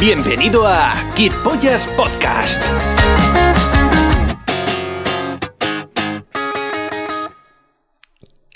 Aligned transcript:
Bienvenido 0.00 0.66
a 0.66 0.94
Kid 1.14 1.30
Pollas 1.44 1.86
Podcast. 1.88 2.64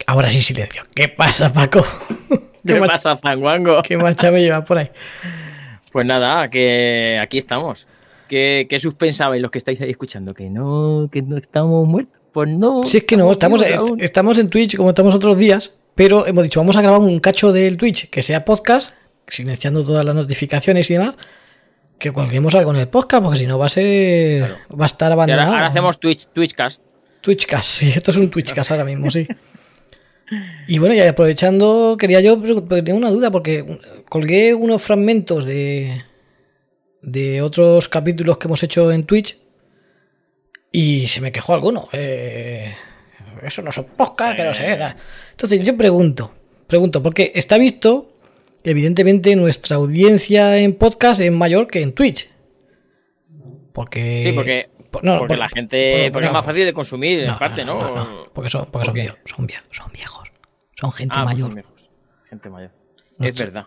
Ahora 0.06 0.30
sí 0.30 0.40
silencio. 0.40 0.84
¿Qué 0.94 1.08
pasa, 1.08 1.52
Paco? 1.52 1.84
¿Qué 2.66 2.76
pasa, 2.76 3.16
Zanguango? 3.16 3.82
¿Qué 3.82 3.98
marcha 3.98 4.30
me 4.30 4.40
lleva 4.40 4.64
por 4.64 4.78
ahí? 4.78 4.88
Pues 5.92 6.06
nada, 6.06 6.48
que 6.48 7.18
aquí 7.20 7.36
estamos. 7.36 7.88
¿Qué, 8.26 8.66
qué 8.66 8.78
suspensabais 8.78 9.42
los 9.42 9.50
que 9.50 9.58
estáis 9.58 9.78
ahí 9.82 9.90
escuchando? 9.90 10.32
Que 10.32 10.48
no, 10.48 11.10
que 11.12 11.20
no 11.20 11.36
estamos 11.36 11.86
muertos. 11.86 12.18
Pues 12.32 12.48
no. 12.48 12.86
Si 12.86 12.96
es 12.96 13.04
que 13.04 13.18
no, 13.18 13.30
estamos, 13.30 13.62
estamos 13.98 14.38
en 14.38 14.48
Twitch 14.48 14.78
como 14.78 14.88
estamos 14.88 15.14
otros 15.14 15.36
días, 15.36 15.74
pero 15.94 16.26
hemos 16.26 16.42
dicho, 16.42 16.60
vamos 16.60 16.78
a 16.78 16.80
grabar 16.80 17.00
un 17.00 17.20
cacho 17.20 17.52
del 17.52 17.76
Twitch 17.76 18.08
que 18.08 18.22
sea 18.22 18.46
podcast, 18.46 18.94
silenciando 19.26 19.84
todas 19.84 20.04
las 20.04 20.14
notificaciones 20.14 20.90
y 20.90 20.94
demás, 20.94 21.14
que 21.98 22.12
colguemos 22.12 22.54
algo 22.54 22.72
en 22.72 22.80
el 22.80 22.88
podcast, 22.88 23.22
porque 23.22 23.38
si 23.38 23.46
no 23.46 23.58
va 23.58 23.66
a 23.66 23.70
ser. 23.70 24.56
Va 24.78 24.84
a 24.84 24.86
estar 24.86 25.12
ahora, 25.12 25.24
abandonado. 25.24 25.52
ahora 25.52 25.66
hacemos 25.66 25.98
Twitch, 25.98 26.28
Twitchcast. 26.32 26.82
Twitchcast, 27.20 27.68
sí, 27.68 27.92
esto 27.94 28.10
es 28.10 28.16
un 28.18 28.30
Twitchcast 28.30 28.70
ahora 28.70 28.84
mismo, 28.84 29.10
sí. 29.10 29.26
Y 30.66 30.78
bueno, 30.78 30.94
y 30.94 31.00
aprovechando, 31.00 31.96
quería 31.98 32.20
yo, 32.20 32.40
porque 32.40 32.82
tengo 32.82 32.98
una 32.98 33.10
duda, 33.10 33.30
porque 33.30 33.78
colgué 34.08 34.54
unos 34.54 34.82
fragmentos 34.82 35.44
de, 35.44 36.02
de 37.02 37.42
otros 37.42 37.88
capítulos 37.88 38.38
que 38.38 38.48
hemos 38.48 38.62
hecho 38.62 38.90
en 38.90 39.04
Twitch 39.04 39.36
y 40.72 41.06
se 41.08 41.20
me 41.20 41.30
quejó 41.30 41.54
alguno. 41.54 41.88
Eh, 41.92 42.74
eso 43.42 43.62
no 43.62 43.70
son 43.70 43.84
podcast, 43.96 44.36
que 44.36 44.44
no 44.44 44.54
sé. 44.54 44.78
Entonces 45.30 45.64
yo 45.64 45.76
pregunto, 45.76 46.32
pregunto, 46.66 47.02
porque 47.02 47.32
está 47.34 47.58
visto 47.58 48.13
evidentemente 48.64 49.36
nuestra 49.36 49.76
audiencia 49.76 50.58
en 50.58 50.74
podcast 50.74 51.20
es 51.20 51.30
mayor 51.32 51.66
que 51.68 51.80
en 51.82 51.92
Twitch. 51.92 52.28
Porque... 53.72 54.22
Sí, 54.24 54.32
porque, 54.32 54.68
por- 54.90 55.04
no, 55.04 55.18
porque 55.18 55.28
por- 55.34 55.38
la 55.38 55.48
gente. 55.48 56.04
por- 56.04 56.12
porque 56.12 56.26
es 56.28 56.32
más 56.32 56.44
fácil 56.44 56.64
de 56.64 56.72
consumir, 56.72 57.20
en 57.20 57.26
no, 57.26 57.38
parte, 57.38 57.64
¿no? 57.64 58.28
porque 58.32 58.48
son, 58.50 58.66
porque 58.70 58.86
son, 58.86 58.94
viejos, 58.94 59.18
son, 59.24 59.46
viejos, 59.46 59.66
son 59.70 59.92
viejos. 59.92 60.32
Son 60.80 60.92
gente 60.92 61.14
Ah, 61.16 61.24
pues 61.24 61.34
mayor. 61.36 61.50
son. 61.50 61.62
Gente 62.28 62.50
mayor. 62.50 62.70
Es 63.20 63.38
verdad. 63.38 63.64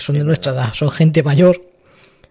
Son 0.00 0.18
de 0.18 0.24
nuestra 0.24 0.52
edad, 0.52 0.72
son 0.72 0.90
gente 0.90 1.22
mayor. 1.22 1.60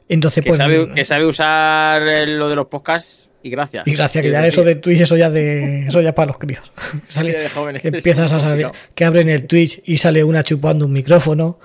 Entonces, 0.08 0.44
Que, 0.44 0.50
pues. 0.50 0.58
sabe, 0.58 0.92
que 0.94 1.04
sabe 1.04 1.26
usar 1.26 2.02
eh, 2.08 2.28
lo 2.28 2.48
de 2.50 2.56
los 2.56 2.68
podcasts 2.68 3.30
y 3.42 3.50
gracias. 3.50 3.88
Y 3.88 3.94
gracias, 3.96 4.22
que 4.22 4.28
Es 4.28 4.34
ya 4.34 4.42
decir, 4.42 4.60
eso 4.60 4.64
de 4.64 4.76
Twitch, 4.76 5.02
eso 5.02 5.18
ya 5.18 5.30
de. 5.32 5.80
Eso 5.88 6.02
ya 6.02 6.14
para 6.14 6.28
los 6.28 6.38
críos. 6.38 6.72
Que, 7.08 7.12
sale- 7.12 7.32
de 7.40 7.50
jóvenes, 7.50 7.82
que 7.82 7.88
es 7.90 7.94
empiezas 7.96 8.32
a 8.32 8.40
salir, 8.40 8.68
que 8.94 9.06
abren 9.06 9.30
el 9.30 9.48
Twitch 9.48 9.82
y 9.86 9.98
sale 9.98 10.24
una 10.24 10.44
chupando 10.44 10.86
un 10.86 10.94
micrófono. 10.94 11.60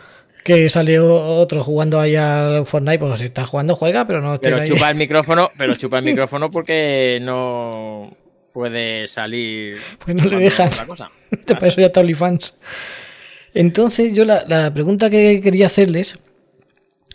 Que 0.45 0.69
sale 0.71 0.99
o- 0.99 1.39
otro 1.39 1.63
jugando 1.63 2.01
ahí 2.01 2.17
al 2.17 2.65
Fortnite, 2.67 2.99
pues 2.99 3.19
si 3.21 3.27
está 3.27 3.45
jugando, 3.45 3.75
juega, 3.77 4.07
pero 4.07 4.21
no 4.21 4.41
Pero 4.41 4.57
ahí. 4.61 4.69
chupa 4.69 4.91
el 4.91 4.97
micrófono, 4.97 5.51
pero 5.59 5.75
chupa 5.75 5.99
el 5.99 6.05
micrófono 6.05 6.51
porque 6.51 7.19
no 7.21 8.17
puede 8.53 9.07
salir. 9.07 9.77
Pues 10.05 10.17
no 10.17 10.25
le 10.25 10.37
dejan. 10.37 10.71
cosa. 10.87 11.11
Te 11.45 11.67
eso 11.67 11.81
ya 11.81 11.87
está 11.89 12.01
OnlyFans. 12.01 12.57
Entonces, 13.55 14.13
yo 14.15 14.25
la, 14.25 14.45
la 14.49 14.73
pregunta 14.73 15.11
que 15.11 15.41
quería 15.43 15.67
hacerles 15.67 16.19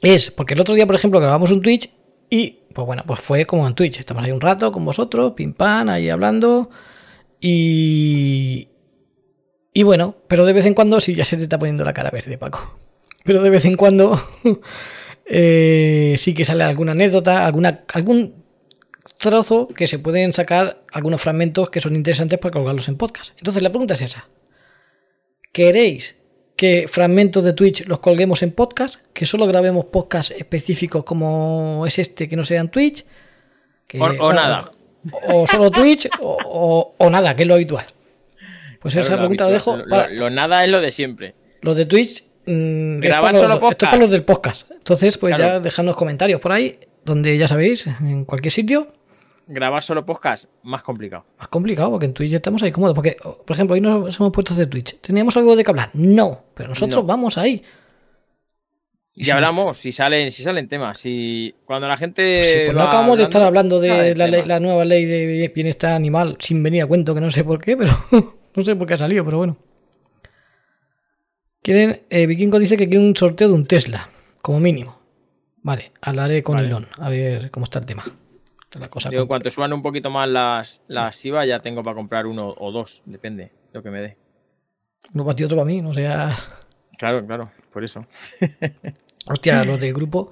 es, 0.01 0.29
porque 0.31 0.53
el 0.53 0.59
otro 0.59 0.75
día, 0.75 0.85
por 0.85 0.95
ejemplo, 0.95 1.19
grabamos 1.19 1.51
un 1.51 1.61
Twitch 1.61 1.89
y, 2.29 2.59
pues 2.73 2.85
bueno, 2.85 3.03
pues 3.07 3.21
fue 3.21 3.45
como 3.45 3.67
en 3.67 3.73
Twitch. 3.73 3.99
Estamos 3.99 4.23
ahí 4.23 4.31
un 4.31 4.41
rato 4.41 4.71
con 4.71 4.85
vosotros, 4.85 5.33
pim 5.35 5.53
pam, 5.53 5.89
ahí 5.89 6.09
hablando. 6.09 6.69
Y. 7.41 8.67
Y 9.73 9.83
bueno, 9.83 10.15
pero 10.27 10.45
de 10.45 10.53
vez 10.53 10.65
en 10.65 10.73
cuando, 10.73 10.99
sí, 11.01 11.15
ya 11.15 11.25
se 11.25 11.37
te 11.37 11.43
está 11.43 11.59
poniendo 11.59 11.83
la 11.83 11.93
cara 11.93 12.09
verde, 12.11 12.37
Paco. 12.37 12.77
Pero 13.25 13.41
de 13.43 13.49
vez 13.49 13.65
en 13.65 13.75
cuando 13.75 14.17
eh, 15.25 16.15
sí 16.17 16.33
que 16.33 16.45
sale 16.45 16.63
alguna 16.63 16.93
anécdota, 16.93 17.45
alguna, 17.45 17.81
algún 17.93 18.43
trozo 19.17 19.67
que 19.67 19.87
se 19.87 19.99
pueden 19.99 20.31
sacar 20.33 20.83
algunos 20.91 21.21
fragmentos 21.21 21.69
que 21.69 21.79
son 21.81 21.95
interesantes 21.95 22.39
para 22.39 22.51
colgarlos 22.53 22.87
en 22.87 22.97
podcast. 22.97 23.33
Entonces 23.37 23.61
la 23.63 23.69
pregunta 23.69 23.95
es 23.95 24.01
esa. 24.01 24.27
¿Queréis 25.51 26.15
que 26.55 26.87
fragmentos 26.87 27.43
de 27.43 27.53
Twitch 27.53 27.85
los 27.87 27.99
colguemos 27.99 28.43
en 28.43 28.51
podcast? 28.51 28.97
¿Que 29.13 29.25
solo 29.25 29.47
grabemos 29.47 29.85
podcasts 29.85 30.33
específicos 30.37 31.03
como 31.03 31.83
es 31.87 31.97
este 31.99 32.27
que 32.27 32.35
no 32.35 32.43
sean 32.43 32.69
Twitch? 32.69 33.05
Que- 33.87 33.99
O- 33.99 34.05
o 34.05 34.33
nada. 34.33 34.71
O 35.29 35.45
solo 35.47 35.69
Twitch 35.71 36.09
o, 36.21 36.93
nada, 37.11 37.35
que 37.35 37.43
es 37.43 37.47
lo 37.47 37.53
habitual. 37.55 37.85
Pues 38.81 38.93
Claro, 38.93 39.05
esa 39.05 39.13
lo 39.15 39.19
pregunta 39.21 39.45
la 39.45 39.51
dejo 39.51 39.71
habitual. 39.73 39.89
para 40.01 40.13
Lo, 40.13 40.19
lo 40.25 40.29
nada 40.29 40.63
es 40.63 40.69
lo 40.71 40.81
de 40.81 40.91
siempre. 40.91 41.35
los 41.61 41.75
de 41.75 41.85
Twitch. 41.85 42.24
Mm, 42.47 42.95
es 42.95 43.01
Grabar 43.01 43.31
para 43.31 43.41
solo 43.43 43.47
los, 43.49 43.55
esto 43.57 43.67
es 43.69 43.75
para 43.75 43.91
podcast. 43.91 44.01
los 44.01 44.09
del 44.09 44.23
podcast. 44.23 44.71
Entonces, 44.71 45.17
pues 45.17 45.31
ya 45.31 45.37
Claro. 45.37 45.59
dejadnos 45.61 45.95
comentarios 45.95 46.39
por 46.41 46.51
ahí, 46.51 46.79
donde 47.03 47.37
ya 47.37 47.47
sabéis, 47.47 47.87
en 47.87 48.25
cualquier 48.25 48.51
sitio. 48.51 48.87
Grabar 49.47 49.83
solo 49.83 50.03
podcast, 50.05 50.45
más 50.63 50.81
complicado. 50.81 51.23
Más 51.37 51.47
complicado, 51.49 51.91
porque 51.91 52.05
en 52.07 52.13
Twitch 52.13 52.31
ya 52.31 52.37
estamos 52.37 52.63
ahí 52.63 52.71
cómodos. 52.71 52.95
Porque, 52.95 53.15
por 53.21 53.51
ejemplo, 53.55 53.75
hoy 53.75 53.81
nos 53.81 54.19
hemos 54.19 54.31
puesto 54.31 54.53
hacer 54.53 54.67
Twitch. 54.67 54.99
¿Teníamos 55.01 55.37
algo 55.37 55.55
de 55.55 55.63
que 55.63 55.69
hablar? 55.69 55.91
No, 55.93 56.45
pero 56.55 56.69
nosotros 56.69 57.03
No. 57.03 57.07
vamos 57.07 57.37
ahí. 57.37 57.61
Y 59.17 59.23
si- 59.23 59.31
hablamos, 59.31 59.77
si 59.77 59.91
salen, 59.91 60.29
si 60.31 60.43
salen 60.43 60.67
temas, 60.67 60.97
si 60.99 61.55
cuando 61.63 61.87
la 61.87 61.95
gente. 61.95 62.43
Sí, 62.43 62.57
pues 62.65 62.75
no 62.75 62.83
acabamos 62.83 63.17
de 63.17 63.23
estar 63.23 63.41
hablando 63.43 63.79
de 63.79 64.13
ley- 64.15 64.43
la 64.45 64.59
nueva 64.59 64.83
ley 64.83 65.05
de 65.05 65.47
bienestar 65.55 65.93
animal 65.93 66.35
sin 66.39 66.61
venir 66.63 66.81
a 66.81 66.87
cuento, 66.87 67.13
que 67.15 67.21
no 67.21 67.31
sé 67.31 67.43
por 67.43 67.61
qué, 67.61 67.77
pero 67.77 67.91
no 68.55 68.63
sé 68.65 68.75
por 68.75 68.87
qué 68.87 68.95
ha 68.95 68.97
salido, 68.97 69.23
pero 69.23 69.37
bueno. 69.37 69.57
Quieren, 71.65 72.03
eh, 72.11 72.27
Vikingo 72.27 72.59
dice 72.59 72.77
que 72.77 72.87
quiere 72.87 73.03
un 73.03 73.15
sorteo 73.15 73.47
de 73.47 73.55
un 73.55 73.65
Tesla, 73.65 74.07
como 74.43 74.59
mínimo. 74.59 74.99
Vale, 75.63 75.93
hablaré 75.99 76.43
con 76.43 76.57
Vale. 76.57 76.67
Elon, 76.67 76.87
a 76.99 77.09
ver 77.09 77.49
cómo 77.49 77.63
está 77.63 77.79
el 77.79 77.87
tema. 77.87 78.03
Esta 78.05 78.77
es 78.77 78.81
la 78.81 78.87
cosa. 78.87 79.09
Digo, 79.09 79.27
cuanto 79.27 79.49
suban 79.49 79.73
un 79.73 79.81
poquito 79.81 80.11
más 80.11 80.29
las, 80.29 80.83
las 80.87 81.25
IVA, 81.25 81.43
ya 81.47 81.61
tengo 81.61 81.81
para 81.81 81.95
comprar 81.95 82.27
uno 82.27 82.53
o 82.55 82.71
dos, 82.71 83.01
depende, 83.05 83.51
lo 83.73 83.81
que 83.81 83.89
me 83.89 83.99
dé. 83.99 84.17
Uno 85.15 85.25
para 85.25 85.35
ti, 85.35 85.43
otro 85.43 85.57
para 85.57 85.65
mí, 85.65 85.81
no 85.81 85.91
seas. 85.91 86.51
Claro, 86.99 87.25
claro, 87.25 87.49
por 87.73 87.83
eso. 87.83 88.05
Hostia, 89.27 89.65
los 89.65 89.81
del 89.81 89.95
grupo. 89.95 90.29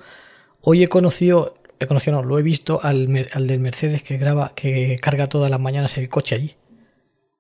Hoy 0.62 0.84
he 0.84 0.88
conocido, 0.88 1.56
he 1.80 1.88
conocido, 1.88 2.22
no, 2.22 2.28
lo 2.28 2.38
he 2.38 2.44
visto 2.44 2.80
al, 2.84 3.28
al 3.34 3.48
del 3.48 3.60
Mercedes 3.60 4.04
que 4.04 4.20
graba, 4.20 4.54
que 4.54 4.98
carga 5.02 5.26
todas 5.26 5.50
las 5.50 5.60
mañanas 5.60 5.98
el 5.98 6.10
coche 6.10 6.36
allí. 6.36 6.54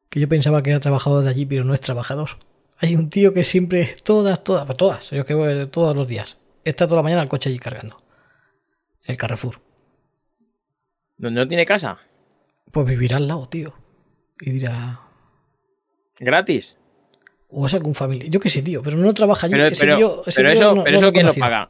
Que 0.09 0.19
yo 0.19 0.27
pensaba 0.27 0.63
que 0.63 0.71
era 0.71 0.79
trabajador 0.79 1.23
de 1.23 1.29
allí, 1.29 1.45
pero 1.45 1.63
no 1.63 1.75
es 1.75 1.81
trabajador. 1.81 2.29
Hay 2.83 2.95
un 2.95 3.09
tío 3.09 3.33
que 3.33 3.43
siempre, 3.45 3.95
todas, 4.03 4.43
todas, 4.43 4.67
todas, 4.75 5.09
yo 5.11 5.25
que 5.25 5.33
voy 5.33 5.67
todos 5.67 5.95
los 5.95 6.05
días, 6.07 6.37
está 6.65 6.85
toda 6.85 6.97
la 6.97 7.03
mañana 7.03 7.21
el 7.21 7.29
coche 7.29 7.49
allí 7.49 7.57
cargando. 7.59 7.97
El 9.05 9.15
Carrefour. 9.17 9.55
¿Donde 11.17 11.39
no 11.41 11.47
tiene 11.47 11.65
casa? 11.65 11.97
Pues 12.71 12.85
vivirá 12.87 13.17
al 13.17 13.27
lado, 13.27 13.47
tío. 13.47 13.73
Y 14.41 14.51
dirá, 14.51 14.99
¿Gratis? 16.19 16.77
o 17.49 17.65
es 17.67 17.73
algún 17.73 17.93
familiar. 17.93 18.29
Yo 18.29 18.39
qué 18.39 18.49
sé, 18.49 18.61
tío, 18.63 18.81
pero 18.81 18.97
no 18.97 19.13
trabaja 19.13 19.45
allí. 19.47 19.53
Pero, 19.53 19.67
ese 19.67 19.85
pero, 19.85 19.97
tío- 19.97 20.21
ese 20.25 20.41
pero 20.41 20.51
tío 20.51 20.59
eso, 20.61 20.75
no- 20.75 20.83
pero 20.83 20.91
no 20.93 20.97
eso 20.97 21.05
lo 21.05 21.13
¿quién 21.13 21.25
lo 21.27 21.33
paga? 21.35 21.69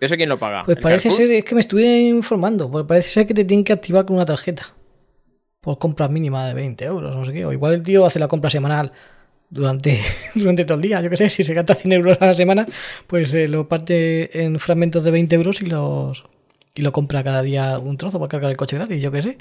¿Eso 0.00 0.16
quién 0.16 0.28
lo 0.28 0.38
paga? 0.38 0.64
Pues 0.64 0.76
¿El 0.78 0.82
parece 0.82 1.08
Carrefour? 1.08 1.26
ser, 1.28 1.36
es 1.36 1.44
que 1.44 1.54
me 1.54 1.60
estuve 1.60 2.00
informando, 2.02 2.70
pues 2.70 2.84
parece 2.86 3.08
ser 3.08 3.26
que 3.26 3.34
te 3.34 3.44
tienen 3.44 3.64
que 3.64 3.72
activar 3.72 4.06
con 4.06 4.16
una 4.16 4.24
tarjeta. 4.24 4.64
por 5.60 5.78
compras 5.78 6.10
mínimas 6.10 6.46
de 6.48 6.52
20 6.54 6.84
euros, 6.84 7.16
no 7.16 7.24
sé 7.24 7.32
qué. 7.32 7.46
O 7.46 7.52
igual 7.52 7.72
el 7.74 7.82
tío 7.82 8.04
hace 8.04 8.18
la 8.18 8.28
compra 8.28 8.50
semanal 8.50 8.92
durante, 9.50 10.00
durante 10.34 10.64
todo 10.64 10.76
el 10.76 10.82
día. 10.82 11.00
Yo 11.00 11.10
qué 11.10 11.16
sé, 11.16 11.28
si 11.28 11.42
se 11.42 11.54
gasta 11.54 11.74
100 11.74 11.92
euros 11.92 12.18
a 12.20 12.26
la 12.26 12.34
semana, 12.34 12.66
pues 13.06 13.34
eh, 13.34 13.48
lo 13.48 13.68
parte 13.68 14.42
en 14.44 14.58
fragmentos 14.58 15.04
de 15.04 15.10
20 15.10 15.34
euros 15.36 15.62
y 15.62 15.66
los 15.66 16.24
y 16.74 16.82
lo 16.82 16.92
compra 16.92 17.22
cada 17.22 17.42
día 17.42 17.78
un 17.78 17.96
trozo 17.96 18.18
para 18.18 18.28
cargar 18.28 18.50
el 18.50 18.56
coche 18.56 18.76
gratis, 18.76 19.00
yo 19.00 19.12
qué 19.12 19.22
sé. 19.22 19.38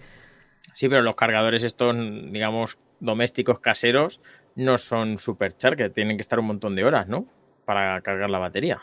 Sí, 0.73 0.87
pero 0.87 1.01
los 1.01 1.15
cargadores 1.15 1.63
estos, 1.63 1.95
digamos, 2.31 2.77
domésticos 2.99 3.59
caseros, 3.59 4.21
no 4.55 4.77
son 4.77 5.17
supercharger, 5.17 5.91
tienen 5.91 6.17
que 6.17 6.21
estar 6.21 6.39
un 6.39 6.45
montón 6.45 6.75
de 6.75 6.83
horas, 6.83 7.07
¿no? 7.07 7.25
Para 7.65 7.99
cargar 8.01 8.29
la 8.29 8.37
batería. 8.37 8.81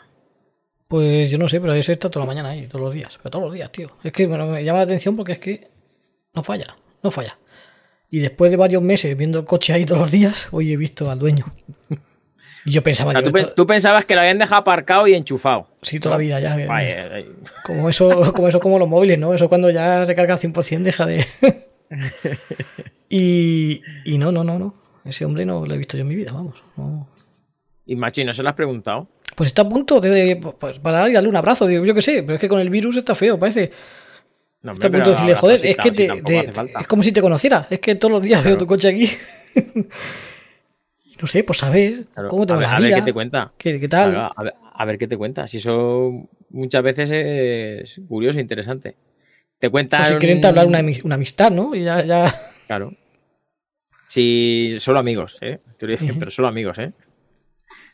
Pues 0.87 1.31
yo 1.31 1.37
no 1.37 1.47
sé, 1.47 1.61
pero 1.61 1.73
ese 1.73 1.93
está 1.93 2.09
toda 2.09 2.25
la 2.25 2.31
mañana 2.31 2.49
ahí, 2.49 2.67
todos 2.67 2.81
los 2.81 2.93
días. 2.93 3.17
Pero 3.17 3.29
todos 3.29 3.45
los 3.45 3.53
días, 3.53 3.71
tío. 3.71 3.91
Es 4.03 4.11
que 4.11 4.27
bueno, 4.27 4.47
me 4.47 4.63
llama 4.63 4.79
la 4.79 4.83
atención 4.83 5.15
porque 5.15 5.33
es 5.33 5.39
que 5.39 5.69
no 6.33 6.43
falla, 6.43 6.75
no 7.01 7.11
falla. 7.11 7.37
Y 8.11 8.19
después 8.19 8.51
de 8.51 8.57
varios 8.57 8.83
meses 8.83 9.17
viendo 9.17 9.39
el 9.39 9.45
coche 9.45 9.73
ahí 9.73 9.85
todos 9.85 10.01
los 10.01 10.11
días, 10.11 10.47
hoy 10.51 10.71
he 10.73 10.77
visto 10.77 11.09
al 11.09 11.17
dueño. 11.17 11.45
Y 12.65 12.69
yo 12.71 12.83
pensaba, 12.83 13.09
O 13.09 13.11
sea, 13.13 13.21
digo, 13.21 13.29
tú, 13.31 13.33
pe- 13.33 13.41
esto- 13.41 13.53
tú 13.55 13.65
pensabas 13.65 14.05
que 14.05 14.13
lo 14.13 14.21
habían 14.21 14.37
dejado 14.37 14.61
aparcado 14.61 15.07
y 15.07 15.15
enchufado. 15.15 15.67
sí, 15.81 15.99
toda 15.99 16.15
la 16.15 16.19
vida 16.19 16.39
ya. 16.39 16.67
Vaya, 16.67 17.09
Como 17.65 17.89
eso, 17.89 18.31
como 18.35 18.47
eso 18.49 18.59
como 18.59 18.77
los 18.77 18.87
móviles, 18.87 19.17
¿no? 19.17 19.33
Eso 19.33 19.49
cuando 19.49 19.69
ya 19.71 20.05
se 20.05 20.13
carga 20.13 20.33
al 20.35 20.39
100% 20.39 20.83
deja 20.83 21.05
de... 21.07 21.25
y, 23.09 23.81
y 24.05 24.17
no, 24.17 24.31
no, 24.31 24.43
no, 24.43 24.59
no. 24.59 24.75
Ese 25.05 25.25
hombre 25.25 25.45
no 25.45 25.65
lo 25.65 25.73
he 25.73 25.77
visto 25.77 25.97
yo 25.97 26.01
en 26.01 26.07
mi 26.09 26.15
vida, 26.15 26.31
vamos. 26.31 26.61
no. 26.77 27.07
Y 27.85 27.95
macho, 27.95 28.21
¿y 28.21 28.25
no 28.25 28.33
se 28.33 28.43
lo 28.43 28.49
has 28.49 28.55
preguntado? 28.55 29.07
Pues 29.35 29.47
está 29.47 29.63
a 29.63 29.69
punto 29.69 29.99
de, 29.99 30.09
de- 30.09 30.35
pues, 30.35 30.79
parar 30.79 31.09
y 31.09 31.13
darle 31.13 31.29
un 31.29 31.35
abrazo, 31.35 31.65
digo, 31.65 31.83
yo 31.83 31.93
qué 31.95 32.01
sé, 32.01 32.21
pero 32.23 32.35
es 32.35 32.39
que 32.41 32.47
con 32.47 32.59
el 32.59 32.69
virus 32.69 32.95
está 32.97 33.15
feo, 33.15 33.39
parece. 33.39 33.71
No, 34.63 34.73
Está 34.73 34.87
a 34.87 34.91
punto 34.91 35.09
de 35.09 35.15
decirle, 35.15 35.35
joder, 35.35 35.65
es 35.65 35.77
que 35.77 35.91
te, 35.91 36.05
es 36.79 36.87
como 36.87 37.01
si 37.01 37.11
te 37.11 37.21
conociera, 37.21 37.65
es 37.69 37.79
que 37.79 37.95
todos 37.95 38.11
los 38.11 38.21
días 38.21 38.43
veo 38.43 38.57
tu 38.57 38.67
coche 38.67 38.89
aquí. 38.89 39.09
No 41.21 41.27
sé, 41.27 41.43
pues 41.43 41.61
a 41.61 41.69
ver 41.69 42.05
Claro, 42.13 42.29
cómo 42.29 42.47
te 42.47 42.53
a 42.53 42.55
va 42.55 42.61
ver, 42.61 42.69
la 42.69 42.75
a 42.77 42.79
ver 42.79 42.93
qué 42.95 43.01
te 43.03 43.13
cuenta. 43.13 43.51
qué, 43.55 43.79
qué 43.79 43.87
tal. 43.87 44.11
Claro, 44.11 44.31
a, 44.35 44.43
ver, 44.43 44.53
a 44.73 44.85
ver 44.85 44.97
qué 44.97 45.07
te 45.07 45.17
cuenta. 45.17 45.47
Si 45.47 45.57
eso 45.57 46.27
muchas 46.49 46.81
veces 46.81 47.11
es 47.11 48.01
curioso 48.07 48.39
e 48.39 48.41
interesante. 48.41 48.95
Te 49.59 49.69
cuenta. 49.69 50.03
Si 50.03 50.15
quieren 50.15 50.37
entablar 50.37 50.65
una, 50.65 50.81
una 51.03 51.15
amistad, 51.15 51.51
¿no? 51.51 51.75
Y 51.75 51.83
ya, 51.83 52.03
ya... 52.03 52.25
Claro. 52.65 52.91
Si 54.07 54.77
solo 54.79 54.97
amigos, 54.97 55.37
¿eh? 55.41 55.59
Te 55.77 55.85
lo 55.85 55.91
dicen, 55.91 56.09
Ujú. 56.11 56.19
pero 56.19 56.31
solo 56.31 56.47
amigos, 56.47 56.79
¿eh? 56.79 56.91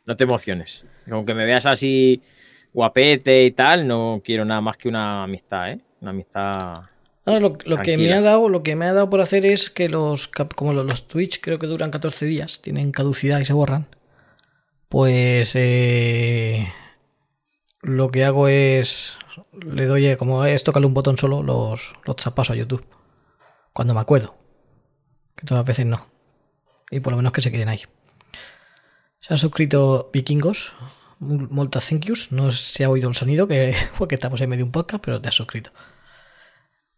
No 0.05 0.15
te 0.15 0.23
emociones. 0.23 0.85
Aunque 1.11 1.33
me 1.33 1.45
veas 1.45 1.65
así 1.65 2.21
guapete 2.71 3.43
y 3.43 3.51
tal, 3.51 3.85
no 3.85 4.21
quiero 4.23 4.45
nada 4.45 4.61
más 4.61 4.77
que 4.77 4.87
una 4.87 5.23
amistad, 5.23 5.71
¿eh? 5.71 5.79
Una 6.01 6.11
amistad. 6.11 6.73
Ahora, 7.25 7.39
lo, 7.39 7.57
lo 7.65 7.77
que 7.77 7.97
me 7.97 8.13
ha 8.13 8.21
dado, 8.21 8.47
lo 8.49 8.63
que 8.63 8.75
me 8.75 8.85
ha 8.85 8.93
dado 8.93 9.09
por 9.09 9.21
hacer 9.21 9.45
es 9.45 9.69
que 9.69 9.89
los 9.89 10.27
como 10.27 10.73
los, 10.73 10.85
los 10.85 11.07
Twitch 11.07 11.41
creo 11.41 11.59
que 11.59 11.67
duran 11.67 11.91
14 11.91 12.25
días, 12.25 12.61
tienen 12.61 12.91
caducidad 12.91 13.39
y 13.39 13.45
se 13.45 13.53
borran. 13.53 13.87
Pues 14.87 15.51
eh, 15.55 16.71
lo 17.81 18.09
que 18.11 18.23
hago 18.23 18.47
es 18.47 19.17
le 19.51 19.85
doy 19.85 20.07
eh, 20.07 20.17
como 20.17 20.45
es 20.45 20.63
tocarle 20.63 20.87
un 20.87 20.93
botón 20.93 21.17
solo, 21.17 21.43
los, 21.43 21.95
los 22.05 22.15
traspaso 22.15 22.53
a 22.53 22.55
YouTube. 22.55 22.85
Cuando 23.73 23.93
me 23.93 23.99
acuerdo. 23.99 24.35
Que 25.35 25.45
todas 25.45 25.61
las 25.61 25.67
veces 25.67 25.85
no. 25.85 26.07
Y 26.89 26.99
por 26.99 27.13
lo 27.13 27.17
menos 27.17 27.31
que 27.31 27.41
se 27.41 27.51
queden 27.51 27.69
ahí. 27.69 27.81
Se 29.19 29.33
han 29.33 29.37
suscrito 29.37 30.09
vikingos. 30.11 30.75
Moltas 31.19 31.89
thank 31.89 32.05
yous. 32.05 32.31
No 32.31 32.51
se 32.51 32.83
ha 32.83 32.89
oído 32.89 33.09
el 33.09 33.15
sonido 33.15 33.47
que, 33.47 33.75
porque 33.97 34.15
estamos 34.15 34.39
en 34.41 34.49
medio 34.49 34.63
de 34.63 34.65
un 34.65 34.71
podcast, 34.71 35.03
pero 35.03 35.21
te 35.21 35.29
has 35.29 35.35
suscrito. 35.35 35.71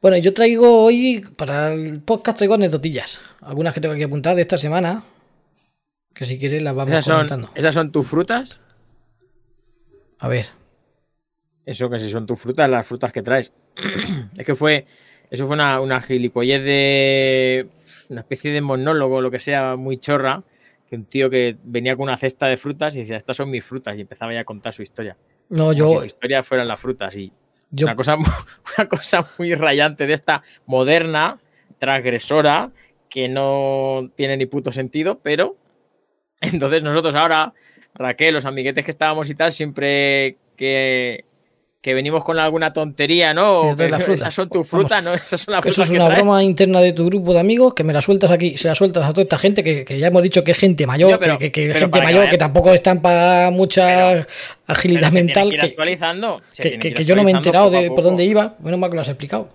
Bueno, 0.02 0.18
yo 0.18 0.34
traigo 0.34 0.84
hoy, 0.86 1.26
para 1.36 1.74
el 1.74 2.02
podcast 2.02 2.38
traigo 2.38 2.54
anecdotillas. 2.54 3.22
Algunas 3.42 3.74
que 3.74 3.82
tengo 3.82 3.94
aquí 3.94 4.04
apuntadas 4.04 4.38
de 4.38 4.44
esta 4.44 4.58
semana. 4.58 5.04
Que 6.14 6.26
si 6.26 6.40
quieres 6.40 6.64
las 6.64 6.76
vamos 6.76 6.94
¿Esas 6.94 7.06
son, 7.06 7.16
comentando. 7.16 7.52
¿Esas 7.54 7.76
son 7.76 7.92
tus 7.92 8.08
frutas? 8.08 8.62
A 10.20 10.28
ver. 10.28 10.48
Eso 11.66 11.90
que 11.90 12.00
si 12.00 12.10
son 12.10 12.26
tus 12.26 12.40
frutas, 12.40 12.70
las 12.70 12.88
frutas 12.88 13.12
que 13.12 13.22
traes. 13.22 13.54
es 14.38 14.46
que 14.46 14.56
fue. 14.56 14.86
Eso 15.30 15.46
fue 15.46 15.56
una, 15.56 15.80
una 15.82 16.02
gilipollez 16.02 16.64
de. 16.64 17.68
Una 18.10 18.22
especie 18.22 18.52
de 18.52 18.62
monólogo, 18.62 19.22
lo 19.22 19.30
que 19.30 19.40
sea, 19.40 19.76
muy 19.76 19.98
chorra. 19.98 20.44
Que 20.90 20.96
un 20.96 21.06
tío 21.06 21.30
que 21.30 21.56
venía 21.64 21.96
con 21.96 22.04
una 22.04 22.18
cesta 22.18 22.48
de 22.48 22.58
frutas 22.58 22.96
y 22.96 23.00
decía, 23.00 23.18
estas 23.18 23.38
son 23.38 23.50
mis 23.50 23.64
frutas. 23.64 23.98
Y 23.98 24.02
empezaba 24.02 24.34
ya 24.34 24.42
a 24.42 24.46
contar 24.46 24.74
su 24.74 24.82
historia. 24.82 25.16
No, 25.50 25.58
Como 25.58 25.74
si 25.74 25.78
yo, 25.80 26.00
su 26.00 26.06
historia 26.06 26.44
fueran 26.44 26.68
las 26.68 26.80
frutas. 26.80 27.16
Y 27.16 27.32
yo 27.72 27.86
una, 27.86 27.96
cosa, 27.96 28.18
una 28.78 28.90
cosa 28.90 29.30
muy 29.38 29.54
rayante 29.56 30.08
de 30.08 30.14
esta 30.14 30.42
moderna, 30.66 31.40
transgresora, 31.78 32.72
que 33.10 33.28
no 33.28 34.12
tiene 34.16 34.38
ni 34.38 34.46
puto 34.46 34.72
sentido, 34.72 35.20
pero. 35.22 35.56
Entonces 36.42 36.84
nosotros 36.84 37.16
ahora, 37.16 37.54
Raquel, 37.94 38.34
los 38.34 38.46
amiguetes 38.46 38.86
que 38.86 38.92
estábamos 38.92 39.30
y 39.30 39.36
tal, 39.36 39.52
siempre 39.52 40.38
que, 40.56 41.26
que 41.82 41.94
venimos 41.94 42.26
con 42.26 42.38
alguna 42.38 42.74
tontería, 42.74 43.34
¿no? 43.34 43.76
Que 43.78 43.88
que 43.88 43.96
esas 44.14 44.34
son 44.34 44.50
tus 44.50 44.68
frutas, 44.68 45.02
¿no? 45.04 45.14
Esas 45.14 45.40
son 45.42 45.54
las 45.54 45.66
eso 45.66 45.76
frutas 45.76 45.92
es 45.92 45.96
una 45.96 46.10
broma 46.10 46.44
interna 46.44 46.82
de 46.82 46.92
tu 46.92 47.06
grupo 47.06 47.34
de 47.34 47.40
amigos 47.40 47.74
que 47.74 47.84
me 47.86 47.94
la 47.94 48.02
sueltas 48.02 48.32
aquí, 48.32 48.58
se 48.58 48.68
la 48.68 48.76
sueltas 48.76 49.06
a 49.06 49.10
toda 49.12 49.22
esta 49.24 49.38
gente 49.40 49.64
que, 49.64 49.86
que 49.86 49.98
ya 49.98 50.08
hemos 50.08 50.22
dicho 50.22 50.44
que 50.44 50.52
es 50.52 50.58
gente 50.60 50.86
mayor, 50.86 51.12
Yo, 51.12 51.20
pero- 51.20 51.38
que, 51.38 51.50
pero 51.52 51.80
gente 51.80 52.02
mayor 52.02 52.20
vaya- 52.20 52.30
que 52.30 52.38
tampoco 52.38 52.74
están 52.74 53.02
para 53.02 53.50
mucha 53.52 54.12
Pero- 54.12 54.26
agilidad 54.68 55.12
mental. 55.14 55.50
que 55.52 55.66
actualizando. 55.68 56.42
que- 56.58 57.06
yo 57.06 57.16
no 57.16 57.24
me 57.24 57.32
he 57.32 57.36
enterado 57.36 57.70
de 57.70 57.90
por 57.90 58.04
dónde 58.04 58.26
iba, 58.26 58.56
menos 58.60 58.80
mal 58.80 58.90
que 58.90 58.96
lo 58.96 59.02
has 59.02 59.08
explicado. 59.10 59.50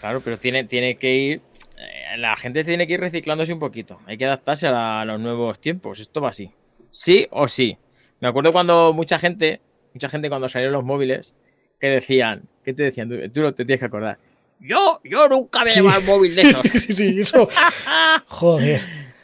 Claro, 0.00 0.20
pero 0.22 0.38
tiene, 0.38 0.64
tiene 0.64 0.96
que 0.96 1.14
ir. 1.14 1.40
eh, 1.78 2.16
La 2.18 2.36
gente 2.36 2.62
tiene 2.64 2.86
que 2.86 2.94
ir 2.94 3.00
reciclándose 3.00 3.52
un 3.54 3.58
poquito. 3.58 4.00
Hay 4.06 4.18
que 4.18 4.26
adaptarse 4.26 4.66
a, 4.66 4.70
la- 4.70 5.00
a 5.00 5.04
los 5.06 5.18
nuevos 5.20 5.58
tiempos. 5.60 5.98
Esto 6.00 6.20
va 6.20 6.28
así. 6.30 6.50
Sí 6.90 7.26
o 7.30 7.48
sí. 7.48 7.76
Me 8.20 8.28
acuerdo 8.28 8.52
cuando 8.52 8.92
mucha 8.92 9.18
gente, 9.18 9.60
mucha 9.94 10.08
gente 10.10 10.28
cuando 10.28 10.48
salieron 10.48 10.72
los 10.74 10.84
móviles, 10.84 11.32
que 11.80 11.86
decían, 11.88 12.42
¿qué 12.64 12.74
te 12.74 12.82
decían? 12.84 13.08
Tú, 13.32 13.40
lo 13.40 13.54
te 13.54 13.64
tienes 13.64 13.80
que 13.80 13.86
acordar. 13.86 14.18
Yo, 14.60 15.00
yo 15.04 15.26
nunca 15.28 15.64
me 15.64 15.70
he 15.70 15.72
Sí. 15.72 15.80
llevado 15.80 16.00
el 16.00 16.06
móvil 16.06 16.34
de 16.36 16.42
esos. 16.42 16.60
sí, 16.82 16.92
sí, 16.92 17.16
eso. 17.20 17.48
Joder. 18.28 18.80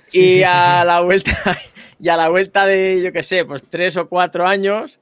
Sí, 0.08 0.20
y 0.20 0.30
sí, 0.30 0.30
sí, 0.36 0.42
a 0.44 0.80
sí. 0.82 0.86
la 0.86 1.00
vuelta, 1.00 1.32
y 2.00 2.08
a 2.08 2.16
la 2.16 2.28
vuelta 2.28 2.64
de, 2.66 3.02
yo 3.02 3.12
qué 3.12 3.22
sé, 3.22 3.44
pues 3.44 3.64
tres 3.68 3.96
o 3.96 4.08
cuatro 4.08 4.46
años, 4.46 4.98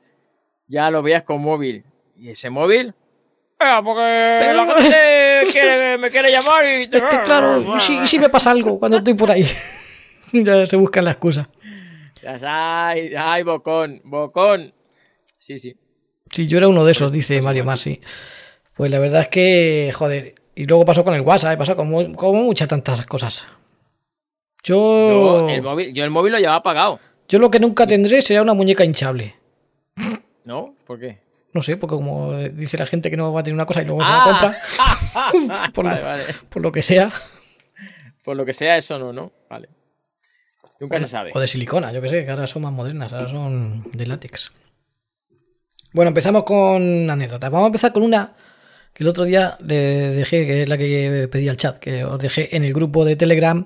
ya 0.67 0.91
lo 0.91 1.03
veías 1.03 1.23
con 1.23 1.41
móvil. 1.43 1.85
¿Y 2.19 2.31
ese 2.31 2.49
móvil? 2.51 2.95
"Ah, 3.61 3.81
porque 3.85 4.53
la 4.53 4.67
gente 4.67 5.53
quiere- 5.53 5.99
me 5.99 6.11
quiere 6.11 6.31
llamar 6.33 6.65
y... 6.65 6.83
Es 6.85 7.03
que 7.03 7.21
claro, 7.25 7.77
¿y 7.77 7.81
si, 7.81 7.99
y 7.99 8.07
si 8.07 8.19
me 8.19 8.29
pasa 8.29 8.51
algo 8.51 8.79
cuando 8.79 8.99
estoy 8.99 9.15
por 9.15 9.31
ahí? 9.31 9.47
ya 10.33 10.67
se 10.67 10.77
buscan 10.77 11.05
la 11.05 11.13
excusa. 11.13 11.49
Ay, 12.43 13.13
ay, 13.17 13.43
bocón, 13.43 14.01
bocón. 14.05 14.73
Sí, 15.39 15.59
sí. 15.59 15.77
Sí, 16.35 16.47
yo 16.49 16.59
era 16.59 16.69
uno 16.69 16.85
de 16.85 16.93
esos, 16.93 17.13
dice 17.13 17.41
Mario 17.41 17.65
Masi. 17.65 18.01
Pues 18.75 18.91
la 18.91 18.99
verdad 18.99 19.23
es 19.23 19.29
que, 19.29 19.91
joder, 19.95 20.35
y 20.57 20.65
luego 20.67 20.85
pasó 20.85 21.05
con 21.05 21.15
el 21.15 21.21
WhatsApp, 21.21 21.57
pasado 21.59 21.77
como, 21.77 22.13
como 22.15 22.43
muchas 22.43 22.67
tantas 22.69 23.07
cosas. 23.07 23.47
Yo, 24.63 24.75
Yo 24.77 25.49
el, 25.51 25.63
móvil, 25.63 25.93
yo 25.95 26.05
el 26.05 26.11
móvil 26.11 26.33
lo 26.33 26.39
llevaba 26.39 26.57
apagado. 26.59 26.99
yo 27.29 27.39
lo 27.39 27.51
que 27.51 27.61
nunca 27.61 27.87
tendré 27.87 28.23
será 28.23 28.43
una 28.43 28.55
muñeca 28.55 28.85
hinchable. 28.85 29.35
¿No? 30.45 30.75
¿Por 30.87 30.99
qué? 30.99 31.19
No 31.53 31.63
sé, 31.63 31.77
porque 31.77 31.95
como 31.95 32.33
dice 32.37 32.77
la 32.79 32.87
gente 32.87 33.11
que 33.11 33.17
no 33.17 33.33
va 33.33 33.41
a 33.41 33.43
tener 33.45 33.55
una 33.55 33.67
cosa 33.67 33.83
y 33.83 33.85
luego 33.85 34.03
se 34.03 34.11
la 34.11 34.25
compra, 34.25 34.59
Ah. 34.79 35.71
Por 35.75 35.85
vale, 35.85 36.01
lo- 36.01 36.07
vale. 36.07 36.25
por 36.49 36.63
lo 36.63 36.73
que 36.73 36.83
sea, 36.83 37.13
Por 38.25 38.37
lo 38.37 38.45
que 38.45 38.53
sea, 38.53 38.77
eso 38.77 38.99
no, 38.99 39.13
¿no? 39.13 39.31
Vale. 39.49 39.69
Nunca 40.81 40.99
se 40.99 41.07
sabe. 41.09 41.31
o 41.33 41.39
de 41.39 41.47
silicona, 41.47 41.93
yo 41.93 42.03
que 42.03 42.09
sé, 42.09 42.25
que 42.25 42.31
ahora 42.31 42.47
son 42.49 42.63
más 42.63 42.73
modernas, 42.73 43.13
ahora 43.13 43.29
son 43.29 43.89
de 43.93 44.07
látex. 44.07 44.51
Bueno, 45.95 46.09
empezamos 46.09 46.43
con 46.45 47.09
anécdotas. 47.09 47.51
Vamos 47.51 47.67
a 47.67 47.69
empezar 47.69 47.93
con 47.93 48.03
una 48.03 48.33
que 48.93 49.05
el 49.05 49.09
otro 49.09 49.25
día 49.25 49.57
le 49.65 49.75
dejé, 50.11 50.45
que 50.45 50.63
es 50.65 50.69
la 50.69 50.77
que 50.77 51.29
pedí 51.31 51.49
al 51.49 51.57
chat, 51.57 51.79
que 51.79 52.05
os 52.05 52.19
dejé 52.21 52.55
en 52.57 52.65
el 52.65 52.73
grupo 52.73 53.05
de 53.05 53.15
Telegram, 53.17 53.65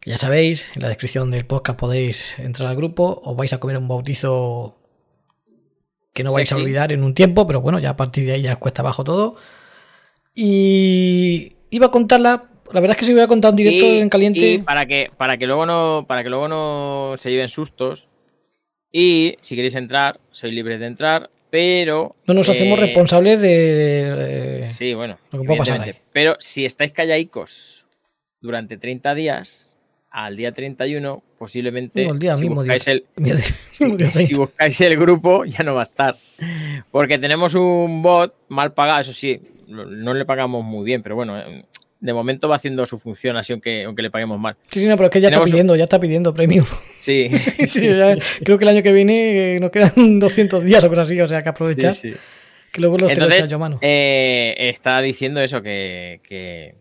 que 0.00 0.10
ya 0.10 0.18
sabéis, 0.18 0.70
en 0.74 0.82
la 0.82 0.88
descripción 0.88 1.30
del 1.30 1.46
podcast 1.46 1.78
podéis 1.78 2.38
entrar 2.40 2.68
al 2.68 2.76
grupo, 2.76 3.20
os 3.24 3.36
vais 3.36 3.52
a 3.52 3.58
comer 3.60 3.78
un 3.78 3.86
bautizo 3.88 4.76
que 6.12 6.24
no 6.24 6.32
vais 6.32 6.50
a 6.52 6.56
olvidar 6.56 6.92
en 6.92 7.02
un 7.04 7.14
tiempo, 7.14 7.46
pero 7.46 7.60
bueno, 7.60 7.78
ya 7.78 7.90
a 7.90 7.96
partir 7.96 8.26
de 8.26 8.32
ahí 8.32 8.42
ya 8.42 8.54
os 8.54 8.58
cuesta 8.58 8.82
abajo 8.82 9.02
todo. 9.04 9.36
Y 10.34 11.52
iba 11.70 11.86
a 11.86 11.90
contarla, 11.90 12.44
la 12.72 12.80
verdad 12.80 12.96
es 12.96 13.00
que 13.00 13.06
si 13.06 13.12
voy 13.12 13.22
a 13.22 13.28
contar 13.28 13.50
en 13.50 13.56
directo 13.56 13.84
Y- 13.86 13.98
en 13.98 14.08
caliente. 14.08 14.50
y 14.52 14.58
para 14.58 14.86
que, 14.86 15.10
para 15.16 15.38
que 15.38 15.46
luego 15.46 15.66
no, 15.66 16.04
para 16.08 16.24
que 16.24 16.30
luego 16.30 16.48
no 16.48 17.14
se 17.16 17.30
lleven 17.30 17.48
sustos. 17.48 18.08
Y 18.92 19.36
si 19.40 19.56
queréis 19.56 19.74
entrar, 19.74 20.20
sois 20.30 20.52
libres 20.54 20.78
de 20.78 20.86
entrar, 20.86 21.30
pero. 21.54 22.16
No 22.26 22.34
nos 22.34 22.48
hacemos 22.48 22.76
eh, 22.80 22.82
responsables 22.82 23.40
de. 23.40 24.62
eh, 24.62 24.66
Sí, 24.66 24.92
bueno. 24.92 25.18
lo 25.30 25.38
que 25.42 25.46
pueda 25.46 25.58
pasar. 25.60 25.94
Pero 26.12 26.34
si 26.40 26.64
estáis 26.64 26.90
callaicos 26.90 27.86
durante 28.40 28.76
30 28.76 29.14
días, 29.14 29.76
al 30.10 30.36
día 30.36 30.50
31, 30.50 31.22
posiblemente. 31.38 32.06
no, 32.06 32.14
el 32.14 32.18
día 32.18 32.34
si 32.34 32.40
mismo 32.48 32.64
día. 32.64 32.72
buscáis 32.74 32.88
el, 32.88 33.04
mismo 33.16 33.38
si 33.70 33.96
30. 33.96 34.36
buscáis 34.36 34.80
el 34.80 34.96
grupo, 34.96 35.44
ya 35.44 35.62
no 35.62 35.76
va 35.76 35.82
a 35.82 35.84
estar. 35.84 36.16
Porque 36.90 37.18
tenemos 37.20 37.54
un 37.54 38.02
bot 38.02 38.34
mal 38.48 38.72
pagado, 38.72 39.02
eso 39.02 39.12
sí, 39.12 39.40
no 39.68 40.12
le 40.12 40.24
pagamos 40.24 40.64
muy 40.64 40.84
bien, 40.84 41.04
pero 41.04 41.14
bueno, 41.14 41.40
de 42.04 42.12
momento 42.12 42.48
va 42.48 42.56
haciendo 42.56 42.84
su 42.86 42.98
función 42.98 43.36
así, 43.36 43.52
aunque, 43.54 43.84
aunque 43.84 44.02
le 44.02 44.10
paguemos 44.10 44.38
mal. 44.38 44.56
Sí, 44.68 44.80
sí, 44.80 44.86
no, 44.86 44.96
pero 44.96 45.06
es 45.06 45.10
que 45.12 45.20
ya 45.20 45.28
está 45.28 45.40
un- 45.40 45.46
pidiendo, 45.46 45.74
ya 45.74 45.84
está 45.84 45.98
pidiendo 45.98 46.34
premium. 46.34 46.66
Sí, 46.92 47.30
Sí, 47.66 47.86
ya- 47.88 48.16
creo 48.44 48.58
que 48.58 48.64
el 48.64 48.68
año 48.68 48.82
que 48.82 48.92
viene 48.92 49.54
eh, 49.56 49.60
nos 49.60 49.70
quedan 49.70 49.92
200 50.18 50.62
días 50.64 50.84
o 50.84 50.88
cosas 50.88 51.06
así, 51.08 51.20
o 51.20 51.26
sea 51.26 51.42
que 51.42 51.48
aprovechar. 51.48 51.94
sí. 51.94 52.12
Que 52.72 52.80
luego 52.80 52.98
los 52.98 53.10
Entonces, 53.10 53.48
yo 53.48 53.58
mano. 53.58 53.78
eh, 53.80 54.54
está 54.58 55.00
diciendo 55.00 55.40
eso, 55.40 55.62
que, 55.62 56.20
que, 56.28 56.74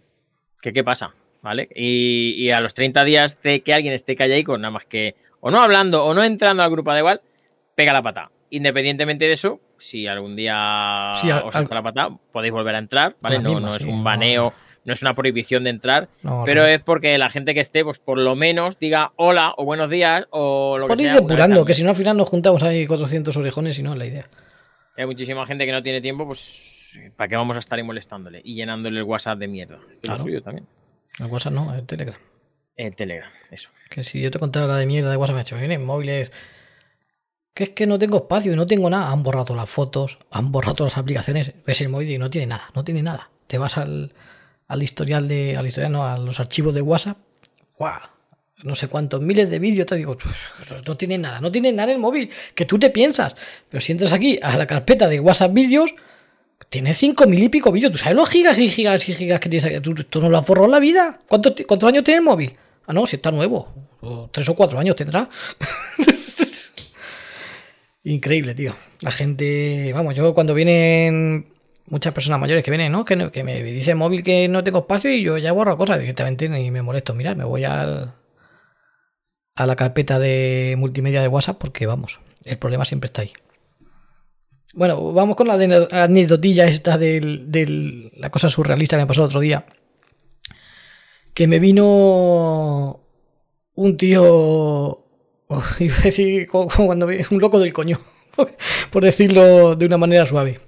que 0.62 0.74
qué 0.74 0.84
pasa, 0.84 1.13
¿vale? 1.44 1.70
Y, 1.75 2.34
y 2.44 2.50
a 2.51 2.60
los 2.60 2.74
30 2.74 3.03
días 3.03 3.42
de 3.44 3.62
que 3.62 3.74
alguien 3.75 3.94
esté 3.94 4.15
callaico, 4.15 4.58
nada 4.58 4.72
más 4.72 4.86
que 4.86 5.15
o 5.39 5.51
no 5.51 5.62
hablando 5.62 6.03
o 6.03 6.13
no 6.15 6.24
entrando 6.24 6.63
al 6.63 6.72
grupo 6.72 6.92
da 6.92 6.98
igual, 7.00 7.22
pega 7.75 7.94
la 7.94 8.01
pata. 8.01 8.32
Independientemente 8.50 9.25
de 9.25 9.34
eso, 9.34 9.60
si 9.77 10.08
algún 10.08 10.36
día 10.36 11.12
Sí, 11.22 11.30
al- 11.30 11.44
os 11.44 11.56
al- 11.56 11.63
toca 11.63 11.75
la 11.75 11.84
pata, 11.84 12.10
podéis 12.32 12.53
volver 12.53 12.74
a 12.75 12.80
entrar, 12.80 13.15
¿vale? 13.22 13.39
No, 13.39 13.50
misma, 13.53 13.70
no 13.70 13.75
es 13.75 13.84
un 13.84 14.03
baneo, 14.03 14.46
no 14.46 14.53
es 14.92 15.02
una 15.02 15.13
prohibición 15.13 15.63
de 15.63 15.70
entrar, 15.70 16.10
No, 16.24 16.44
pero 16.46 16.66
es 16.66 16.82
porque 16.82 17.18
la 17.18 17.30
gente 17.30 17.54
que 17.54 17.62
esté, 17.62 17.86
pues 17.86 18.00
por 18.00 18.18
lo 18.18 18.36
menos 18.36 18.78
diga 18.80 19.13
hola 19.16 19.54
o 19.56 19.63
buenos 19.63 19.90
días 19.90 20.25
o 20.32 20.78
lo 20.78 20.88
Por 20.88 20.98
que 20.98 21.04
ir 21.04 21.12
sea. 21.12 21.22
depurando, 21.22 21.63
que 21.63 21.74
si 21.74 21.84
no 21.84 21.92
al 21.92 21.96
final 21.96 22.18
nos 22.18 22.28
juntamos 22.28 22.62
ahí 22.63 22.86
400 22.86 23.38
orejones 23.38 23.80
y 23.80 23.84
no 23.84 23.94
es 23.94 23.98
la 23.98 24.06
idea. 24.06 24.28
Hay 24.98 25.06
muchísima 25.06 25.46
gente 25.46 25.66
que 25.66 25.72
no 25.72 25.82
tiene 25.82 26.02
tiempo, 26.02 26.25
pues 26.25 27.00
¿para 27.16 27.28
qué 27.30 27.36
vamos 27.38 27.56
a 27.56 27.60
estar 27.62 27.80
ahí 27.80 27.84
molestándole 27.86 28.42
y 28.44 28.56
llenándole 28.56 28.98
el 29.00 29.04
WhatsApp 29.06 29.40
de 29.40 29.48
mierda? 29.48 29.78
Es 29.94 30.00
Claro. 30.02 30.18
lo 30.18 30.24
suyo 30.24 30.42
también. 30.44 30.68
El 31.20 31.28
WhatsApp 31.28 31.54
no, 31.54 31.74
el 31.74 31.86
Telegram. 31.86 32.18
El 32.75 32.96
Telegram, 32.96 33.32
eso. 33.52 33.70
Que 33.90 34.04
si 34.04 34.22
yo 34.22 34.32
te 34.32 34.40
contara 34.40 34.66
la 34.68 34.78
de 34.78 34.86
mierda 34.88 35.10
de 35.12 35.18
WhatsApp, 35.18 35.36
me 35.36 35.40
ha 35.40 35.44
hecho, 35.44 35.58
vienen 35.58 35.86
móviles. 35.86 36.32
Que 37.54 37.66
es 37.66 37.70
que 37.70 37.86
no 37.86 38.00
tengo 38.00 38.18
espacio 38.18 38.52
y 38.52 38.56
no 38.56 38.66
tengo 38.66 38.90
nada. 38.90 39.12
Han 39.12 39.22
borrado 39.22 39.56
las 39.56 39.70
fotos, 39.70 40.18
han 40.32 40.52
borrado 40.52 40.74
todas 40.75 40.94
las 40.94 40.98
aplicaciones. 40.98 41.54
Ves 41.68 41.82
el 41.82 41.90
móvil 41.90 42.10
y 42.10 42.18
no 42.18 42.32
tiene 42.32 42.48
nada, 42.48 42.70
no 42.75 42.84
tiene 42.84 43.04
nada. 43.04 43.30
Te 43.46 43.60
vas 43.60 43.78
al, 43.78 44.12
al 44.67 44.84
historial 44.84 45.27
de. 45.27 45.58
Al 45.58 45.67
historial, 45.67 45.91
no, 45.91 46.05
a 46.05 46.17
los 46.17 46.39
archivos 46.39 46.74
de 46.74 46.82
WhatsApp. 46.82 47.17
¡Guau! 47.77 48.00
No 48.63 48.75
sé 48.75 48.88
cuántos 48.88 49.22
miles 49.22 49.50
de 49.50 49.60
vídeos, 49.60 49.86
te 49.86 49.96
digo, 49.96 50.17
"Pues, 50.17 50.88
no 50.88 50.96
tiene 50.96 51.17
nada, 51.17 51.41
no 51.41 51.51
tiene 51.51 51.74
nada 51.74 51.91
en 51.91 51.96
el 51.96 52.00
móvil, 52.00 52.29
que 52.55 52.65
tú 52.65 52.79
te 52.79 52.89
piensas. 52.91 53.36
Pero 53.70 53.82
si 53.82 53.91
entras 53.91 54.13
aquí 54.13 54.39
a 54.41 54.55
la 54.58 54.65
carpeta 54.65 55.10
de 55.10 55.20
WhatsApp 55.20 55.53
vídeos, 55.53 55.93
tiene 56.70 56.93
cinco 56.93 57.27
mil 57.27 57.43
y 57.43 57.50
pico 57.50 57.72
vídeos. 57.72 57.91
¿Tú 57.91 57.98
sabes 57.98 58.15
los 58.15 58.29
gigas 58.29 58.58
y 58.58 58.70
gigas 58.70 59.08
y 59.10 59.13
gigas 59.13 59.39
que 59.41 59.50
tienes 59.50 59.65
aquí? 59.65 59.79
¿Tú, 59.82 59.93
tú 59.96 60.22
no 60.22 60.29
lo 60.29 60.38
has 60.38 60.46
borrado 60.46 60.65
en 60.65 60.72
la 60.72 60.79
vida? 60.79 61.20
¿Cuántos, 61.27 61.53
¿Cuántos 61.67 61.89
años 61.89 62.03
tiene 62.05 62.20
el 62.20 62.24
móvil? 62.24 62.55
Ah, 62.88 62.93
no, 62.93 63.05
si 63.05 63.17
está 63.17 63.32
nuevo. 63.32 64.29
Tres 64.32 64.48
o 64.50 64.55
cuatro 64.55 64.79
años 64.79 64.96
tendrá. 64.96 65.29
Increíble, 68.05 68.53
tío. 68.53 68.75
La 69.01 69.12
gente, 69.12 69.91
vamos, 69.93 70.15
yo 70.15 70.34
cuando 70.34 70.53
vienen 70.53 71.52
muchas 71.88 72.13
personas 72.13 72.40
mayores 72.40 72.63
que 72.63 72.72
vienen, 72.72 72.92
¿no? 72.92 73.06
Que, 73.06 73.30
que 73.32 73.44
me 73.44 73.62
dice 73.63 73.92
el 73.92 73.98
móvil 73.98 74.24
que 74.24 74.48
no 74.48 74.63
tengo 74.63 74.80
espacio 74.80 75.12
y 75.12 75.24
yo 75.24 75.38
ya 75.38 75.52
borro 75.52 75.78
cosas 75.78 76.00
directamente 76.00 76.46
y 76.46 76.72
me 76.72 76.82
molesto. 76.82 77.13
Mira, 77.13 77.36
me 77.36 77.44
voy 77.44 77.63
al, 77.66 78.13
a 79.56 79.66
la 79.66 79.75
carpeta 79.75 80.20
de 80.20 80.75
multimedia 80.78 81.22
de 81.22 81.28
WhatsApp 81.28 81.58
porque, 81.60 81.86
vamos, 81.86 82.20
el 82.46 82.58
problema 82.58 82.86
siempre 82.86 83.08
está 83.08 83.22
ahí. 83.22 83.34
Bueno, 84.75 85.13
vamos 85.13 85.36
con 85.36 85.48
la 85.48 85.54
ane- 85.56 85.88
anecdotilla 85.92 86.66
esta 86.68 86.98
de 86.98 88.10
la 88.18 88.30
cosa 88.32 88.50
surrealista 88.50 88.98
que 88.98 89.04
me 89.04 89.08
pasó 89.08 89.22
el 89.22 89.28
otro 89.28 89.40
día. 89.40 89.66
Que 91.34 91.48
me 91.48 91.60
vino 91.60 93.00
un 93.75 93.98
tío. 93.98 95.00
Iba 95.80 95.96
a 95.98 96.02
decir 96.02 96.48
un 96.54 97.40
loco 97.40 97.60
del 97.60 97.74
coño, 97.74 98.00
por 98.92 99.04
decirlo 99.04 99.75
de 99.75 99.86
una 99.86 99.98
manera 99.98 100.25
suave. 100.25 100.60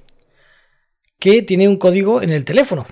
Que 1.25 1.41
tiene 1.41 1.67
un 1.67 1.77
código 1.77 2.22
en 2.22 2.29
el 2.29 2.46
teléfono, 2.46 2.86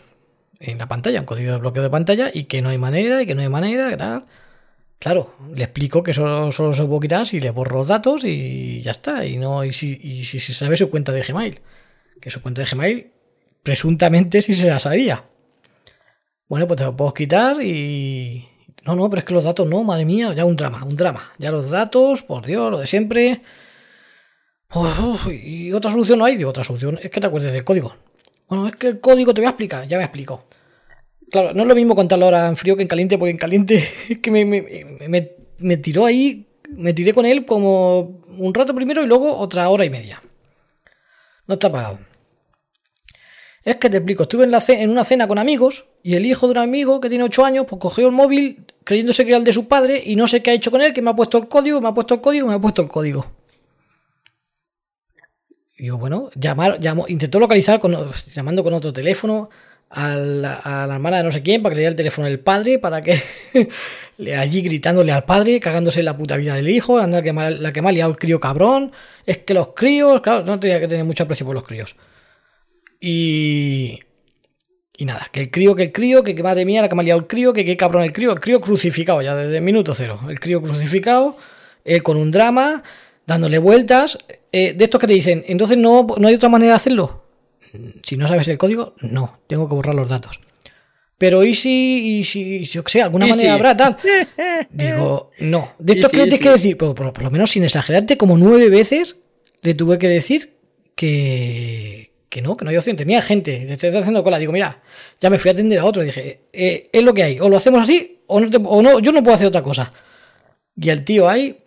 en 0.60 0.80
la 0.80 0.88
pantalla, 0.88 1.20
un 1.20 1.26
código 1.28 1.52
de 1.52 1.60
bloqueo 1.60 1.84
de 1.84 1.92
pantalla, 1.92 2.32
y 2.34 2.46
que 2.46 2.64
no 2.64 2.70
hay 2.70 2.80
manera, 2.80 3.22
y 3.22 3.28
que 3.28 3.36
no 3.36 3.44
hay 3.44 3.48
manera, 3.48 3.92
que 3.92 3.98
tal. 3.98 4.26
Claro, 4.98 5.36
le 5.54 5.66
explico 5.66 6.02
que 6.02 6.14
solo, 6.14 6.52
solo 6.52 6.74
se 6.74 6.84
puede 6.86 7.02
quitar 7.02 7.28
si 7.28 7.40
le 7.40 7.52
borro 7.52 7.78
los 7.78 7.90
datos 7.90 8.24
y 8.26 8.82
ya 8.82 8.90
está. 8.90 9.24
Y 9.24 9.38
no, 9.38 9.64
y 9.64 9.72
si, 9.72 10.00
y 10.02 10.24
si 10.24 10.40
se 10.40 10.56
sabe 10.56 10.78
su 10.78 10.90
cuenta 10.90 11.12
de 11.12 11.22
Gmail. 11.22 11.60
Que 12.20 12.32
su 12.32 12.42
cuenta 12.42 12.64
de 12.64 12.68
Gmail, 12.72 13.12
presuntamente 13.62 14.42
sí 14.42 14.54
se 14.54 14.68
la 14.68 14.80
sabía. 14.80 15.26
Bueno, 16.50 16.66
pues 16.68 16.80
te 16.80 16.86
lo 16.86 16.98
puedo 16.98 17.14
quitar 17.14 17.62
y. 17.62 18.50
No, 18.84 18.96
no, 18.96 19.12
pero 19.12 19.20
es 19.20 19.26
que 19.26 19.36
los 19.36 19.44
datos 19.44 19.70
no, 19.70 19.84
madre 19.84 20.06
mía, 20.06 20.34
ya 20.34 20.44
un 20.44 20.56
drama, 20.56 20.84
un 20.84 20.96
drama. 20.96 21.34
Ya 21.38 21.52
los 21.52 21.70
datos, 21.70 22.24
por 22.24 22.44
Dios, 22.44 22.72
lo 22.72 22.80
de 22.80 22.88
siempre. 22.88 23.44
Y 25.32 25.72
otra 25.72 25.92
solución 25.92 26.18
no 26.18 26.26
hay, 26.26 26.36
digo, 26.36 26.50
otra 26.50 26.64
solución 26.64 27.00
es 27.00 27.12
que 27.12 27.22
te 27.22 27.28
acuerdes 27.28 27.54
del 27.54 27.64
código. 27.64 27.96
Bueno, 28.48 28.68
es 28.68 28.76
que 28.76 28.88
el 28.88 29.00
código 29.00 29.34
te 29.34 29.42
voy 29.42 29.48
a 29.48 29.52
explicar, 29.52 29.88
ya 29.88 29.98
me 29.98 30.04
explico. 30.04 30.46
Claro, 31.32 31.54
no 31.54 31.64
es 31.64 31.68
lo 31.68 31.76
mismo 31.76 31.96
contarlo 31.96 32.26
ahora 32.26 32.48
en 32.48 32.56
frío 32.56 32.76
que 32.76 32.84
en 32.84 32.88
caliente, 32.88 33.18
porque 33.18 33.32
en 33.32 33.38
caliente 33.38 33.90
es 34.10 34.20
que 34.20 34.30
me, 34.30 35.78
tiró 35.78 36.06
ahí, 36.06 36.48
me 36.70 36.94
tiré 36.94 37.14
con 37.14 37.26
él 37.26 37.46
como 37.46 38.22
un 38.38 38.54
rato 38.54 38.76
primero 38.76 39.04
y 39.04 39.08
luego 39.08 39.38
otra 39.38 39.68
hora 39.70 39.86
y 39.86 39.90
media. 39.90 40.22
No 41.48 41.56
está 41.56 41.72
pagado. 41.72 42.00
Es 43.64 43.78
que 43.78 43.90
te 43.90 43.98
explico, 43.98 44.24
estuve 44.24 44.44
en 44.44 44.90
una 44.90 45.04
cena 45.06 45.28
con 45.28 45.40
amigos 45.40 45.86
y 46.04 46.16
el 46.16 46.26
hijo 46.26 46.48
de 46.48 46.52
un 46.52 46.58
amigo 46.58 47.00
que 47.00 47.10
tiene 47.10 47.24
8 47.24 47.46
años, 47.46 47.66
pues 47.68 47.80
cogió 47.80 48.08
el 48.08 48.12
móvil 48.12 48.66
creyéndose 48.84 49.24
que 49.24 49.30
era 49.30 49.38
el 49.38 49.46
de 49.46 49.54
su 49.54 49.68
padre 49.68 50.02
y 50.06 50.18
no 50.18 50.28
sé 50.28 50.44
qué 50.44 50.52
ha 50.52 50.54
hecho 50.54 50.70
con 50.70 50.82
él, 50.82 50.94
que 50.94 51.02
me 51.02 51.10
ha 51.10 51.16
puesto 51.16 51.38
el 51.38 51.48
código, 51.48 51.80
me 51.80 51.88
ha 51.88 51.94
puesto 51.94 52.16
el 52.16 52.22
código, 52.22 52.48
me 52.48 52.54
ha 52.54 52.60
puesto 52.60 52.82
el 52.82 52.90
código. 52.90 53.43
Digo, 55.84 55.98
bueno, 55.98 56.30
llamar, 56.36 56.80
llamó, 56.80 57.10
intentó 57.10 57.42
localizar 57.42 57.78
con, 57.78 57.94
llamando 58.34 58.64
con 58.64 58.74
otro 58.74 58.94
teléfono 58.94 59.50
a 59.90 60.16
la, 60.16 60.88
hermana 60.90 61.18
de 61.18 61.24
no 61.24 61.32
sé 61.34 61.42
quién 61.42 61.62
para 61.62 61.74
que 61.74 61.76
le 61.76 61.82
diera 61.82 61.90
el 61.90 61.98
teléfono 61.98 62.26
del 62.26 62.40
padre, 62.40 62.80
para 62.80 63.02
que 63.02 63.22
allí 64.34 64.62
gritándole 64.62 65.12
al 65.12 65.26
padre, 65.26 65.60
cagándose 65.60 66.00
en 66.00 66.06
la 66.06 66.16
puta 66.16 66.38
vida 66.38 66.56
del 66.56 66.70
hijo, 66.70 67.00
andar 67.00 67.22
que 67.22 67.34
mal- 67.34 67.62
la 67.62 67.74
que 67.74 67.82
ha 67.82 67.92
liado 67.92 68.12
el 68.12 68.18
crío 68.18 68.40
cabrón. 68.40 68.94
Es 69.26 69.40
que 69.40 69.54
los 69.54 69.74
críos, 69.76 70.22
claro, 70.22 70.46
no 70.46 70.58
tenía 70.58 70.80
que 70.80 70.88
tener 70.88 71.04
mucho 71.04 71.24
aprecio 71.24 71.46
por 71.46 71.54
los 71.54 71.66
críos. 71.66 71.98
Y. 73.02 74.00
Y 74.96 75.04
nada, 75.04 75.28
que 75.34 75.42
el 75.42 75.52
crío, 75.52 75.76
que 75.76 75.84
el 75.84 75.92
crío, 75.92 76.24
que, 76.24 76.34
que 76.34 76.44
madre 76.44 76.64
mía, 76.64 76.82
la 76.82 76.88
que 76.88 76.96
me 76.96 77.02
ha 77.02 77.04
liado 77.04 77.20
el 77.20 77.28
crío, 77.28 77.52
que 77.52 77.66
qué 77.66 77.76
cabrón 77.76 78.04
el 78.04 78.14
crío, 78.14 78.32
el 78.32 78.40
crío 78.40 78.62
crucificado 78.62 79.22
ya 79.22 79.36
desde 79.36 79.58
el 79.58 79.64
minuto 79.64 79.94
cero. 79.94 80.22
El 80.30 80.40
crío 80.40 80.62
crucificado, 80.62 81.36
él 81.84 82.02
con 82.04 82.16
un 82.16 82.32
drama, 82.32 82.84
dándole 83.26 83.58
vueltas. 83.58 84.18
eh, 84.52 84.74
de 84.74 84.84
estos 84.84 85.00
que 85.02 85.08
te 85.08 85.14
dicen, 85.14 85.44
entonces 85.48 85.78
no, 85.78 86.06
no 86.18 86.28
hay 86.28 86.36
otra 86.36 86.50
manera 86.50 86.72
de 86.74 86.76
hacerlo. 86.78 87.24
Si 88.04 88.18
no 88.18 88.28
sabes 88.28 88.48
el 88.48 88.58
código, 88.58 88.94
no, 89.02 89.40
tengo 89.48 89.68
que 89.68 89.74
borrar 89.76 89.96
los 89.96 90.08
datos. 90.10 90.40
Pero 91.18 91.44
y 91.44 91.56
si, 91.56 92.20
y 92.20 92.24
si, 92.24 92.42
y 92.58 92.66
si 92.66 92.80
qué 92.82 92.92
sé, 92.92 93.02
alguna 93.02 93.26
Y 93.28 93.30
manera 93.32 93.54
habrá 93.54 93.76
tal. 93.78 93.98
Digo, 94.70 95.32
no. 95.40 95.74
De 95.80 95.94
estos 95.94 96.12
que 96.12 96.18
sí, 96.18 96.24
tienes 96.24 96.40
que 96.40 96.50
decir, 96.50 96.78
por, 96.78 96.94
por- 96.94 97.14
por 97.14 97.24
lo 97.24 97.32
menos 97.32 97.50
sin 97.52 97.64
exagerarte, 97.64 98.18
como 98.18 98.38
nueve 98.38 98.70
veces 98.70 99.18
le 99.62 99.74
tuve 99.74 99.98
que 99.98 100.08
decir 100.10 100.54
que, 100.96 102.12
que 102.30 102.42
no, 102.42 102.58
que 102.58 102.66
no 102.66 102.72
hay 102.72 102.78
opción. 102.78 102.96
Tenía 102.98 103.22
gente, 103.22 103.64
te 103.66 103.74
estoy 103.74 103.90
haciendo 103.96 104.24
cola. 104.24 104.38
Digo, 104.40 104.52
mira, 104.52 104.82
ya 105.22 105.30
me 105.30 105.40
fui 105.40 105.50
a 105.50 105.54
atender 105.54 105.80
a 105.80 105.86
otro. 105.86 106.04
Dije, 106.04 106.42
eh, 106.52 106.90
es 106.92 107.04
lo 107.04 107.14
que 107.14 107.24
hay. 107.24 107.40
O 107.40 107.48
lo 107.50 107.58
hacemos 107.58 107.82
así, 107.82 108.20
o 108.28 108.40
no, 108.40 108.50
te- 108.50 108.58
o 108.64 108.82
no, 108.82 109.00
yo 109.00 109.12
no 109.12 109.24
puedo 109.24 109.36
hacer 109.36 109.48
otra 109.48 109.64
cosa. 109.64 109.94
Y 110.76 110.90
el 110.90 111.06
tío 111.06 111.30
ahí, 111.30 111.58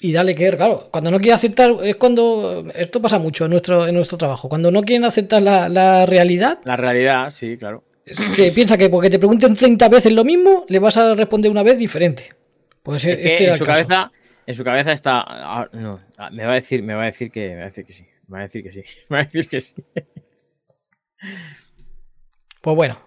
y 0.00 0.12
dale 0.12 0.34
que, 0.34 0.50
claro, 0.50 0.88
cuando 0.90 1.10
no 1.10 1.18
quiere 1.18 1.32
aceptar, 1.32 1.72
es 1.82 1.96
cuando, 1.96 2.64
esto 2.74 3.00
pasa 3.00 3.18
mucho 3.18 3.44
en 3.46 3.52
nuestro, 3.52 3.86
en 3.86 3.94
nuestro 3.94 4.18
trabajo, 4.18 4.48
cuando 4.48 4.70
no 4.70 4.82
quieren 4.82 5.04
aceptar 5.04 5.40
la, 5.42 5.68
la 5.68 6.04
realidad, 6.06 6.58
La 6.64 6.76
realidad, 6.76 7.30
sí, 7.30 7.56
claro. 7.56 7.84
se 8.04 8.52
piensa 8.52 8.76
que 8.76 8.90
porque 8.90 9.08
te 9.10 9.18
pregunten 9.18 9.54
30 9.54 9.88
veces 9.88 10.12
lo 10.12 10.24
mismo, 10.24 10.64
le 10.68 10.78
vas 10.78 10.96
a 10.96 11.14
responder 11.14 11.50
una 11.50 11.62
vez 11.62 11.78
diferente. 11.78 12.32
Pues 12.82 13.04
Es 13.04 13.16
que 13.16 13.26
este 13.28 13.44
era 13.44 13.52
en 13.54 13.58
su 13.58 13.64
caso. 13.64 13.86
cabeza, 13.88 14.12
en 14.46 14.54
su 14.54 14.62
cabeza 14.64 14.92
está. 14.92 15.22
ah, 15.26 15.68
no, 15.72 16.00
ah, 16.18 16.28
me 16.30 16.44
va 16.44 16.52
a 16.52 16.56
decir, 16.56 16.82
me 16.82 16.94
va 16.94 17.02
a 17.02 17.06
decir 17.06 17.30
que, 17.30 17.48
me 17.50 17.56
va 17.56 17.62
a 17.62 17.66
decir 17.66 17.86
que 17.86 17.92
sí. 17.94 18.04
Me 18.28 18.34
va 18.36 18.38
a 18.40 18.42
decir 18.42 18.62
que 18.62 18.72
sí. 18.72 18.82
Me 19.08 19.16
va 19.16 19.20
a 19.22 19.24
decir 19.24 19.48
que 19.48 19.60
sí. 19.60 19.74
Pues 22.60 22.76
bueno, 22.76 22.98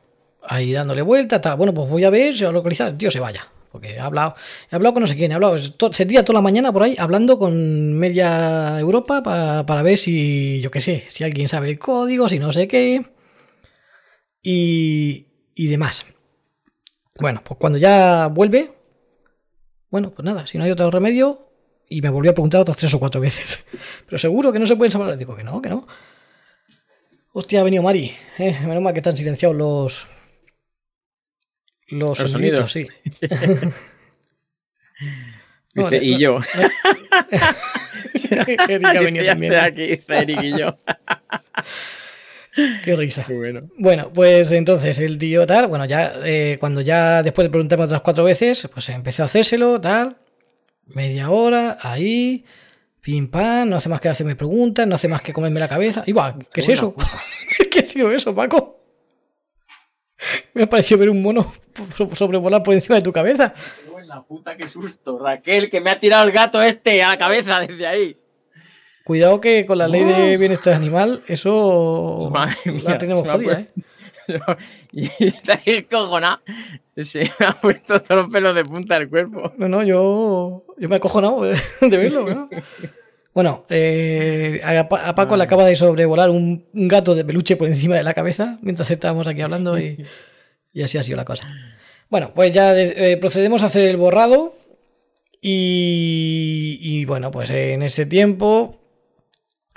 ahí 0.43 0.71
dándole 0.73 1.01
vuelta, 1.01 1.41
tal. 1.41 1.57
Bueno, 1.57 1.73
pues 1.73 1.89
voy 1.89 2.03
a 2.03 2.09
ver 2.09 2.33
si 2.33 2.43
va 2.43 2.49
a 2.49 2.53
localizar. 2.53 2.97
Tío 2.97 3.09
se 3.11 3.19
vaya. 3.19 3.41
Porque 3.77 3.93
he 3.93 3.99
hablado, 3.99 4.33
he 4.71 4.75
hablado 4.75 4.93
con 4.95 5.01
no 5.01 5.07
sé 5.07 5.15
quién, 5.15 5.31
he 5.31 5.35
hablado, 5.35 5.55
se 5.57 6.05
tira 6.07 6.23
toda 6.25 6.37
la 6.39 6.41
mañana 6.41 6.73
por 6.73 6.81
ahí 6.81 6.95
hablando 6.97 7.37
con 7.37 7.93
media 7.93 8.79
Europa 8.79 9.21
pa- 9.21 9.65
para 9.67 9.83
ver 9.83 9.99
si, 9.99 10.59
yo 10.61 10.71
qué 10.71 10.81
sé, 10.81 11.03
si 11.09 11.23
alguien 11.23 11.47
sabe 11.47 11.69
el 11.69 11.77
código, 11.77 12.27
si 12.27 12.39
no 12.39 12.51
sé 12.51 12.67
qué. 12.67 13.05
Y, 14.41 15.27
y 15.53 15.67
demás. 15.67 16.05
Bueno, 17.19 17.41
pues 17.43 17.59
cuando 17.59 17.77
ya 17.77 18.27
vuelve, 18.27 18.71
bueno, 19.91 20.09
pues 20.11 20.25
nada, 20.25 20.47
si 20.47 20.57
no 20.57 20.63
hay 20.63 20.71
otro 20.71 20.89
remedio, 20.89 21.51
y 21.87 22.01
me 22.01 22.09
volvió 22.09 22.31
a 22.31 22.33
preguntar 22.33 22.61
otras 22.61 22.77
tres 22.77 22.93
o 22.95 22.99
cuatro 22.99 23.21
veces. 23.21 23.63
Pero 24.05 24.17
seguro 24.17 24.51
que 24.51 24.57
no 24.59 24.65
se 24.65 24.75
pueden 24.75 24.91
salvar. 24.91 25.15
Digo 25.17 25.35
que 25.35 25.43
no, 25.43 25.61
que 25.61 25.69
no. 25.69 25.87
Hostia, 27.33 27.61
ha 27.61 27.63
venido 27.63 27.83
Mari. 27.83 28.11
Eh, 28.39 28.57
menos 28.65 28.81
mal 28.81 28.93
que 28.93 28.99
están 28.99 29.15
silenciados 29.15 29.55
los. 29.55 30.07
Los, 31.89 32.19
Los 32.19 32.31
sonidos. 32.31 32.71
sí. 32.71 32.87
No, 35.75 35.89
Dice, 35.89 35.97
no, 35.97 36.01
y 36.01 36.19
yo. 36.19 36.39
Erika 38.67 38.93
ya 38.93 39.25
también. 39.25 39.55
aquí, 39.55 40.01
Eric 40.07 40.43
y 40.43 40.57
yo. 40.57 40.77
Qué 42.83 42.95
risa. 42.95 43.25
Bueno. 43.29 43.69
Bueno, 43.77 44.11
pues 44.11 44.51
entonces 44.51 44.97
el 44.99 45.17
tío 45.17 45.45
tal, 45.45 45.67
bueno, 45.67 45.85
ya 45.85 46.15
eh, 46.23 46.57
cuando 46.59 46.81
ya 46.81 47.21
después 47.21 47.45
de 47.45 47.51
preguntarme 47.51 47.85
otras 47.85 48.01
cuatro 48.01 48.23
veces, 48.23 48.67
pues 48.73 48.89
empecé 48.89 49.21
a 49.21 49.25
hacérselo, 49.25 49.79
tal, 49.79 50.17
media 50.87 51.29
hora, 51.29 51.77
ahí, 51.79 52.43
pim 52.99 53.27
pam, 53.29 53.69
no 53.69 53.75
hace 53.75 53.89
más 53.89 54.01
que 54.01 54.09
hacerme 54.09 54.35
preguntas, 54.35 54.87
no 54.87 54.95
hace 54.95 55.07
más 55.07 55.21
que 55.21 55.33
comerme 55.33 55.59
la 55.59 55.67
cabeza. 55.69 56.03
Y 56.07 56.13
va, 56.13 56.35
¿qué 56.51 56.61
es 56.61 56.69
eso? 56.69 56.95
¿Qué 57.71 57.79
ha 57.79 57.85
sido 57.85 58.11
eso, 58.11 58.33
Paco? 58.33 58.86
Me 60.53 60.63
ha 60.63 60.69
parecido 60.69 60.99
ver 60.99 61.09
un 61.09 61.21
mono 61.21 61.51
so- 61.95 62.09
sobrevolar 62.15 62.63
por 62.63 62.73
encima 62.73 62.95
de 62.95 63.01
tu 63.01 63.11
cabeza. 63.11 63.53
La 64.05 64.21
puta, 64.23 64.55
qué 64.55 64.69
susto, 64.69 65.19
Raquel, 65.19 65.69
que 65.69 65.81
me 65.81 65.89
ha 65.91 65.99
tirado 65.99 66.23
el 66.25 66.31
gato 66.31 66.61
este 66.61 67.03
a 67.03 67.09
la 67.09 67.17
cabeza 67.17 67.59
desde 67.59 67.85
ahí. 67.85 68.17
Cuidado 69.03 69.41
que 69.41 69.65
con 69.65 69.77
la 69.77 69.87
ley 69.87 70.05
de 70.05 70.37
bienestar 70.37 70.73
animal, 70.73 71.21
eso 71.27 72.29
Madre 72.33 72.55
la 72.83 72.97
tenemos 72.97 73.27
jodida, 73.27 73.59
¿eh? 73.59 73.67
y 74.93 75.05
está 75.27 75.61
ahí 75.65 75.83
cojonada. 75.83 76.41
Se 76.95 77.29
me 77.39 77.45
ha 77.45 77.51
puesto 77.53 78.01
todos 78.01 78.23
los 78.23 78.31
pelos 78.31 78.55
de 78.55 78.63
punta 78.65 78.97
del 78.97 79.09
cuerpo. 79.09 79.51
No, 79.57 79.67
no, 79.67 79.83
yo, 79.83 80.63
yo 80.77 80.89
me 80.89 80.95
he 80.95 80.97
acojonado 80.97 81.43
de, 81.43 81.57
de 81.81 81.97
verlo. 81.97 82.29
¿no? 82.29 82.49
Bueno, 83.37 83.65
eh, 83.69 84.59
a, 84.63 84.89
Pa- 84.89 85.07
a 85.09 85.13
Paco 85.13 85.37
le 85.37 85.43
acaba 85.43 85.63
de 85.63 85.75
sobrevolar 85.75 86.31
un, 86.31 86.65
un 86.73 86.87
gato 86.87 87.13
de 87.13 87.23
peluche 87.23 87.55
por 87.55 87.67
encima 87.67 87.93
de 87.95 88.01
la 88.01 88.15
cabeza 88.15 88.57
mientras 88.63 88.89
estábamos 88.89 89.27
aquí 89.27 89.41
hablando 89.41 89.77
y, 89.77 90.03
y 90.73 90.81
así 90.81 90.97
ha 90.97 91.03
sido 91.03 91.17
la 91.17 91.23
cosa. 91.25 91.47
Bueno, 92.09 92.31
pues 92.33 92.51
ya 92.51 92.73
de- 92.73 93.11
eh, 93.11 93.17
procedemos 93.17 93.61
a 93.61 93.67
hacer 93.67 93.89
el 93.89 93.97
borrado 93.97 94.55
y, 95.39 96.79
y 96.81 97.05
bueno, 97.05 97.29
pues 97.29 97.51
en 97.51 97.83
ese 97.83 98.07
tiempo, 98.07 98.79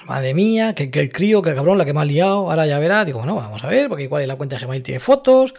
madre 0.07 0.33
mía, 0.33 0.73
que, 0.73 0.91
que 0.91 1.01
el 1.01 1.13
crío, 1.13 1.43
que 1.43 1.51
el 1.51 1.57
cabrón, 1.57 1.77
la 1.77 1.85
que 1.85 1.93
me 1.93 2.01
ha 2.01 2.07
liado, 2.07 2.51
ahora 2.51 2.67
ya 2.67 2.79
verá, 2.79 3.05
digo, 3.05 3.19
bueno, 3.19 3.35
vamos 3.35 3.63
a 3.63 3.67
ver, 3.69 3.89
porque 3.91 4.05
igual 4.05 4.23
en 4.23 4.29
la 4.29 4.37
cuenta 4.37 4.57
de 4.57 4.65
Gmail 4.65 4.83
tiene 4.83 5.01
fotos, 5.01 5.53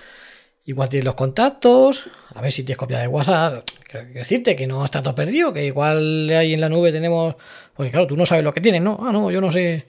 Igual 0.66 0.90
tienes 0.90 1.06
los 1.06 1.14
contactos, 1.16 2.10
a 2.34 2.42
ver 2.42 2.52
si 2.52 2.64
tienes 2.64 2.78
copia 2.78 3.00
de 3.00 3.08
WhatsApp. 3.08 3.66
Quiero 3.90 4.06
decirte 4.14 4.56
que 4.56 4.68
no 4.68 4.84
está 4.86 5.02
todo 5.02 5.16
perdido, 5.16 5.52
que 5.54 5.66
igual 5.66 6.30
ahí 6.30 6.54
en 6.54 6.62
la 6.62 6.70
nube 6.70 6.92
tenemos. 6.92 7.36
Porque 7.76 7.92
claro, 7.92 8.08
tú 8.08 8.16
no 8.16 8.26
sabes 8.26 8.44
lo 8.44 8.54
que 8.54 8.62
tienes, 8.62 8.82
¿no? 8.82 8.98
Ah, 9.02 9.12
no, 9.12 9.30
yo 9.32 9.42
no 9.42 9.52
sé. 9.52 9.88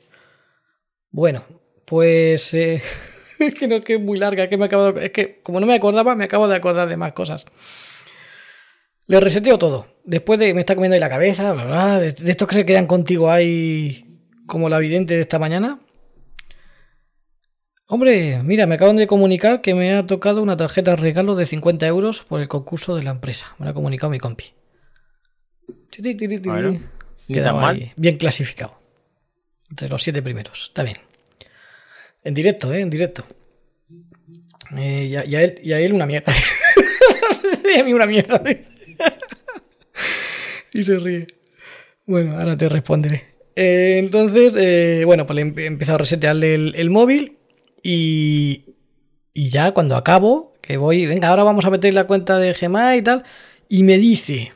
Bueno, 1.11 1.45
pues. 1.85 2.53
eh, 2.55 2.83
es 3.39 3.55
que 3.55 3.69
no 3.69 3.77
es 3.77 3.85
que 3.85 3.95
es 3.95 4.01
muy 4.01 4.19
larga, 4.19 4.49
que 4.49 4.57
me 4.57 4.65
acabo 4.67 4.93
de- 4.93 5.07
Es 5.07 5.13
que 5.13 5.41
como 5.43 5.61
no 5.61 5.67
me 5.67 5.75
acordaba, 5.75 6.15
me 6.15 6.25
acabo 6.25 6.49
de 6.49 6.57
acordar 6.57 6.89
de 6.89 6.97
más 6.97 7.13
cosas. 7.13 7.45
Le 9.07 9.21
reseteo 9.21 9.59
todo. 9.59 9.87
Después 10.05 10.39
de. 10.39 10.55
Me 10.55 10.61
está 10.61 10.75
comiendo 10.75 10.95
ahí 10.95 11.01
la 11.01 11.09
cabeza, 11.09 11.53
bla, 11.53 11.65
bla, 11.65 11.99
de, 12.01 12.13
de 12.13 12.31
estos 12.31 12.49
que 12.49 12.55
se 12.57 12.67
quedan 12.67 12.87
contigo 12.87 13.31
ahí. 13.31 14.05
Como 14.47 14.69
la 14.69 14.79
vidente 14.79 15.15
de 15.15 15.21
esta 15.23 15.39
mañana. 15.39 15.79
Hombre, 17.95 18.41
mira, 18.43 18.67
me 18.67 18.77
acaban 18.77 18.97
de 18.97 19.07
comunicar 19.07 19.61
que 19.61 19.75
me 19.75 19.93
ha 19.93 20.07
tocado 20.07 20.43
una 20.43 20.57
tarjeta 20.57 20.93
de 20.93 20.97
regalo 20.97 21.35
de 21.35 21.45
50 21.45 21.87
euros 21.87 22.25
por 22.25 22.41
el 22.41 22.49
concurso 22.49 22.97
de 22.97 23.03
la 23.03 23.11
empresa. 23.11 23.55
Me 23.59 23.67
lo 23.67 23.73
ha 23.73 23.75
comunicado 23.75 24.11
mi 24.11 24.19
compi. 24.19 24.55
Bueno, 26.43 26.81
mal. 27.53 27.93
bien 27.95 28.17
clasificado. 28.17 28.79
Entre 29.69 29.91
los 29.91 30.03
siete 30.03 30.23
primeros. 30.23 30.69
Está 30.69 30.85
bien. 30.85 30.97
En 32.25 32.33
directo, 32.33 32.73
¿eh? 32.73 32.81
En 32.81 32.89
directo. 32.89 33.27
Eh, 34.75 35.09
y, 35.11 35.17
a, 35.17 35.27
y 35.27 35.37
a 35.37 35.43
él, 35.43 35.61
y 35.63 35.73
a 35.75 35.81
él 35.81 35.93
una 35.93 36.07
mierda. 36.07 36.33
y 37.77 37.79
a 37.79 37.85
mí 37.85 37.93
una 37.93 38.07
mierda. 38.07 38.43
y 40.73 40.83
se 40.83 40.99
ríe. 40.99 41.27
Bueno, 42.07 42.39
ahora 42.39 42.57
te 42.57 42.71
responderé. 42.71 43.35
Eh, 43.55 43.99
entonces, 43.99 44.55
eh, 44.57 45.03
bueno, 45.05 45.27
pues 45.27 45.37
le 45.37 45.43
he 45.43 45.67
empezado 45.67 45.97
a 45.97 45.99
resetearle 45.99 46.55
el, 46.55 46.75
el 46.75 46.89
móvil 46.89 47.37
y, 47.83 48.65
y 49.35 49.49
ya 49.49 49.73
cuando 49.73 49.97
acabo, 49.97 50.53
que 50.61 50.77
voy, 50.77 51.07
venga, 51.07 51.29
ahora 51.29 51.43
vamos 51.45 51.65
a 51.65 51.71
meter 51.71 51.93
la 51.95 52.05
cuenta 52.07 52.39
de 52.39 52.53
Gmail 52.53 53.01
y 53.01 53.03
tal, 53.03 53.23
y 53.69 53.83
me 53.83 53.99
dice, 53.99 54.53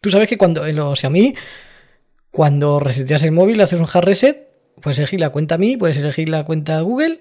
tú 0.00 0.10
sabes 0.10 0.28
que 0.28 0.36
cuando, 0.38 0.66
en 0.66 0.76
los 0.76 0.98
Xiaomi, 0.98 1.34
cuando 2.30 2.80
reseteas 2.80 3.22
el 3.24 3.32
móvil, 3.32 3.60
haces 3.60 3.80
un 3.80 3.86
hard 3.92 4.04
reset, 4.04 4.48
puedes 4.80 4.98
elegir 4.98 5.20
la 5.20 5.30
cuenta 5.30 5.58
mí, 5.58 5.76
puedes 5.76 5.96
elegir 5.96 6.28
la 6.28 6.44
cuenta 6.44 6.80
Google, 6.80 7.20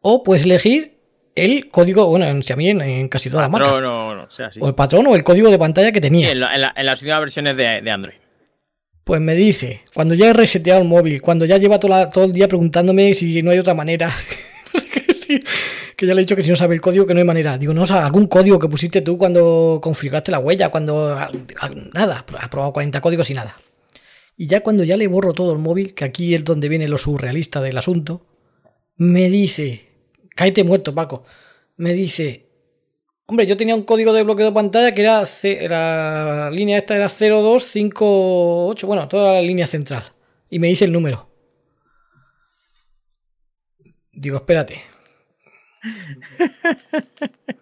o 0.00 0.22
puedes 0.22 0.44
elegir 0.44 0.94
el 1.34 1.68
código, 1.68 2.06
bueno, 2.06 2.26
en 2.26 2.42
Xiaomi, 2.42 2.68
en, 2.70 2.80
en 2.80 3.08
casi 3.08 3.28
todas 3.28 3.42
las 3.44 3.50
marcas, 3.50 3.72
No, 3.72 3.80
no, 3.80 4.14
no, 4.14 4.22
o 4.24 4.30
sea, 4.30 4.50
o 4.60 4.68
el 4.68 4.74
patrón 4.74 5.06
o 5.08 5.14
el 5.16 5.24
código 5.24 5.50
de 5.50 5.58
pantalla 5.58 5.90
que 5.90 5.98
Sí, 5.98 6.02
tenías. 6.02 6.30
en, 6.32 6.40
la- 6.40 6.54
en 6.54 6.60
la- 6.60 6.72
en 6.76 6.86
las 6.86 7.00
últimas 7.02 7.20
versiones 7.20 7.56
de, 7.56 7.80
de 7.82 7.90
Android. 7.90 8.14
Pues 9.02 9.20
me 9.20 9.34
dice, 9.34 9.82
cuando 9.92 10.14
ya 10.14 10.30
he 10.30 10.32
reseteado 10.32 10.80
el 10.80 10.88
móvil, 10.88 11.20
cuando 11.20 11.44
ya 11.44 11.58
lleva 11.58 11.78
toda 11.78 12.08
todo 12.08 12.24
el 12.24 12.32
día 12.32 12.48
preguntándome 12.48 13.12
si 13.14 13.42
no 13.42 13.50
hay 13.50 13.58
otra 13.58 13.74
manera, 13.74 14.10
No 14.74 14.80
sé 14.80 14.86
qué 14.88 15.00
decir, 15.12 15.23
que 15.96 16.06
ya 16.06 16.14
le 16.14 16.20
he 16.20 16.24
dicho 16.24 16.36
que 16.36 16.42
si 16.42 16.50
no 16.50 16.56
sabe 16.56 16.74
el 16.74 16.80
código, 16.80 17.06
que 17.06 17.14
no 17.14 17.20
hay 17.20 17.26
manera. 17.26 17.56
Digo, 17.58 17.72
no, 17.74 17.82
o 17.82 17.86
sea, 17.86 18.04
algún 18.06 18.26
código 18.26 18.58
que 18.58 18.68
pusiste 18.68 19.00
tú 19.00 19.16
cuando 19.18 19.78
configuraste 19.82 20.30
la 20.32 20.38
huella, 20.38 20.68
cuando... 20.70 21.16
Nada, 21.92 22.24
ha 22.40 22.50
probado 22.50 22.72
40 22.72 23.00
códigos 23.00 23.30
y 23.30 23.34
nada. 23.34 23.56
Y 24.36 24.46
ya 24.46 24.62
cuando 24.62 24.82
ya 24.84 24.96
le 24.96 25.06
borro 25.06 25.32
todo 25.32 25.52
el 25.52 25.58
móvil, 25.58 25.94
que 25.94 26.04
aquí 26.04 26.34
es 26.34 26.44
donde 26.44 26.68
viene 26.68 26.88
lo 26.88 26.98
surrealista 26.98 27.60
del 27.62 27.78
asunto, 27.78 28.26
me 28.96 29.28
dice, 29.30 29.88
cáete 30.34 30.64
muerto, 30.64 30.94
Paco, 30.94 31.24
me 31.76 31.92
dice, 31.92 32.44
Hombre, 33.26 33.46
yo 33.46 33.56
tenía 33.56 33.74
un 33.74 33.84
código 33.84 34.12
de 34.12 34.22
bloqueo 34.22 34.46
de 34.46 34.52
pantalla 34.52 34.92
que 34.94 35.00
era- 35.00 35.24
la 35.70 36.50
línea 36.50 36.76
esta 36.76 36.94
era 36.94 37.08
0258, 37.08 38.86
bueno, 38.86 39.08
toda 39.08 39.32
la 39.32 39.40
línea 39.42 39.66
central. 39.66 40.12
Y 40.50 40.58
me 40.58 40.68
dice 40.68 40.84
el 40.84 40.92
número. 40.92 41.30
Digo, 44.12 44.36
espérate. 44.36 44.82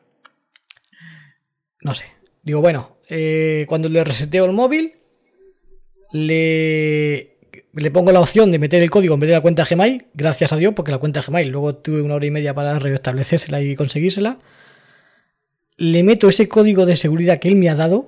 No 1.85 1.95
sé. 1.95 2.05
Digo, 2.45 2.61
bueno, 2.61 2.99
eh, 3.09 3.65
cuando 3.69 3.89
le 3.89 4.05
reseteo 4.05 4.45
el 4.45 4.53
móvil, 4.53 4.95
le, 6.13 7.39
pongo 7.93 8.13
la 8.13 8.21
opción 8.21 8.53
de 8.53 8.61
meter 8.61 8.81
el 8.81 8.89
código 8.89 9.15
en 9.15 9.21
vez 9.21 9.31
de 9.31 9.35
la 9.35 9.41
cuenta 9.41 9.65
Gmail, 9.69 10.07
gracias 10.15 10.53
a 10.53 10.57
Dios, 10.59 10.75
porque 10.77 10.93
la 10.93 10.99
cuenta 10.99 11.23
Gmail, 11.23 11.49
luego 11.49 11.75
tuve 11.75 12.01
una 12.01 12.15
hora 12.15 12.27
y 12.27 12.31
media 12.31 12.55
para 12.55 12.79
restablecérsela 12.79 13.61
y 13.61 13.75
conseguírsela 13.75 14.39
le 15.77 16.03
meto 16.05 16.29
ese 16.29 16.49
código 16.49 16.87
de 16.87 16.97
seguridad 16.97 17.39
que 17.39 17.49
él 17.49 17.57
me 17.57 17.69
ha 17.69 17.75
dado 17.75 18.07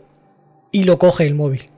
y 0.71 0.85
lo 0.85 0.99
coge 0.99 1.27
el 1.27 1.35
móvil. 1.35 1.71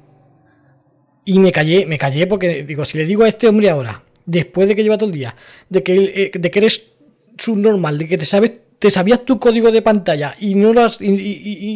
Y 1.25 1.39
me 1.39 1.53
callé, 1.53 1.87
me 1.87 1.99
callé 1.99 2.27
porque 2.27 2.65
digo, 2.65 2.85
si 2.85 2.99
le 2.99 3.07
digo 3.07 3.25
a 3.25 3.29
este 3.29 3.49
hombre 3.49 3.71
ahora, 3.71 4.05
después 4.27 4.69
de 4.69 4.77
que 4.77 4.83
lleva 4.83 4.99
todo 4.99 5.09
el 5.09 5.15
día, 5.15 5.35
de 5.69 5.83
que, 5.83 5.95
él, 5.95 6.13
eh, 6.15 6.31
de 6.35 6.51
que 6.51 6.59
eres 6.59 6.93
subnormal, 7.39 7.99
de 7.99 8.09
que 8.09 8.19
te 8.19 8.27
sabes, 8.27 8.53
te 8.79 8.91
sabías 8.91 9.25
tu 9.25 9.39
código 9.39 9.71
de 9.73 9.83
pantalla 9.83 10.37
y 10.39 10.55
no 10.55 10.73
lo 10.73 10.83
has- 10.83 11.01
y, 11.01 11.07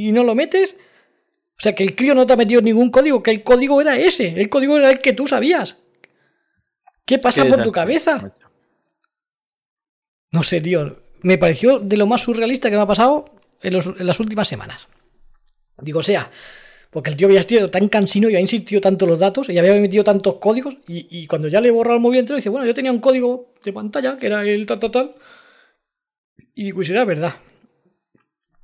y- 0.09 0.13
no 0.13 0.25
lo 0.25 0.35
metes, 0.35 0.75
o 1.59 1.63
sea 1.63 1.75
que 1.75 1.83
el 1.83 1.95
crío 1.95 2.15
no 2.15 2.27
te 2.27 2.33
ha 2.33 2.37
metido 2.37 2.61
ningún 2.63 2.91
código, 2.91 3.23
que 3.23 3.31
el 3.31 3.43
código 3.43 3.81
era 3.81 3.99
ese, 3.99 4.29
el 4.41 4.49
código 4.49 4.77
era 4.77 4.91
el 4.91 4.99
que 4.99 5.13
tú 5.13 5.27
sabías. 5.27 5.77
¿Qué 7.05 7.19
pasa 7.19 7.43
Qué 7.43 7.49
por 7.49 7.63
tu 7.65 7.73
cabeza? 7.73 8.33
No 10.33 10.43
sé, 10.43 10.61
tío. 10.61 10.97
Me 11.23 11.39
pareció 11.39 11.79
de 11.81 11.97
lo 11.97 12.07
más 12.07 12.23
surrealista 12.23 12.71
que 12.71 12.77
me 12.77 12.83
ha 12.83 12.87
pasado 12.87 13.25
en, 13.63 13.73
los- 13.75 13.87
en 13.87 14.07
las 14.07 14.21
últimas 14.21 14.49
semanas. 14.49 14.89
Digo, 15.83 15.99
o 16.01 16.03
sea, 16.03 16.31
porque 16.91 17.11
el 17.11 17.17
tío 17.17 17.27
había 17.27 17.43
sido 17.43 17.71
tan 17.71 17.89
cansino 17.89 18.29
y 18.29 18.33
había 18.33 18.41
insistido 18.41 18.81
tanto 18.81 19.07
los 19.07 19.19
datos 19.19 19.49
y 19.49 19.59
había 19.59 19.75
metido 19.75 20.05
tantos 20.05 20.35
códigos 20.37 20.77
y, 20.89 21.07
y 21.23 21.27
cuando 21.27 21.49
ya 21.49 21.61
le 21.61 21.69
he 21.69 21.73
borrado 21.73 21.97
el 21.97 22.03
móvil 22.03 22.21
entero 22.21 22.37
dice, 22.37 22.49
bueno, 22.49 22.67
yo 22.67 22.75
tenía 22.75 22.93
un 22.93 23.01
código 23.01 23.53
de 23.63 23.73
pantalla 23.73 24.17
que 24.19 24.27
era 24.27 24.43
el 24.43 24.67
tal, 24.67 24.79
tal, 24.79 24.91
tal. 24.91 25.15
Y 26.55 26.79
y 26.79 26.85
será 26.85 27.05
verdad. 27.05 27.35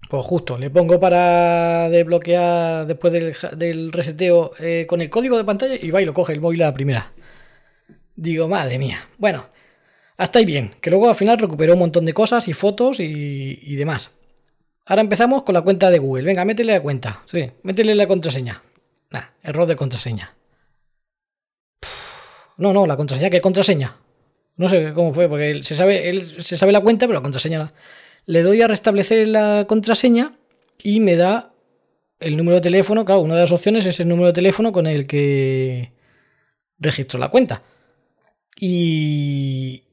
Pues 0.08 0.24
justo, 0.24 0.56
le 0.56 0.70
pongo 0.70 1.00
para 1.00 1.88
desbloquear 1.90 2.86
después 2.86 3.12
del, 3.12 3.34
del 3.58 3.92
reseteo 3.92 4.52
eh, 4.60 4.86
con 4.88 5.00
el 5.00 5.10
código 5.10 5.36
de 5.36 5.44
pantalla 5.44 5.74
y 5.74 5.90
va 5.90 6.00
y 6.00 6.04
lo 6.04 6.14
coge 6.14 6.32
el 6.32 6.40
móvil 6.40 6.62
a 6.62 6.66
la 6.66 6.74
primera. 6.74 7.12
Digo, 8.14 8.46
madre 8.46 8.78
mía. 8.78 9.08
Bueno, 9.18 9.46
hasta 10.16 10.38
ahí 10.38 10.44
bien, 10.44 10.76
que 10.80 10.90
luego 10.90 11.08
al 11.08 11.16
final 11.16 11.38
recuperó 11.38 11.72
un 11.72 11.80
montón 11.80 12.04
de 12.04 12.12
cosas 12.12 12.46
y 12.46 12.52
fotos 12.52 13.00
y, 13.00 13.58
y 13.62 13.74
demás. 13.74 14.12
Ahora 14.84 15.02
empezamos 15.02 15.42
con 15.42 15.54
la 15.54 15.62
cuenta 15.62 15.90
de 15.90 15.98
Google. 15.98 16.24
Venga, 16.24 16.44
métele 16.44 16.72
la 16.72 16.80
cuenta. 16.80 17.22
Sí, 17.26 17.50
métele 17.64 17.94
la 17.96 18.06
contraseña. 18.06 18.62
Nah, 19.10 19.24
error 19.42 19.66
de 19.66 19.74
contraseña. 19.74 20.36
No, 22.58 22.72
no, 22.72 22.86
la 22.86 22.96
contraseña, 22.96 23.28
¿qué 23.28 23.40
contraseña? 23.40 23.96
No 24.56 24.68
sé 24.68 24.92
cómo 24.94 25.12
fue, 25.12 25.28
porque 25.28 25.50
él 25.50 25.64
se 25.64 25.76
sabe, 25.76 26.08
él 26.08 26.42
se 26.42 26.56
sabe 26.56 26.72
la 26.72 26.80
cuenta, 26.80 27.06
pero 27.06 27.18
la 27.18 27.22
contraseña 27.22 27.58
no. 27.58 27.72
Le 28.24 28.42
doy 28.42 28.62
a 28.62 28.68
restablecer 28.68 29.28
la 29.28 29.66
contraseña 29.68 30.32
y 30.82 31.00
me 31.00 31.16
da 31.16 31.52
el 32.18 32.36
número 32.36 32.56
de 32.56 32.62
teléfono. 32.62 33.04
Claro, 33.04 33.20
una 33.20 33.34
de 33.34 33.42
las 33.42 33.52
opciones 33.52 33.86
es 33.86 34.00
el 34.00 34.08
número 34.08 34.28
de 34.28 34.32
teléfono 34.32 34.72
con 34.72 34.86
el 34.86 35.06
que 35.06 35.92
registro 36.78 37.18
la 37.18 37.28
cuenta. 37.28 37.62
Y, 38.58 39.84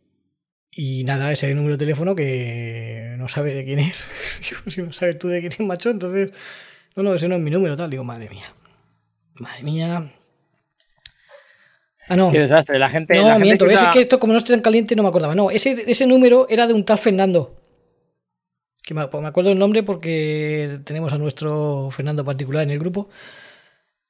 y 0.72 1.04
nada, 1.04 1.32
ese 1.32 1.54
número 1.54 1.76
de 1.76 1.80
teléfono 1.80 2.16
que 2.16 3.16
no 3.18 3.28
sabe 3.28 3.54
de 3.54 3.66
quién 3.66 3.80
es. 3.80 4.08
Si 4.68 4.82
no 4.82 4.94
sabes 4.94 5.20
tú 5.20 5.28
de 5.28 5.42
quién 5.42 5.52
es, 5.52 5.60
macho, 5.60 5.90
entonces. 5.90 6.32
No, 6.96 7.04
no, 7.04 7.14
ese 7.14 7.28
no 7.28 7.36
es 7.36 7.42
mi 7.42 7.52
número, 7.52 7.76
tal. 7.76 7.90
Digo, 7.90 8.04
madre 8.04 8.30
mía. 8.30 8.54
Madre 9.36 9.64
mía. 9.64 10.14
Ah, 12.10 12.16
no. 12.16 12.32
Qué 12.32 12.40
desastre. 12.40 12.78
La 12.80 12.90
gente. 12.90 13.16
No, 13.16 13.22
la 13.24 13.28
gente 13.34 13.44
miento. 13.44 13.66
que 13.66 13.74
Es 13.74 13.80
usa- 13.82 13.92
que 13.92 14.02
esto, 14.02 14.20
como 14.20 14.34
no 14.34 14.40
estoy 14.40 14.56
tan 14.56 14.62
caliente, 14.62 14.96
no 14.96 15.04
me 15.04 15.10
acordaba. 15.10 15.36
No, 15.36 15.50
ese, 15.52 15.84
ese 15.88 16.06
número 16.06 16.48
era 16.50 16.68
de 16.68 16.74
un 16.74 16.84
tal 16.84 16.98
Fernando. 16.98 17.56
Que 18.84 18.94
me, 18.94 19.08
pues 19.08 19.22
me 19.22 19.30
acuerdo 19.30 19.52
el 19.52 19.58
nombre 19.60 19.84
porque 19.84 20.80
tenemos 20.84 21.14
a 21.14 21.18
nuestro 21.18 21.90
Fernando 21.92 22.26
particular 22.26 22.64
en 22.64 22.72
el 22.72 22.80
grupo. 22.80 23.08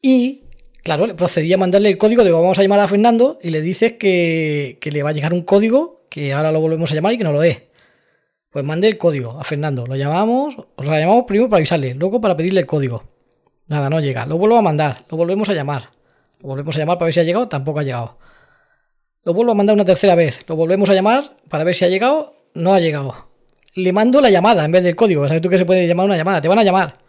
Y, 0.01 0.43
claro, 0.83 1.05
le 1.05 1.13
procedí 1.13 1.53
a 1.53 1.57
mandarle 1.57 1.89
el 1.89 1.97
código 1.97 2.23
de 2.23 2.31
vamos 2.31 2.57
a 2.57 2.61
llamar 2.63 2.79
a 2.79 2.87
Fernando 2.87 3.37
y 3.41 3.51
le 3.51 3.61
dices 3.61 3.93
que, 3.93 4.77
que 4.81 4.91
le 4.91 5.03
va 5.03 5.11
a 5.11 5.13
llegar 5.13 5.33
un 5.33 5.43
código 5.43 6.05
que 6.09 6.33
ahora 6.33 6.51
lo 6.51 6.59
volvemos 6.59 6.91
a 6.91 6.95
llamar 6.95 7.13
y 7.13 7.17
que 7.19 7.23
no 7.23 7.31
lo 7.33 7.39
dé. 7.41 7.69
Pues 8.49 8.65
mandé 8.65 8.87
el 8.87 8.97
código 8.97 9.39
a 9.39 9.43
Fernando. 9.43 9.85
Lo 9.87 9.95
llamamos, 9.95 10.57
o 10.75 10.83
sea, 10.83 10.99
llamamos 10.99 11.25
primero 11.27 11.49
para 11.49 11.57
avisarle, 11.59 11.93
luego 11.95 12.19
para 12.19 12.35
pedirle 12.35 12.59
el 12.61 12.65
código. 12.65 13.03
Nada, 13.67 13.89
no 13.89 13.99
llega. 13.99 14.25
Lo 14.25 14.37
vuelvo 14.37 14.57
a 14.57 14.61
mandar, 14.61 15.03
lo 15.09 15.17
volvemos 15.17 15.47
a 15.49 15.53
llamar. 15.53 15.89
Volvemos 16.43 16.75
a 16.75 16.79
llamar 16.79 16.97
para 16.97 17.05
ver 17.05 17.13
si 17.13 17.19
ha 17.21 17.23
llegado, 17.23 17.47
tampoco 17.47 17.79
ha 17.79 17.83
llegado. 17.83 18.17
Lo 19.23 19.33
vuelvo 19.33 19.53
a 19.53 19.55
mandar 19.55 19.73
una 19.75 19.85
tercera 19.85 20.13
vez. 20.15 20.41
Lo 20.47 20.55
volvemos 20.57 20.89
a 20.89 20.93
llamar 20.93 21.37
para 21.49 21.63
ver 21.63 21.73
si 21.73 21.85
ha 21.85 21.87
llegado. 21.87 22.35
No 22.53 22.73
ha 22.73 22.79
llegado. 22.79 23.29
Le 23.75 23.93
mando 23.93 24.19
la 24.21 24.29
llamada 24.29 24.65
en 24.65 24.71
vez 24.71 24.83
del 24.83 24.95
código. 24.95 25.25
¿Sabes 25.27 25.41
tú 25.41 25.49
que 25.49 25.57
se 25.57 25.65
puede 25.65 25.87
llamar 25.87 26.05
una 26.05 26.17
llamada? 26.17 26.41
Te 26.41 26.47
van 26.49 26.59
a 26.59 26.63
llamar. 26.63 26.99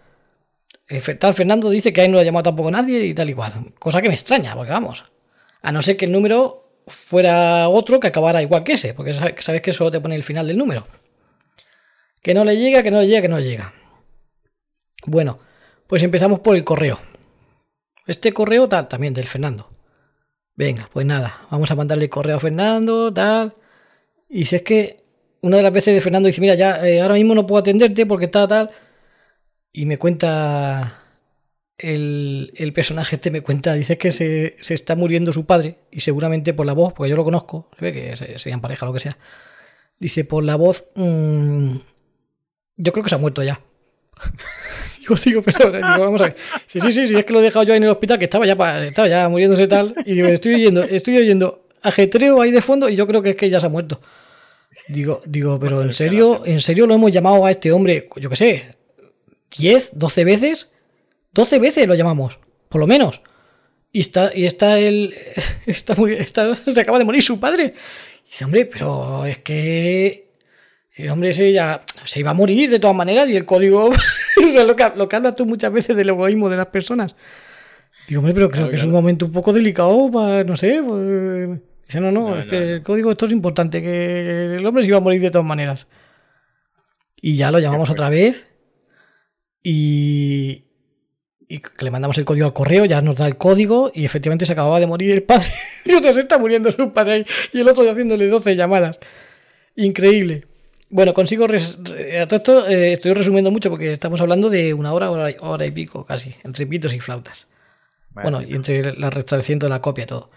Tal 1.18 1.34
Fernando 1.34 1.68
dice 1.70 1.92
que 1.92 2.02
ahí 2.02 2.08
no 2.08 2.14
lo 2.14 2.20
ha 2.20 2.24
llamado 2.24 2.44
tampoco 2.44 2.70
nadie 2.70 3.04
y 3.04 3.14
tal 3.14 3.28
y 3.28 3.34
cual. 3.34 3.52
Cosa 3.78 4.00
que 4.00 4.08
me 4.08 4.14
extraña, 4.14 4.54
porque 4.54 4.70
vamos. 4.70 5.04
A 5.62 5.72
no 5.72 5.82
ser 5.82 5.96
que 5.96 6.04
el 6.04 6.12
número 6.12 6.68
fuera 6.86 7.68
otro 7.68 7.98
que 7.98 8.06
acabara 8.06 8.40
igual 8.42 8.62
que 8.62 8.74
ese. 8.74 8.94
Porque 8.94 9.12
sabe- 9.12 9.34
sabes 9.40 9.60
que 9.62 9.72
solo 9.72 9.90
te 9.90 10.00
pone 10.00 10.14
el 10.14 10.22
final 10.22 10.46
del 10.46 10.56
número. 10.58 10.86
Que 12.22 12.32
no 12.34 12.44
le 12.44 12.56
llega, 12.56 12.82
que 12.82 12.90
no 12.92 13.00
le 13.00 13.08
llega, 13.08 13.22
que 13.22 13.28
no 13.28 13.38
le 13.38 13.44
llega. 13.48 13.74
Bueno, 15.06 15.40
pues 15.88 16.02
empezamos 16.04 16.38
por 16.40 16.54
el 16.54 16.62
correo. 16.64 16.98
Este 18.06 18.32
correo 18.32 18.68
tal, 18.68 18.88
también 18.88 19.14
del 19.14 19.26
Fernando. 19.26 19.70
Venga, 20.56 20.88
pues 20.92 21.06
nada, 21.06 21.46
vamos 21.50 21.70
a 21.70 21.74
mandarle 21.74 22.08
correo 22.08 22.36
a 22.36 22.40
Fernando, 22.40 23.12
tal. 23.12 23.54
Y 24.28 24.44
si 24.46 24.56
es 24.56 24.62
que 24.62 25.04
una 25.42 25.56
de 25.58 25.62
las 25.62 25.72
veces 25.72 25.94
de 25.94 26.00
Fernando 26.00 26.26
dice, 26.28 26.40
mira, 26.40 26.54
ya 26.54 26.86
eh, 26.86 27.00
ahora 27.02 27.14
mismo 27.14 27.34
no 27.34 27.46
puedo 27.46 27.60
atenderte 27.60 28.06
porque 28.06 28.26
está 28.26 28.46
tal. 28.48 28.70
Y 29.72 29.86
me 29.86 29.98
cuenta 29.98 31.02
el, 31.78 32.52
el 32.56 32.72
personaje 32.72 33.16
este, 33.16 33.30
me 33.30 33.40
cuenta, 33.42 33.74
dice 33.74 33.98
que 33.98 34.12
se, 34.12 34.56
se 34.60 34.74
está 34.74 34.94
muriendo 34.96 35.32
su 35.32 35.46
padre 35.46 35.78
y 35.90 36.00
seguramente 36.00 36.54
por 36.54 36.66
la 36.66 36.72
voz, 36.74 36.92
porque 36.92 37.10
yo 37.10 37.16
lo 37.16 37.24
conozco, 37.24 37.68
se 37.78 37.84
ve 37.86 37.92
que 37.92 38.16
se- 38.16 38.38
serían 38.38 38.60
pareja, 38.60 38.86
lo 38.86 38.92
que 38.92 39.00
sea. 39.00 39.18
Dice, 39.98 40.24
por 40.24 40.44
la 40.44 40.56
voz, 40.56 40.86
mm, 40.94 41.76
yo 42.76 42.92
creo 42.92 43.02
que 43.04 43.08
se 43.10 43.14
ha 43.16 43.18
muerto 43.18 43.42
ya. 43.42 43.60
Digo, 45.00 45.14
digo, 45.22 45.42
pero 45.42 45.70
digo, 45.70 45.86
vamos 45.98 46.20
a 46.22 46.24
ver. 46.24 46.36
Sí, 46.66 46.80
sí, 46.80 46.92
sí, 46.92 47.06
sí, 47.06 47.14
es 47.14 47.24
que 47.24 47.32
lo 47.34 47.40
he 47.40 47.42
dejado 47.42 47.62
yo 47.64 47.72
ahí 47.74 47.76
en 47.76 47.82
el 47.84 47.90
hospital, 47.90 48.18
que 48.18 48.24
estaba 48.24 48.46
ya, 48.46 48.54
estaba 48.86 49.06
ya 49.08 49.28
muriéndose 49.28 49.66
tal. 49.66 49.94
Y 50.06 50.14
digo, 50.14 50.28
estoy 50.28 50.54
oyendo, 50.54 50.82
estoy 50.82 51.18
oyendo 51.18 51.66
ajetreo 51.82 52.40
ahí 52.40 52.50
de 52.50 52.62
fondo 52.62 52.88
y 52.88 52.96
yo 52.96 53.06
creo 53.06 53.20
que 53.20 53.30
es 53.30 53.36
que 53.36 53.50
ya 53.50 53.60
se 53.60 53.66
ha 53.66 53.68
muerto. 53.68 54.00
Digo, 54.88 55.20
digo, 55.26 55.58
pero 55.60 55.82
en 55.82 55.92
serio, 55.92 56.42
en 56.46 56.60
serio 56.60 56.86
lo 56.86 56.94
hemos 56.94 57.12
llamado 57.12 57.44
a 57.44 57.50
este 57.50 57.70
hombre, 57.72 58.08
yo 58.16 58.30
qué 58.30 58.36
sé, 58.36 58.76
10, 59.58 59.90
12 59.98 60.24
veces. 60.24 60.68
12 61.32 61.58
veces 61.58 61.86
lo 61.86 61.94
llamamos, 61.94 62.38
por 62.68 62.80
lo 62.80 62.86
menos. 62.86 63.20
Y 63.92 64.00
está, 64.00 64.30
y 64.34 64.46
está 64.46 64.78
él, 64.78 65.14
está, 65.66 65.94
está- 66.18 66.54
se 66.56 66.80
acaba 66.80 66.98
de 66.98 67.04
morir 67.04 67.22
su 67.22 67.38
padre. 67.38 67.74
Y 68.26 68.30
dice, 68.30 68.44
hombre, 68.46 68.64
pero 68.66 69.26
es 69.26 69.38
que 69.38 70.23
el 70.94 71.10
hombre 71.10 71.30
ese 71.30 71.52
ya 71.52 71.82
se 72.04 72.20
iba 72.20 72.30
a 72.30 72.34
morir 72.34 72.70
de 72.70 72.78
todas 72.78 72.96
maneras 72.96 73.28
y 73.28 73.36
el 73.36 73.44
código, 73.44 73.86
o 73.90 74.52
sea, 74.52 74.64
lo 74.64 74.76
que, 74.76 74.90
lo 74.96 75.08
que 75.08 75.16
hablas 75.16 75.34
tú 75.34 75.44
muchas 75.46 75.72
veces 75.72 75.96
del 75.96 76.08
egoísmo 76.10 76.48
de 76.48 76.56
las 76.56 76.66
personas. 76.66 77.16
Digo, 78.08 78.20
hombre, 78.20 78.34
pero 78.34 78.50
creo 78.50 78.68
que 78.68 78.76
es 78.76 78.84
un 78.84 78.90
momento 78.90 79.26
un 79.26 79.32
poco 79.32 79.52
delicado 79.52 80.10
para, 80.10 80.44
no 80.44 80.56
sé, 80.56 80.82
pues... 80.86 81.60
Dice, 81.86 82.00
no, 82.00 82.10
no, 82.12 82.30
No, 82.30 82.38
es 82.38 82.46
no, 82.46 82.50
que 82.50 82.60
no. 82.60 82.66
el 82.66 82.82
código 82.82 83.10
esto 83.10 83.26
es 83.26 83.32
importante, 83.32 83.82
que 83.82 84.56
el 84.56 84.66
hombre 84.66 84.82
se 84.82 84.88
iba 84.88 84.98
a 84.98 85.00
morir 85.00 85.20
de 85.20 85.30
todas 85.30 85.46
maneras. 85.46 85.86
Y 87.20 87.36
ya 87.36 87.50
lo 87.50 87.58
llamamos 87.58 87.90
otra 87.90 88.08
vez 88.10 88.50
y, 89.62 90.64
y 91.48 91.58
que 91.58 91.84
le 91.84 91.90
mandamos 91.90 92.18
el 92.18 92.24
código 92.24 92.46
al 92.46 92.52
correo, 92.52 92.84
ya 92.84 93.00
nos 93.00 93.16
da 93.16 93.26
el 93.26 93.36
código 93.36 93.90
y 93.94 94.04
efectivamente 94.04 94.46
se 94.46 94.52
acababa 94.52 94.80
de 94.80 94.86
morir 94.86 95.10
el 95.10 95.22
padre. 95.22 95.48
Y 95.86 95.94
otra 95.94 96.12
se 96.12 96.20
está 96.20 96.38
muriendo 96.38 96.70
su 96.72 96.92
padre 96.92 97.12
ahí 97.12 97.26
y 97.52 97.60
el 97.60 97.68
otro 97.68 97.84
ya 97.84 97.92
haciéndole 97.92 98.26
12 98.28 98.56
llamadas. 98.56 98.98
Increíble. 99.76 100.46
Bueno, 100.96 101.12
consigo. 101.12 101.48
res- 101.48 101.76
re- 101.82 102.20
a 102.20 102.28
todo 102.28 102.36
esto 102.36 102.68
eh, 102.68 102.92
estoy 102.92 103.14
resumiendo 103.14 103.50
mucho 103.50 103.68
porque 103.68 103.92
estamos 103.92 104.20
hablando 104.20 104.48
de 104.48 104.72
una 104.74 104.92
hora, 104.92 105.10
hora, 105.10 105.28
y- 105.28 105.36
hora 105.40 105.66
y 105.66 105.72
pico 105.72 106.04
casi, 106.04 106.32
entre 106.44 106.66
pitos 106.68 106.94
y 106.94 107.00
flautas. 107.00 107.48
Bueno, 108.10 108.40
y 108.40 108.54
entre 108.54 108.94
la 108.96 109.10
de 109.10 109.68
la 109.68 109.80
copia 109.80 110.04
y 110.04 110.06
todo. 110.06 110.30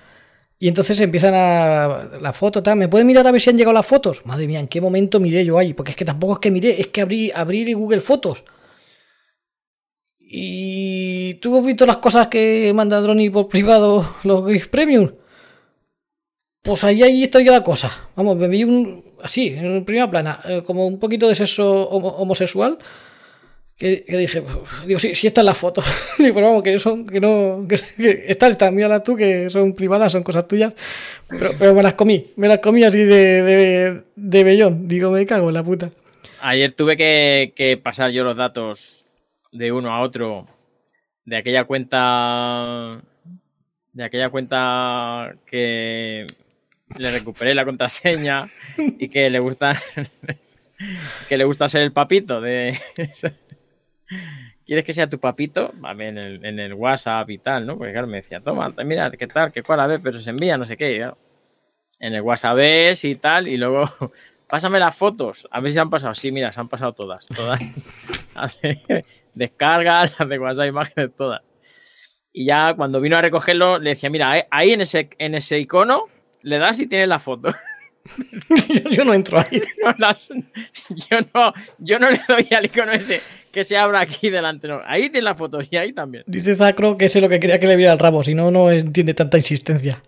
Y 0.58 0.67
entonces 0.67 1.00
empiezan 1.00 1.36
a. 1.36 2.17
La 2.20 2.34
foto, 2.34 2.63
tal. 2.63 2.76
¿Me 2.78 2.88
pueden 2.88 3.06
mirar 3.06 3.28
a 3.28 3.32
ver 3.32 3.39
si 3.39 3.52
han 3.52 3.58
llegado 3.58 3.76
las 3.76 3.86
fotos? 3.86 4.26
Madre 4.26 4.48
mía, 4.48 4.60
¿en 4.60 4.67
qué 4.67 4.82
momento 4.82 5.20
miré 5.20 5.46
yo 5.46 5.60
ahí? 5.60 5.76
Porque 5.76 5.91
es 5.91 5.96
que 5.98 6.06
tampoco 6.06 6.34
es 6.34 6.39
que 6.39 6.50
miré, 6.50 6.82
es 6.82 6.88
que 6.88 7.02
abrí, 7.02 7.32
abrí 7.36 7.72
Google 7.74 8.02
Fotos. 8.02 8.43
Y 10.20 11.36
tú 11.36 11.56
has 11.60 11.65
visto 11.67 11.86
las 11.86 11.98
cosas 11.98 12.30
que 12.30 12.72
manda 12.74 13.00
Droni 13.00 13.30
por 13.30 13.48
privado 13.48 14.15
los 14.24 14.46
Geeks 14.48 14.67
Premium. 14.70 15.12
Pues 16.63 16.84
ahí, 16.84 17.04
ahí 17.04 17.24
estaría 17.24 17.52
la 17.52 17.63
cosa. 17.63 18.10
Vamos, 18.15 18.36
me 18.38 18.48
vi 18.48 18.63
un. 18.63 19.06
Así, 19.24 19.48
en 19.48 19.84
primera 19.86 20.10
plana, 20.10 20.40
eh, 20.48 20.62
como 20.66 20.88
un 20.88 21.00
poquito 21.00 21.28
de 21.28 21.36
sexo 21.36 21.90
homo- 21.90 22.16
homosexual. 22.18 22.78
Que, 23.78 24.04
que 24.06 24.18
dije, 24.18 24.44
digo, 24.88 24.98
sí, 24.98 25.14
sí 25.14 25.28
están 25.28 25.46
las 25.46 25.56
fotos. 25.56 25.86
Digo, 26.18 26.34
pero 26.34 26.48
vamos, 26.48 26.64
que 26.64 26.80
son, 26.80 27.06
que 27.06 27.20
no. 27.20 27.64
Que, 27.70 27.76
que 27.98 28.26
están, 28.28 28.52
están, 28.52 28.74
míralas 28.74 29.04
tú, 29.04 29.16
que 29.16 29.52
son 29.52 29.74
privadas, 29.74 30.12
son 30.12 30.24
cosas 30.24 30.48
tuyas. 30.48 30.74
Pero, 31.30 31.52
pero 31.60 31.76
me 31.76 31.84
las 31.84 31.94
comí, 31.94 32.26
me 32.38 32.48
las 32.48 32.58
comí 32.58 32.84
así 32.84 32.98
de, 33.04 33.44
de, 33.44 34.02
de 34.16 34.44
bellón. 34.44 34.88
Digo, 34.88 35.12
me 35.12 35.24
cago 35.28 35.50
en 35.50 35.54
la 35.54 35.64
puta. 35.64 35.92
Ayer 36.42 36.72
tuve 36.74 36.98
que, 36.98 37.54
que 37.56 37.78
pasar 37.78 38.10
yo 38.10 38.24
los 38.24 38.36
datos 38.36 39.06
de 39.52 39.72
uno 39.72 39.94
a 39.94 40.02
otro 40.02 40.48
de 41.26 41.38
aquella 41.38 41.66
cuenta. 41.66 43.00
De 43.94 44.04
aquella 44.04 44.30
cuenta 44.32 45.36
que 45.46 46.26
le 46.97 47.12
recuperé 47.12 47.54
la 47.54 47.65
contraseña 47.65 48.45
y 48.78 49.10
que 49.10 49.30
le 49.30 49.39
gusta. 49.39 49.76
que 51.28 51.38
le 51.38 51.43
gusta 51.43 51.67
ser 51.67 51.82
el 51.84 51.91
papito 51.91 52.39
de. 52.41 52.78
¿Quieres 54.65 54.84
que 54.86 54.93
sea 54.93 55.08
tu 55.10 55.19
papito? 55.19 55.73
En 55.97 56.17
el, 56.17 56.45
en 56.45 56.60
el 56.60 56.73
WhatsApp 56.73 57.30
y 57.30 57.38
tal, 57.38 57.65
¿no? 57.65 57.78
Porque 57.78 57.91
claro, 57.93 58.08
me 58.08 58.17
decía, 58.17 58.41
toma, 58.41 58.73
mira, 58.86 59.10
¿qué 59.12 59.28
tal? 59.28 59.52
¿Qué 59.52 59.63
cuál? 59.63 59.80
A 59.80 59.88
ver, 59.88 60.02
pero 60.04 60.19
se 60.19 60.30
envía, 60.30 60.58
no 60.58 60.65
sé 60.65 60.76
qué. 60.76 61.10
En 62.00 62.13
el 62.13 62.21
WhatsApp 62.21 62.56
ves 62.58 63.04
y 63.06 63.15
tal, 63.15 63.47
y 63.47 63.58
luego 63.58 63.89
pásame 64.47 64.80
las 64.80 64.95
fotos, 64.95 65.47
a 65.52 65.60
ver 65.62 65.71
si 65.71 65.76
se 65.76 65.80
han 65.82 65.89
pasado. 65.89 66.13
Sí, 66.13 66.32
mira, 66.32 66.52
se 66.52 66.60
han 66.60 66.67
pasado 66.69 66.93
todas, 66.93 67.26
todas. 67.28 67.60
A 68.36 68.50
Descargas, 69.34 70.13
las 70.19 70.30
de 70.30 70.38
WhatsApp, 70.39 70.67
imágenes, 70.67 71.15
todas. 71.15 71.41
Y 72.34 72.45
ya 72.45 72.73
cuando 72.76 73.02
vino 73.02 73.17
a 73.17 73.21
recogerlo, 73.21 73.80
le 73.80 73.91
decía, 73.91 74.10
mira, 74.12 74.30
ahí- 74.32 74.43
ahí 74.52 74.71
en 74.73 74.82
ese, 74.82 75.10
en 75.17 75.34
ese 75.34 75.58
icono 75.60 76.06
le 76.48 76.58
das 76.60 76.80
y 76.80 76.88
tienes 76.88 77.08
la 77.08 77.20
foto. 77.20 77.54
yo, 78.76 78.90
yo 78.90 79.06
no 79.06 79.14
entro 79.14 79.40
ahí. 79.40 79.62
No 79.84 79.94
las- 79.98 80.30
yo, 80.30 81.18
no, 81.34 81.54
yo 81.80 82.00
no 82.00 82.10
le 82.10 82.22
doy 82.28 82.48
al 82.56 82.66
icono 82.66 82.92
ese 82.92 83.22
que 83.52 83.64
se 83.64 83.78
abra 83.78 84.02
aquí 84.02 84.30
delante. 84.30 84.68
No. 84.68 84.82
Ahí 84.86 85.04
tienes 85.10 85.24
la 85.24 85.34
foto 85.36 85.60
y 85.70 85.76
ahí 85.78 85.92
también. 85.94 86.24
Dice 86.28 86.54
Sacro 86.56 86.96
que 86.98 87.06
ese 87.06 87.20
es 87.20 87.24
lo 87.24 87.30
que 87.30 87.40
quería 87.40 87.60
que 87.60 87.68
le 87.68 87.76
viera 87.76 87.92
el 87.94 88.00
rabo, 88.00 88.24
si 88.24 88.34
no, 88.36 88.52
no 88.52 88.70
entiende 88.72 89.14
tanta 89.14 89.38
insistencia. 89.38 90.02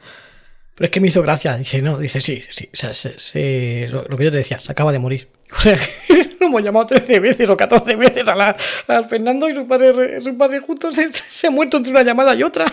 Pero 0.75 0.86
es 0.86 0.91
que 0.91 1.02
me 1.02 1.08
hizo 1.10 1.21
gracia. 1.21 1.58
Dice, 1.58 1.82
no, 1.82 1.97
dice, 1.97 2.21
sí, 2.21 2.41
sí. 2.49 2.69
se- 2.73 3.88
lo, 3.89 4.04
lo 4.06 4.17
que 4.17 4.23
yo 4.25 4.32
te 4.32 4.38
decía, 4.38 4.60
se 4.62 4.71
acaba 4.71 4.91
de 4.93 4.99
morir. 4.99 5.28
O 5.52 5.60
sea, 5.60 5.75
lo 6.39 6.45
hemos 6.47 6.63
llamado 6.63 6.86
13 6.86 7.19
veces 7.19 7.49
o 7.49 7.58
14 7.58 7.95
veces 7.95 8.28
a 8.28 8.36
la- 8.36 8.56
al 8.88 9.06
Fernando 9.06 9.49
y 9.49 9.56
su 9.56 9.67
padre, 9.67 9.91
re- 9.91 10.21
su 10.21 10.38
padre 10.38 10.60
justo 10.60 10.91
se, 10.93 11.12
se 11.12 11.47
ha 11.47 11.52
muerto 11.52 11.78
entre 11.78 11.91
una 11.91 12.04
llamada 12.04 12.34
y 12.36 12.43
otra. 12.43 12.65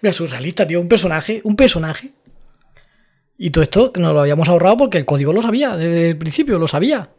Mira, 0.00 0.12
surrealista, 0.12 0.66
tío, 0.66 0.80
un 0.80 0.88
personaje, 0.88 1.40
un 1.44 1.56
personaje. 1.56 2.10
Y 3.38 3.50
todo 3.50 3.64
esto 3.64 3.92
nos 3.96 4.12
lo 4.12 4.20
habíamos 4.20 4.48
ahorrado 4.48 4.76
porque 4.76 4.98
el 4.98 5.04
código 5.04 5.32
lo 5.32 5.42
sabía, 5.42 5.76
desde 5.76 6.10
el 6.10 6.16
principio 6.18 6.58
lo 6.58 6.68
sabía. 6.68 7.10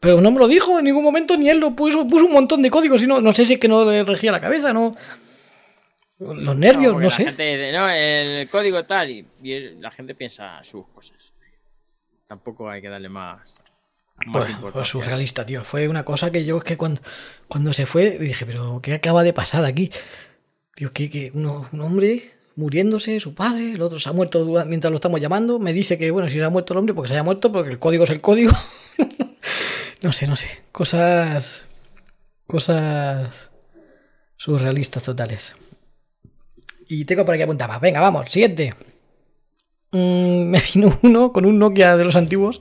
Pero 0.00 0.20
no 0.20 0.32
me 0.32 0.40
lo 0.40 0.48
dijo 0.48 0.80
en 0.80 0.84
ningún 0.86 1.04
momento, 1.04 1.36
ni 1.36 1.48
él 1.48 1.58
lo 1.58 1.76
puso, 1.76 2.08
puso 2.08 2.26
un 2.26 2.32
montón 2.32 2.60
de 2.62 2.70
códigos 2.70 3.00
y 3.02 3.06
no, 3.06 3.20
no 3.20 3.32
sé 3.32 3.44
si 3.44 3.52
es 3.52 3.58
que 3.60 3.68
no 3.68 3.84
le 3.84 4.02
regía 4.02 4.32
la 4.32 4.40
cabeza, 4.40 4.72
no. 4.72 4.96
Los 6.18 6.56
nervios, 6.56 6.94
no, 6.94 7.00
la 7.00 7.10
sé. 7.10 7.24
gente 7.24 7.72
no, 7.72 7.88
el 7.88 8.48
código 8.48 8.84
tal, 8.84 9.10
y, 9.10 9.26
la 9.80 9.90
gente 9.92 10.16
piensa 10.16 10.62
sus 10.64 10.86
cosas. 10.88 11.32
Tampoco 12.26 12.68
hay 12.68 12.82
que 12.82 12.88
darle 12.88 13.08
más, 13.08 13.56
más 14.26 14.50
Pues, 14.60 14.72
pues 14.72 14.88
surrealista, 14.88 15.46
tío. 15.46 15.62
Fue 15.62 15.86
una 15.86 16.04
cosa 16.04 16.32
que 16.32 16.44
yo 16.44 16.58
es 16.58 16.64
que 16.64 16.76
cuando, 16.76 17.00
cuando 17.46 17.72
se 17.72 17.86
fue 17.86 18.18
dije, 18.18 18.46
pero 18.46 18.80
¿qué 18.82 18.94
acaba 18.94 19.22
de 19.22 19.32
pasar 19.32 19.64
aquí? 19.64 19.92
Tío, 20.74 20.92
que, 20.92 21.10
que 21.10 21.30
un 21.32 21.80
hombre 21.80 22.22
muriéndose, 22.56 23.20
su 23.20 23.34
padre, 23.34 23.72
el 23.72 23.82
otro 23.82 23.98
se 23.98 24.08
ha 24.08 24.12
muerto 24.12 24.44
mientras 24.66 24.90
lo 24.90 24.96
estamos 24.96 25.20
llamando. 25.20 25.58
Me 25.58 25.72
dice 25.72 25.98
que, 25.98 26.10
bueno, 26.10 26.28
si 26.28 26.34
se 26.34 26.44
ha 26.44 26.50
muerto 26.50 26.72
el 26.74 26.78
hombre, 26.78 26.94
porque 26.94 27.08
se 27.08 27.14
haya 27.14 27.22
muerto, 27.22 27.52
porque 27.52 27.70
el 27.70 27.78
código 27.78 28.04
es 28.04 28.10
el 28.10 28.20
código. 28.20 28.52
no 30.02 30.12
sé, 30.12 30.26
no 30.26 30.36
sé. 30.36 30.48
Cosas. 30.72 31.64
Cosas 32.46 33.50
surrealistas 34.36 35.02
totales. 35.02 35.54
Y 36.88 37.04
tengo 37.04 37.24
por 37.24 37.34
aquí 37.34 37.42
apuntado. 37.42 37.78
Venga, 37.80 38.00
vamos, 38.00 38.30
siguiente. 38.30 38.70
Mm, 39.92 40.42
me 40.50 40.62
vino 40.74 40.98
uno 41.02 41.32
con 41.32 41.46
un 41.46 41.58
Nokia 41.58 41.96
de 41.96 42.04
los 42.04 42.16
antiguos. 42.16 42.60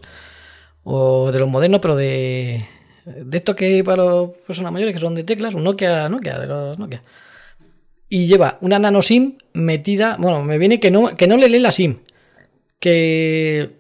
O 0.84 1.32
de 1.32 1.40
los 1.40 1.50
modernos, 1.50 1.82
pero 1.82 1.96
de. 1.96 2.66
De 3.06 3.38
estos 3.38 3.56
que 3.56 3.84
para 3.84 4.04
los 4.04 4.30
personas 4.46 4.72
mayores, 4.72 4.94
que 4.94 5.02
son 5.02 5.16
de 5.16 5.24
teclas. 5.24 5.56
Un 5.56 5.64
Nokia, 5.64 6.08
Nokia, 6.08 6.40
de 6.40 6.48
los 6.48 6.78
Nokia. 6.78 7.04
Y 8.12 8.28
lleva 8.28 8.58
una 8.60 8.78
nano 8.78 9.02
SIM 9.02 9.38
metida. 9.54 10.18
Bueno, 10.20 10.44
me 10.44 10.58
viene 10.58 10.82
que 10.82 10.92
no, 10.92 11.16
que 11.16 11.28
no 11.28 11.38
le 11.38 11.48
lee 11.48 11.60
la 11.60 11.72
SIM. 11.72 12.00
Que. 12.78 13.80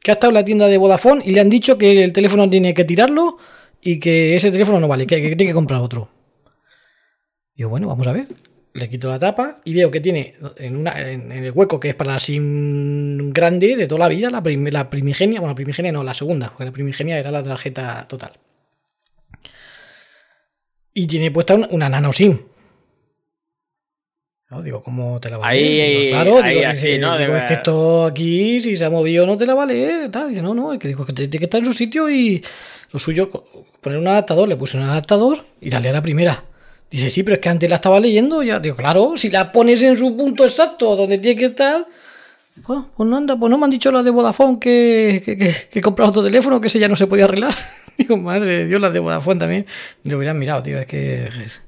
Que 0.00 0.10
ha 0.10 0.14
estado 0.14 0.30
en 0.30 0.34
la 0.34 0.44
tienda 0.44 0.68
de 0.68 0.78
Vodafone 0.78 1.22
y 1.24 1.30
le 1.32 1.40
han 1.40 1.50
dicho 1.50 1.76
que 1.78 2.02
el 2.02 2.12
teléfono 2.12 2.48
tiene 2.48 2.74
que 2.74 2.84
tirarlo 2.84 3.38
y 3.80 3.98
que 4.00 4.34
ese 4.36 4.50
teléfono 4.50 4.80
no 4.80 4.88
vale, 4.88 5.06
que, 5.06 5.16
tiene 5.20 5.46
que 5.46 5.52
comprar 5.52 5.80
otro. 5.80 6.08
Digo, 7.54 7.70
bueno, 7.70 7.86
vamos 7.88 8.06
a 8.06 8.12
ver. 8.12 8.26
Le 8.74 8.88
quito 8.88 9.08
la 9.08 9.18
tapa 9.18 9.60
y 9.64 9.74
veo 9.74 9.90
que 9.90 10.00
tiene 10.00 10.34
en, 10.56 10.76
una, 10.76 10.98
en, 11.08 11.30
el 11.30 11.52
hueco 11.52 11.78
que 11.78 11.90
es 11.90 11.94
para 11.94 12.14
la 12.14 12.18
SIM 12.20 13.32
grande 13.32 13.76
de 13.76 13.86
toda 13.86 14.00
la 14.00 14.08
vida, 14.08 14.30
la, 14.30 14.42
prim- 14.42 14.70
la 14.72 14.88
primigenia, 14.90 15.38
bueno, 15.40 15.52
la 15.52 15.56
primigenia 15.56 15.92
no, 15.92 16.02
la 16.02 16.14
segunda, 16.14 16.48
porque 16.48 16.64
la 16.64 16.72
primigenia 16.72 17.18
era 17.18 17.30
la 17.30 17.44
tarjeta 17.44 18.06
total. 18.08 18.32
Y 20.94 21.06
tiene 21.06 21.30
puesta 21.30 21.54
una 21.70 21.88
nano 21.88 22.12
SIM. 22.12 22.38
No, 24.52 24.62
digo, 24.62 24.82
¿cómo 24.82 25.18
te 25.18 25.30
la 25.30 25.38
vale? 25.38 25.58
Ahí, 25.58 26.00
Digo, 26.04 26.10
claro, 26.10 26.42
ahí 26.42 26.56
digo, 26.56 26.68
así, 26.68 26.86
dice, 26.88 26.98
¿no? 26.98 27.18
digo, 27.18 27.36
es 27.36 27.44
que 27.44 27.54
esto 27.54 28.04
aquí, 28.04 28.60
si 28.60 28.76
se 28.76 28.84
ha 28.84 28.90
movido, 28.90 29.26
no 29.26 29.36
te 29.36 29.46
la 29.46 29.54
vale. 29.54 30.08
Tal. 30.10 30.28
Dice, 30.28 30.42
no, 30.42 30.52
no, 30.54 30.72
es 30.72 30.78
que 30.78 30.88
digo 30.88 31.06
que 31.06 31.12
tiene 31.14 31.30
que 31.30 31.44
estar 31.44 31.58
en 31.60 31.64
su 31.64 31.72
sitio 31.72 32.10
y 32.10 32.44
lo 32.90 32.98
suyo, 32.98 33.30
poner 33.80 33.98
un 33.98 34.08
adaptador, 34.08 34.46
le 34.48 34.56
puse 34.56 34.76
un 34.76 34.82
adaptador 34.82 35.42
y 35.60 35.70
la 35.70 35.80
lea 35.80 35.92
la 35.92 36.02
primera. 36.02 36.44
Dice, 36.90 37.08
sí, 37.08 37.22
pero 37.22 37.36
es 37.36 37.40
que 37.40 37.48
antes 37.48 37.70
la 37.70 37.76
estaba 37.76 37.98
leyendo. 37.98 38.42
Ya 38.42 38.60
digo, 38.60 38.76
claro, 38.76 39.14
si 39.16 39.30
la 39.30 39.50
pones 39.50 39.80
en 39.82 39.96
su 39.96 40.14
punto 40.16 40.44
exacto 40.44 40.94
donde 40.96 41.16
tiene 41.18 41.38
que 41.38 41.46
estar. 41.46 41.86
Pues, 42.66 42.80
pues 42.94 43.08
no 43.08 43.16
anda, 43.16 43.34
pues 43.34 43.48
no 43.48 43.56
me 43.56 43.64
han 43.64 43.70
dicho 43.70 43.90
las 43.90 44.04
de 44.04 44.10
Vodafone 44.10 44.58
que, 44.60 45.22
que, 45.24 45.38
que, 45.38 45.54
que 45.70 45.78
he 45.78 45.82
comprado 45.82 46.10
otro 46.10 46.22
teléfono, 46.22 46.60
que 46.60 46.66
ese 46.66 46.78
ya 46.78 46.86
no 46.88 46.96
se 46.96 47.06
podía 47.06 47.24
arreglar. 47.24 47.54
Digo, 47.96 48.18
madre 48.18 48.58
de 48.58 48.66
Dios, 48.66 48.78
las 48.78 48.92
de 48.92 48.98
Vodafone 48.98 49.40
también. 49.40 49.66
Lo 50.04 50.18
hubieran 50.18 50.38
mirado, 50.38 50.62
tío, 50.62 50.78
es 50.78 50.86
que. 50.86 51.24
es- 51.28 51.62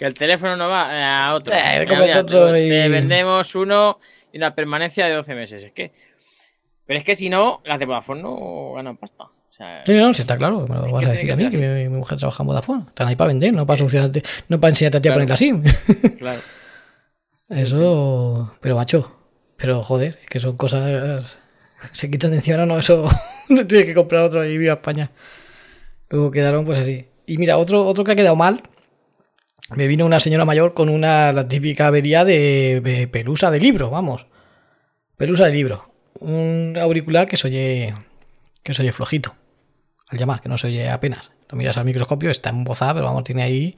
Que 0.00 0.06
el 0.06 0.14
teléfono 0.14 0.56
no 0.56 0.68
va 0.68 0.88
eh, 0.98 1.02
a 1.26 1.34
otro. 1.34 1.52
Eh, 1.54 1.86
Mira, 1.86 2.00
mira, 2.00 2.24
te, 2.26 2.64
y- 2.64 2.68
te 2.70 2.88
vendemos 2.88 3.54
uno 3.54 3.98
y 4.32 4.38
una 4.38 4.54
permanencia 4.54 5.06
de 5.06 5.12
12 5.12 5.34
meses. 5.34 5.62
Es 5.62 5.72
que. 5.72 5.92
Pero 6.86 6.98
es 6.98 7.04
que 7.04 7.14
si 7.14 7.28
no, 7.28 7.60
las 7.66 7.78
de 7.78 7.84
Vodafone 7.84 8.22
no 8.22 8.72
ganan 8.76 8.96
pasta. 8.96 9.24
O 9.24 9.52
sea, 9.52 9.82
Sí, 9.84 9.92
no, 9.92 10.14
sí, 10.14 10.22
está 10.22 10.38
claro, 10.38 10.66
me 10.66 10.74
lo 10.74 10.90
vas 10.90 11.04
a 11.04 11.10
decir 11.10 11.26
que 11.26 11.32
a 11.34 11.36
mí, 11.36 11.50
que 11.50 11.58
mi, 11.58 11.88
mi 11.88 11.96
mujer 11.98 12.16
trabaja 12.18 12.42
en 12.42 12.46
Vodafone. 12.46 12.84
Están 12.88 13.08
ahí 13.08 13.14
para 13.16 13.28
vender, 13.28 13.52
no 13.52 13.66
para 13.66 13.76
solucionarte, 13.76 14.22
no 14.48 14.58
para 14.58 14.70
enseñarte 14.70 14.98
a 14.98 15.02
ti 15.02 15.08
a 15.08 15.12
Claro. 15.12 15.26
poner 15.26 15.28
la 15.30 15.36
SIM. 15.36 15.62
claro. 16.18 16.40
Eso, 17.50 18.54
pero 18.60 18.76
macho, 18.76 19.16
pero 19.56 19.82
joder, 19.82 20.18
es 20.22 20.28
que 20.28 20.40
son 20.40 20.56
cosas. 20.56 21.38
Se 21.92 22.10
quitan 22.10 22.30
de 22.30 22.36
encima, 22.38 22.56
no, 22.58 22.66
no, 22.66 22.78
eso 22.78 23.08
no 23.48 23.66
tienes 23.66 23.86
que 23.86 23.94
comprar 23.94 24.22
otro 24.22 24.44
y 24.44 24.56
viva 24.56 24.74
España. 24.74 25.10
Luego 26.08 26.30
quedaron 26.30 26.64
pues 26.64 26.78
así. 26.78 27.06
Y 27.26 27.38
mira, 27.38 27.58
otro, 27.58 27.84
otro 27.86 28.04
que 28.04 28.12
ha 28.12 28.16
quedado 28.16 28.36
mal. 28.36 28.62
Me 29.74 29.86
vino 29.86 30.04
una 30.04 30.20
señora 30.20 30.44
mayor 30.44 30.74
con 30.74 30.88
una 30.88 31.32
la 31.32 31.46
típica 31.46 31.86
avería 31.86 32.24
de, 32.24 32.80
de 32.82 33.06
pelusa 33.08 33.50
de 33.50 33.60
libro, 33.60 33.90
vamos. 33.90 34.26
Pelusa 35.16 35.46
de 35.46 35.52
libro. 35.52 35.92
Un 36.14 36.76
auricular 36.80 37.26
que 37.28 37.36
se 37.36 37.46
oye. 37.46 37.94
que 38.62 38.74
se 38.74 38.82
oye 38.82 38.92
flojito. 38.92 39.34
Al 40.08 40.18
llamar, 40.18 40.40
que 40.40 40.48
no 40.48 40.58
se 40.58 40.66
oye 40.66 40.88
apenas. 40.88 41.30
Lo 41.48 41.56
miras 41.56 41.76
al 41.76 41.84
microscopio, 41.84 42.30
está 42.30 42.50
embozada, 42.50 42.94
pero 42.94 43.06
vamos, 43.06 43.24
tiene 43.24 43.42
ahí. 43.42 43.76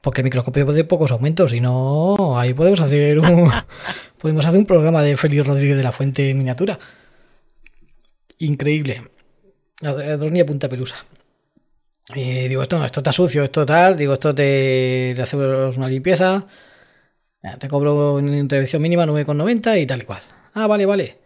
Porque 0.00 0.20
el 0.20 0.24
microscopio 0.24 0.64
puede 0.64 0.84
pocos 0.84 1.10
aumentos, 1.10 1.52
y 1.52 1.60
no, 1.60 2.38
ahí 2.38 2.54
podemos 2.54 2.80
hacer 2.80 3.18
un. 3.18 3.50
podemos 4.18 4.46
hacer 4.46 4.60
un 4.60 4.66
programa 4.66 5.02
de 5.02 5.16
Félix 5.16 5.46
Rodríguez 5.46 5.76
de 5.76 5.82
la 5.82 5.92
Fuente 5.92 6.30
en 6.30 6.38
miniatura. 6.38 6.78
Increíble. 8.38 9.10
Adornía 9.82 10.46
punta 10.46 10.68
pelusa. 10.68 11.04
Y 12.14 12.48
digo, 12.48 12.62
esto 12.62 12.78
no, 12.78 12.86
esto 12.86 13.00
está 13.00 13.12
sucio, 13.12 13.44
esto 13.44 13.66
tal. 13.66 13.96
Digo, 13.96 14.14
esto 14.14 14.34
te 14.34 15.14
hacemos 15.20 15.76
una 15.76 15.88
limpieza. 15.88 16.46
Ya, 17.42 17.58
Te 17.58 17.68
cobro 17.68 18.18
en 18.18 18.34
intervención 18.34 18.82
mínima 18.82 19.06
9,90 19.06 19.82
y 19.82 19.86
tal 19.86 20.02
y 20.02 20.04
cual. 20.04 20.22
Ah, 20.54 20.66
vale, 20.66 20.86
vale. 20.86 21.18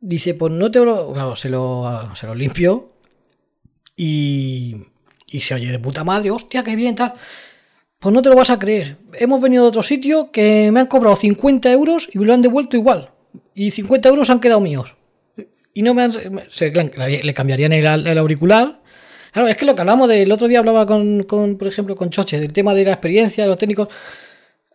Dice, 0.00 0.34
pues 0.34 0.52
no 0.52 0.70
te 0.70 0.80
lo. 0.80 1.12
Claro, 1.12 1.36
se 1.36 1.48
lo, 1.48 2.14
se 2.14 2.26
lo 2.26 2.34
limpio. 2.34 2.92
Y. 3.96 4.76
Y 5.26 5.40
se 5.40 5.54
oye 5.54 5.72
de 5.72 5.80
puta 5.80 6.04
madre, 6.04 6.30
hostia, 6.30 6.62
qué 6.62 6.76
bien, 6.76 6.94
tal. 6.94 7.14
Pues 7.98 8.14
no 8.14 8.22
te 8.22 8.28
lo 8.28 8.36
vas 8.36 8.50
a 8.50 8.58
creer. 8.58 8.98
Hemos 9.14 9.40
venido 9.40 9.64
de 9.64 9.70
otro 9.70 9.82
sitio 9.82 10.30
que 10.30 10.70
me 10.70 10.78
han 10.78 10.86
cobrado 10.86 11.16
50 11.16 11.72
euros 11.72 12.08
y 12.12 12.18
me 12.18 12.26
lo 12.26 12.34
han 12.34 12.42
devuelto 12.42 12.76
igual. 12.76 13.10
Y 13.52 13.72
50 13.72 14.08
euros 14.08 14.30
han 14.30 14.38
quedado 14.38 14.60
míos. 14.60 14.94
Y 15.72 15.82
no 15.82 15.92
me 15.92 16.02
han. 16.02 16.12
le 16.12 17.34
cambiarían 17.34 17.72
el, 17.72 18.06
el 18.06 18.18
auricular. 18.18 18.80
Claro, 19.34 19.48
es 19.48 19.56
que 19.56 19.64
lo 19.66 19.74
que 19.74 19.80
hablamos 19.80 20.08
del 20.08 20.30
otro 20.30 20.46
día 20.46 20.60
hablaba 20.60 20.86
con, 20.86 21.24
con, 21.24 21.58
por 21.58 21.66
ejemplo, 21.66 21.96
con 21.96 22.08
Choche, 22.08 22.38
del 22.38 22.52
tema 22.52 22.72
de 22.72 22.84
la 22.84 22.92
experiencia, 22.92 23.42
de 23.42 23.48
los 23.48 23.58
técnicos. 23.58 23.88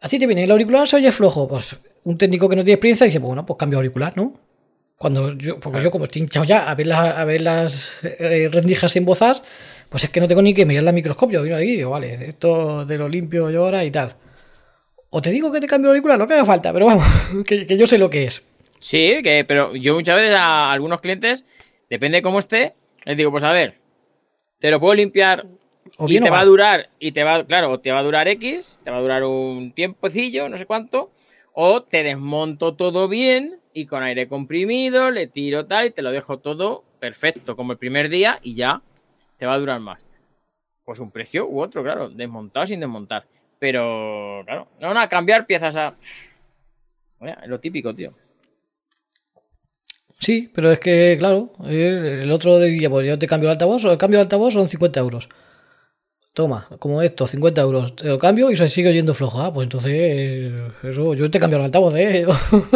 Así 0.01 0.19
te 0.19 0.27
viene, 0.27 0.43
el 0.43 0.51
auricular 0.51 0.85
se 0.85 0.97
oye 0.97 1.11
flojo. 1.13 1.47
Pues 1.47 1.77
un 2.03 2.17
técnico 2.17 2.49
que 2.49 2.57
no 2.57 2.63
tiene 2.63 2.73
experiencia 2.73 3.05
dice, 3.05 3.19
bueno, 3.19 3.45
pues 3.45 3.57
cambio 3.57 3.79
auricular, 3.79 4.17
¿no? 4.17 4.33
Cuando 4.97 5.33
yo, 5.37 5.57
porque 5.61 5.81
yo 5.81 5.89
como 5.89 6.03
estoy 6.03 6.23
hinchado 6.23 6.45
ya 6.45 6.69
a 6.69 6.75
ver, 6.75 6.87
la- 6.87 7.11
a 7.21 7.23
ver 7.23 7.39
las 7.41 7.97
eh, 8.03 8.49
rendijas 8.51 8.93
embozas, 8.97 9.41
pues 9.87 10.03
es 10.03 10.09
que 10.09 10.19
no 10.19 10.27
tengo 10.27 10.41
ni 10.41 10.53
que 10.53 10.65
mirar 10.65 10.83
la 10.83 10.91
microscopio. 10.91 11.41
Vino 11.41 11.55
aquí 11.55 11.63
y 11.71 11.75
digo, 11.77 11.91
vale, 11.91 12.27
esto 12.27 12.85
de 12.85 12.97
lo 12.97 13.07
limpio 13.07 13.49
yo 13.49 13.63
ahora 13.63 13.85
y 13.85 13.91
tal. 13.91 14.13
O 15.11 15.21
te 15.21 15.31
digo 15.31 15.51
que 15.53 15.61
te 15.61 15.67
cambio 15.67 15.89
auricular, 15.91 16.19
lo 16.19 16.27
que 16.27 16.33
haga 16.33 16.45
falta, 16.45 16.73
pero 16.73 16.85
vamos, 16.85 17.05
que, 17.45 17.65
que 17.65 17.77
yo 17.77 17.87
sé 17.87 17.97
lo 17.97 18.09
que 18.09 18.25
es. 18.25 18.43
Sí, 18.79 19.21
que, 19.23 19.45
pero 19.47 19.73
yo 19.75 19.95
muchas 19.95 20.17
veces 20.17 20.35
a 20.35 20.69
algunos 20.71 20.99
clientes, 20.99 21.45
depende 21.89 22.17
de 22.17 22.21
cómo 22.21 22.39
esté, 22.39 22.73
les 23.05 23.15
digo, 23.17 23.31
pues 23.31 23.43
a 23.45 23.51
ver, 23.53 23.75
te 24.59 24.71
lo 24.71 24.79
puedo 24.79 24.93
limpiar 24.93 25.45
O 25.97 26.07
y 26.07 26.19
te 26.19 26.29
o 26.29 26.31
va 26.31 26.41
a 26.41 26.45
durar, 26.45 26.89
y 26.99 27.11
te 27.11 27.23
va, 27.23 27.43
claro, 27.45 27.79
te 27.79 27.91
va 27.91 27.99
a 27.99 28.03
durar 28.03 28.27
X, 28.27 28.77
te 28.83 28.91
va 28.91 28.97
a 28.97 29.01
durar 29.01 29.23
un 29.23 29.71
tiempecillo, 29.71 30.47
no 30.47 30.57
sé 30.57 30.65
cuánto, 30.65 31.11
o 31.53 31.83
te 31.83 32.03
desmonto 32.03 32.75
todo 32.75 33.07
bien 33.07 33.59
y 33.73 33.85
con 33.85 34.03
aire 34.03 34.27
comprimido, 34.27 35.11
le 35.11 35.27
tiro 35.27 35.65
tal 35.65 35.87
y 35.87 35.91
te 35.91 36.01
lo 36.01 36.11
dejo 36.11 36.39
todo 36.39 36.83
perfecto, 36.99 37.55
como 37.55 37.71
el 37.71 37.77
primer 37.77 38.09
día 38.09 38.39
y 38.43 38.55
ya 38.55 38.81
te 39.37 39.45
va 39.45 39.53
a 39.53 39.59
durar 39.59 39.79
más. 39.79 40.05
Pues 40.83 40.99
un 40.99 41.11
precio 41.11 41.47
u 41.47 41.61
otro, 41.61 41.83
claro, 41.83 42.09
desmontado 42.09 42.65
sin 42.65 42.79
desmontar. 42.79 43.25
Pero, 43.59 44.41
claro, 44.45 44.67
no, 44.79 44.93
no, 44.93 45.09
cambiar 45.09 45.45
piezas 45.45 45.75
a. 45.75 45.95
Es 47.21 47.47
lo 47.47 47.59
típico, 47.59 47.93
tío. 47.93 48.13
Sí, 50.19 50.51
pero 50.53 50.71
es 50.71 50.79
que, 50.79 51.15
claro, 51.17 51.53
el, 51.67 52.29
otro 52.31 52.59
diría, 52.59 52.89
pues 52.89 53.07
yo 53.07 53.17
te 53.17 53.25
cambio 53.27 53.47
el 53.47 53.53
altavoz, 53.53 53.85
o 53.85 53.91
el 53.91 53.97
cambio 53.97 54.19
de 54.19 54.23
altavoz 54.23 54.53
son 54.53 54.67
50 54.67 54.99
euros. 54.99 55.29
Toma, 56.33 56.67
como 56.77 57.01
esto, 57.01 57.25
50 57.27 57.59
euros. 57.61 57.95
Te 57.95 58.07
lo 58.07 58.19
cambio 58.19 58.51
y 58.51 58.55
se 58.55 58.69
sigue 58.69 58.89
oyendo 58.89 59.13
flojo. 59.13 59.41
Ah, 59.41 59.51
pues 59.53 59.65
entonces, 59.65 60.53
eso, 60.83 61.13
yo 61.15 61.29
te 61.31 61.39
cambio 61.39 61.57
el 61.57 61.65
altavoz, 61.65 61.95
¿eh? 61.97 62.23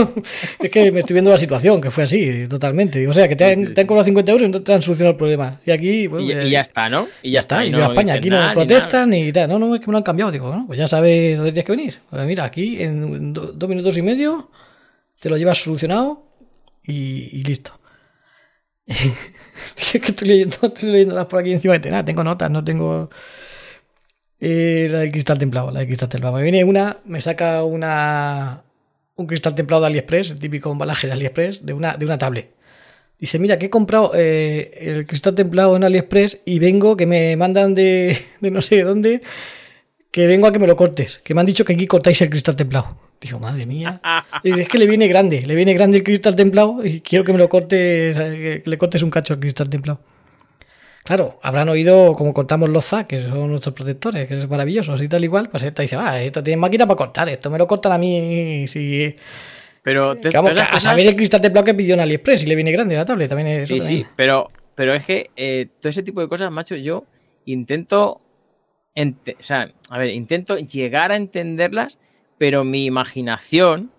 es 0.60 0.72
que 0.72 0.92
me 0.92 1.02
estoy 1.02 1.14
viendo 1.14 1.32
la 1.32 1.38
situación, 1.38 1.80
que 1.80 1.92
fue 1.92 2.04
así, 2.06 2.48
totalmente. 2.50 3.08
O 3.08 3.14
sea, 3.14 3.28
que 3.28 3.36
te 3.36 3.46
han, 3.46 3.74
te 3.74 3.82
han 3.82 3.88
cobrado 3.88 4.06
50 4.06 4.32
euros 4.32 4.48
y 4.48 4.52
no 4.52 4.62
te 4.64 4.74
han 4.74 4.82
solucionado 4.82 5.12
el 5.12 5.18
problema. 5.18 5.60
Y 5.66 5.72
aquí, 5.72 6.08
bueno, 6.08 6.26
Y, 6.26 6.32
eh, 6.32 6.48
y 6.48 6.50
ya 6.52 6.62
está, 6.62 6.90
¿no? 6.90 7.08
y 7.22 7.32
ya 7.32 7.40
está, 7.42 7.66
y 7.66 7.70
no 7.72 7.78
viva 7.78 7.90
España, 7.90 8.14
aquí 8.16 8.30
no 8.30 8.38
nada, 8.38 8.50
ni 8.50 8.54
protestan 8.56 9.10
ni 9.12 9.32
tal. 9.32 9.50
No, 9.50 9.60
no, 9.60 9.76
es 9.76 9.82
que 9.82 9.88
me 9.88 9.92
lo 9.92 9.98
han 9.98 10.04
cambiado. 10.04 10.32
Digo, 10.32 10.48
bueno, 10.48 10.64
pues 10.66 10.80
ya 10.80 10.88
sabes 10.88 11.36
dónde 11.38 11.52
tienes 11.52 11.66
que 11.66 11.72
venir. 11.74 12.00
Pues 12.10 12.26
mira, 12.26 12.46
aquí 12.46 12.82
en 12.82 13.34
do- 13.34 13.52
dos 13.54 13.70
minutos 13.70 13.98
y 13.98 14.02
medio 14.02 14.50
te 15.20 15.30
lo 15.30 15.38
llevas 15.38 15.60
solucionado 15.62 16.26
y, 16.86 17.44
listo. 17.44 17.80
es 18.86 19.92
que 19.92 19.98
estoy 19.98 20.28
leyendo, 20.28 20.58
estoy 20.62 20.92
leyéndolas 20.92 21.26
por 21.28 21.40
aquí 21.40 21.54
encima 21.54 21.78
de 21.78 21.92
nada, 21.92 22.06
tengo 22.06 22.24
notas, 22.24 22.52
no 22.52 22.64
tengo. 22.64 23.10
Eh, 24.40 24.88
la 24.92 25.00
del 25.00 25.12
cristal 25.12 25.38
templado, 25.38 25.72
la 25.72 25.80
del 25.80 25.88
cristal 25.88 26.10
templado. 26.10 26.36
Me 26.36 26.44
viene 26.44 26.64
una, 26.64 26.98
me 27.06 27.22
saca 27.22 27.64
una 27.64 28.64
un 29.16 29.28
cristal 29.28 29.56
templado 29.56 29.82
de 29.82 29.88
AliExpress, 29.88 30.32
el 30.32 30.40
típico 30.40 30.72
embalaje 30.72 31.08
de 31.08 31.14
AliExpress, 31.14 31.66
de 31.66 31.74
una, 31.74 31.96
de 31.98 32.06
una 32.06 32.18
tablet. 32.18 32.52
Dice, 33.20 33.40
mira, 33.40 33.58
que 33.58 33.68
he 33.68 33.70
comprado 33.70 34.12
eh, 34.16 34.72
el 34.82 35.06
cristal 35.06 35.36
templado 35.36 35.76
en 35.76 35.84
AliExpress 35.84 36.40
y 36.46 36.60
vengo, 36.60 36.98
que 36.98 37.06
me 37.06 37.38
mandan 37.38 37.76
de, 37.76 38.18
de 38.42 38.52
no 38.52 38.62
sé 38.62 38.82
dónde, 38.82 39.22
que 40.14 40.28
vengo 40.28 40.46
a 40.46 40.52
que 40.54 40.60
me 40.60 40.68
lo 40.68 40.76
cortes. 40.76 41.20
Que 41.24 41.34
me 41.34 41.40
han 41.42 41.48
dicho 41.48 41.66
que 41.66 41.74
aquí 41.74 41.88
cortáis 41.88 42.22
el 42.22 42.30
cristal 42.30 42.56
templado. 42.56 42.98
Digo, 43.20 43.40
madre 43.40 43.66
mía. 43.66 44.00
Y 44.44 44.50
dice, 44.52 44.62
es 44.62 44.68
que 44.70 44.78
le 44.78 44.86
viene 44.86 45.08
grande, 45.08 45.42
le 45.42 45.56
viene 45.56 45.74
grande 45.74 45.98
el 45.98 46.04
cristal 46.04 46.36
templado 46.36 46.86
y 46.86 47.02
quiero 47.02 47.24
que 47.26 47.32
me 47.34 47.40
lo 47.40 47.50
cortes, 47.50 48.16
eh, 48.20 48.62
que 48.64 48.70
le 48.70 48.78
cortes 48.78 49.02
un 49.02 49.10
cacho 49.10 49.34
al 49.34 49.40
cristal 49.40 49.70
templado. 49.70 50.00
Claro, 51.04 51.40
habrán 51.42 51.68
oído 51.68 52.14
como 52.14 52.34
cortamos 52.34 52.70
los 52.70 52.86
ZA, 52.86 53.06
que 53.08 53.22
son 53.28 53.50
nuestros 53.50 53.74
protectores, 53.76 54.28
que 54.28 54.38
es 54.38 54.50
maravillosos 54.50 55.02
y 55.02 55.08
tal 55.10 55.24
igual. 55.24 55.50
Pues 55.50 55.64
esta 55.64 55.82
dice, 55.82 55.98
ah, 55.98 56.22
esto 56.22 56.42
tiene 56.44 56.58
máquina 56.58 56.86
para 56.86 56.96
cortar, 56.98 57.28
esto 57.28 57.50
me 57.50 57.58
lo 57.58 57.68
cortan 57.68 57.92
a 57.94 57.98
mí 57.98 58.66
si... 58.68 59.14
Pero 59.82 60.16
te- 60.16 60.30
vamos, 60.30 60.52
todas 60.52 60.56
que 60.56 60.62
esas 60.62 60.68
a 60.70 60.72
cosas- 60.76 60.84
saber 60.84 61.08
el 61.08 61.16
cristal 61.18 61.42
templado 61.42 61.66
que 61.66 61.74
pidió 61.74 61.94
en 61.96 62.00
AliExpress 62.02 62.44
y 62.44 62.46
le 62.46 62.56
viene 62.56 62.72
grande 62.72 62.96
la 62.96 63.04
tablet, 63.04 63.28
también 63.28 63.48
es... 63.50 63.68
Sí, 63.68 63.74
sí, 63.74 63.80
también. 63.80 64.08
pero, 64.16 64.48
pero 64.76 64.94
es 64.94 65.04
que 65.06 65.30
eh, 65.36 65.68
todo 65.82 65.90
ese 65.90 66.04
tipo 66.04 66.22
de 66.22 66.30
cosas, 66.30 66.50
macho, 66.52 66.76
yo 66.78 67.04
intento. 67.46 68.22
O 68.96 69.44
sea, 69.44 69.72
a 69.90 69.98
ver, 69.98 70.10
intento 70.10 70.58
llegar 70.58 71.12
a 71.12 71.16
entenderlas, 71.16 71.98
pero 72.38 72.64
mi 72.64 72.86
imaginación 72.86 73.92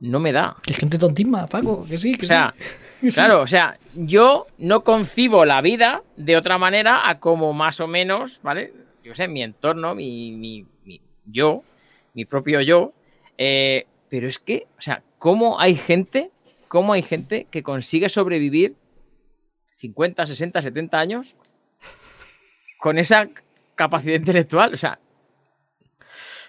no 0.00 0.18
me 0.20 0.32
da. 0.32 0.56
Que 0.66 0.74
gente 0.74 0.98
tontisma, 0.98 1.46
Paco, 1.46 1.86
que 1.88 1.98
sí, 1.98 2.14
que 2.14 2.26
O 2.26 2.28
sea, 2.28 2.54
sí. 3.00 3.10
claro, 3.10 3.42
o 3.42 3.46
sea, 3.46 3.78
yo 3.94 4.46
no 4.58 4.82
concibo 4.82 5.44
la 5.44 5.60
vida 5.60 6.02
de 6.16 6.36
otra 6.36 6.58
manera 6.58 7.08
a 7.08 7.20
como 7.20 7.52
más 7.52 7.80
o 7.80 7.86
menos, 7.86 8.40
¿vale? 8.42 8.72
Yo 9.04 9.14
sé, 9.14 9.28
mi 9.28 9.42
entorno, 9.42 9.94
mi, 9.94 10.32
mi- 10.32 10.66
mi 10.84 11.00
yo, 11.26 11.62
mi 12.14 12.24
propio 12.24 12.60
yo. 12.60 12.92
eh, 13.38 13.86
pero 14.08 14.28
es 14.28 14.38
que, 14.38 14.66
o 14.78 14.80
sea, 14.80 15.02
¿cómo 15.18 15.58
hay 15.60 15.74
gente, 15.74 16.30
cómo 16.68 16.92
hay 16.92 17.02
gente 17.02 17.46
que 17.50 17.62
consigue 17.62 18.08
sobrevivir 18.08 18.76
50, 19.72 20.24
60, 20.26 20.62
70 20.62 20.98
años 21.00 21.34
con 22.78 22.98
esa 22.98 23.28
capacidad 23.74 24.14
intelectual? 24.16 24.74
O 24.74 24.76
sea, 24.76 24.98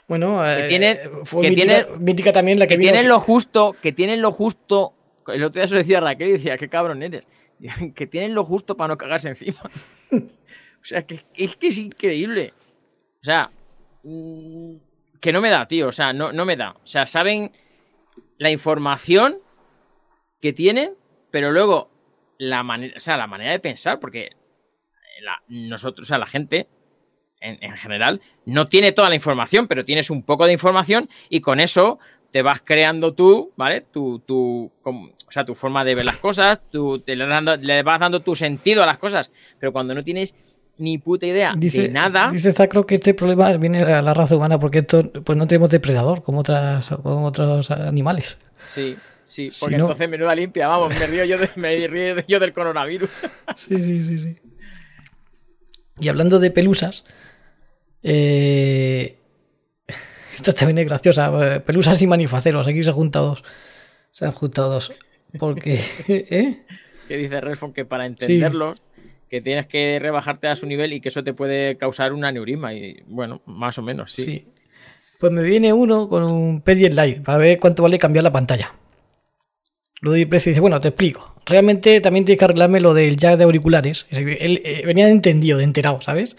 Bueno, 0.08 0.46
eh, 0.48 0.68
tiene- 0.70 1.00
fue 1.24 1.42
que 1.44 1.50
mítica, 2.00 2.32
también 2.32 2.60
la 2.60 2.66
que, 2.68 2.76
que 2.76 2.78
vino- 2.78 2.92
tienen 2.92 3.10
lo 3.10 3.20
justo, 3.20 3.76
que 3.82 3.92
tienen 3.92 4.22
lo 4.22 4.32
justo. 4.32 4.94
El 5.28 5.44
otro 5.44 5.60
día 5.60 5.68
se 5.68 5.74
lo 5.74 5.80
decía 5.80 6.00
Raquel 6.00 6.30
y 6.30 6.32
decía, 6.34 6.58
qué 6.58 6.70
cabrón 6.70 7.02
eres. 7.02 7.26
Que 7.96 8.06
tienen 8.06 8.36
lo 8.36 8.44
justo 8.44 8.78
para 8.78 8.90
no 8.90 8.98
cagarse 8.98 9.30
encima. 9.30 9.62
O 10.82 10.88
sea, 10.88 11.02
que, 11.02 11.18
que 11.34 11.46
es 11.46 11.56
que 11.56 11.68
es 11.70 11.80
increíble. 11.80 12.54
O 13.20 13.24
sea, 13.26 13.50
mm, 14.04 14.76
que 15.20 15.32
no 15.34 15.42
me 15.42 15.50
da, 15.50 15.68
tío. 15.68 15.88
O 15.88 15.92
sea, 15.92 16.14
no, 16.14 16.32
no 16.32 16.46
me 16.46 16.56
da. 16.56 16.74
O 16.74 16.86
sea, 16.86 17.08
saben 17.08 17.52
la 18.38 18.52
información 18.52 19.40
que 20.40 20.54
tienen, 20.54 20.94
pero 21.32 21.52
luego 21.52 21.90
la 22.38 22.62
manera, 22.62 22.94
o 22.98 23.00
sea, 23.00 23.18
la 23.18 23.26
manera 23.26 23.50
de 23.50 23.60
pensar, 23.60 24.00
porque 24.00 24.30
la- 25.22 25.42
nosotros, 25.48 26.06
o 26.06 26.08
sea, 26.08 26.20
la 26.20 26.28
gente 26.28 26.68
en, 27.46 27.58
en 27.64 27.78
general 27.78 28.22
no 28.46 28.68
tiene 28.68 28.92
toda 28.92 29.10
la 29.10 29.16
información, 29.16 29.68
pero 29.68 29.86
tienes 29.86 30.10
un 30.10 30.24
poco 30.24 30.46
de 30.46 30.54
información 30.54 31.10
y 31.30 31.42
con 31.42 31.60
eso 31.60 32.00
te 32.32 32.42
vas 32.42 32.62
creando 32.62 33.14
tú, 33.14 33.52
¿vale? 33.56 33.82
Tu, 33.82 34.20
tu, 34.20 34.70
o 34.84 35.32
sea, 35.32 35.46
tu 35.46 35.56
forma 35.56 35.86
de 35.86 35.96
ver 35.96 36.04
las 36.06 36.18
cosas, 36.18 36.60
tú 36.70 37.00
te 37.00 37.16
le, 37.16 37.26
dando- 37.28 37.56
le 37.56 37.82
vas 37.84 38.00
dando 38.00 38.22
tu 38.22 38.36
sentido 38.36 38.84
a 38.84 38.86
las 38.86 38.98
cosas, 38.98 39.32
pero 39.60 39.72
cuando 39.72 39.94
no 39.94 40.04
tienes 40.04 40.36
ni 40.78 40.98
puta 40.98 41.26
idea 41.26 41.54
Dice, 41.58 41.84
de 41.84 41.90
nada, 41.94 42.28
dice 42.30 42.52
Zacro 42.52 42.86
que 42.86 42.96
este 42.96 43.14
problema 43.14 43.54
viene 43.54 43.80
a 43.84 44.02
la 44.02 44.14
raza 44.14 44.36
humana 44.36 44.60
porque 44.60 44.80
esto, 44.80 45.10
pues 45.24 45.38
no 45.38 45.48
tenemos 45.48 45.70
depredador 45.70 46.22
como, 46.24 46.40
otras, 46.42 46.90
como 47.02 47.26
otros 47.28 47.72
animales. 47.72 48.38
sí, 48.74 48.98
sí, 49.24 49.50
Si 49.52 49.60
porque 49.62 49.78
no- 49.78 49.84
entonces 49.86 50.10
menuda 50.10 50.36
limpia, 50.36 50.68
vamos, 50.68 51.00
me 51.00 51.08
río 51.08 51.24
yo, 51.24 51.38
de- 51.38 51.50
me 51.56 51.88
río 51.88 52.16
yo 52.28 52.40
del 52.42 52.52
coronavirus. 52.52 53.10
Sí, 53.56 53.82
sí, 53.82 54.02
sí, 54.02 54.18
sí. 54.18 54.36
Y 56.00 56.10
hablando 56.10 56.40
de 56.40 56.52
pelusas, 56.52 57.06
eh, 58.08 59.18
esta 60.36 60.54
también 60.54 60.78
es 60.78 60.86
graciosa. 60.86 61.56
eh, 61.56 61.60
Pelusas 61.60 62.02
y 62.02 62.08
manifaceros, 62.08 62.68
aquí 62.68 62.84
se 62.84 62.90
han 62.92 62.96
juntado 62.96 63.28
dos. 63.30 63.44
Se 64.12 64.26
han 64.26 64.32
juntado 64.32 64.72
dos. 64.74 64.94
Porque, 65.40 65.80
¿eh? 66.08 66.62
que 67.08 67.18
dice 67.18 67.42
Redford 67.42 67.74
que 67.74 67.84
para 67.86 68.06
entenderlos 68.06 68.82
que 69.30 69.42
tienes 69.42 69.66
que 69.66 70.00
rebajarte 70.00 70.48
a 70.48 70.56
su 70.56 70.68
nivel 70.68 70.94
y 70.94 71.02
que 71.02 71.10
eso 71.10 71.24
te 71.24 71.34
puede 71.34 71.78
causar 71.78 72.14
un 72.14 72.24
aneurisma 72.24 72.74
y 72.74 73.02
bueno, 73.08 73.42
más 73.46 73.78
o 73.80 73.82
menos, 73.82 74.12
sí. 74.12 74.24
Sí. 74.24 74.48
Pues 75.20 75.32
me 75.32 75.42
viene 75.44 75.74
uno 75.74 76.08
con 76.08 76.24
un 76.24 76.64
P10 76.64 76.90
Lite 76.90 77.22
para 77.22 77.38
ver 77.40 77.60
cuánto 77.60 77.84
vale 77.84 77.98
cambiar 77.98 78.24
la 78.24 78.32
pantalla. 78.32 78.74
Lo 80.02 80.12
doy 80.12 80.26
precio 80.26 80.50
y 80.50 80.52
dice, 80.52 80.62
bueno, 80.62 80.80
te 80.80 80.90
explico. 80.90 81.36
Realmente 81.46 82.00
también 82.02 82.26
tienes 82.26 82.38
que 82.38 82.46
arreglarme 82.46 82.80
lo 82.82 82.94
del 82.94 83.18
jack 83.18 83.38
de 83.38 83.46
auriculares. 83.46 84.06
Él 84.12 84.62
eh, 84.64 84.84
venía 84.86 85.06
de 85.06 85.12
entendido, 85.12 85.58
de 85.58 85.64
enterado, 85.64 86.02
¿sabes? 86.02 86.36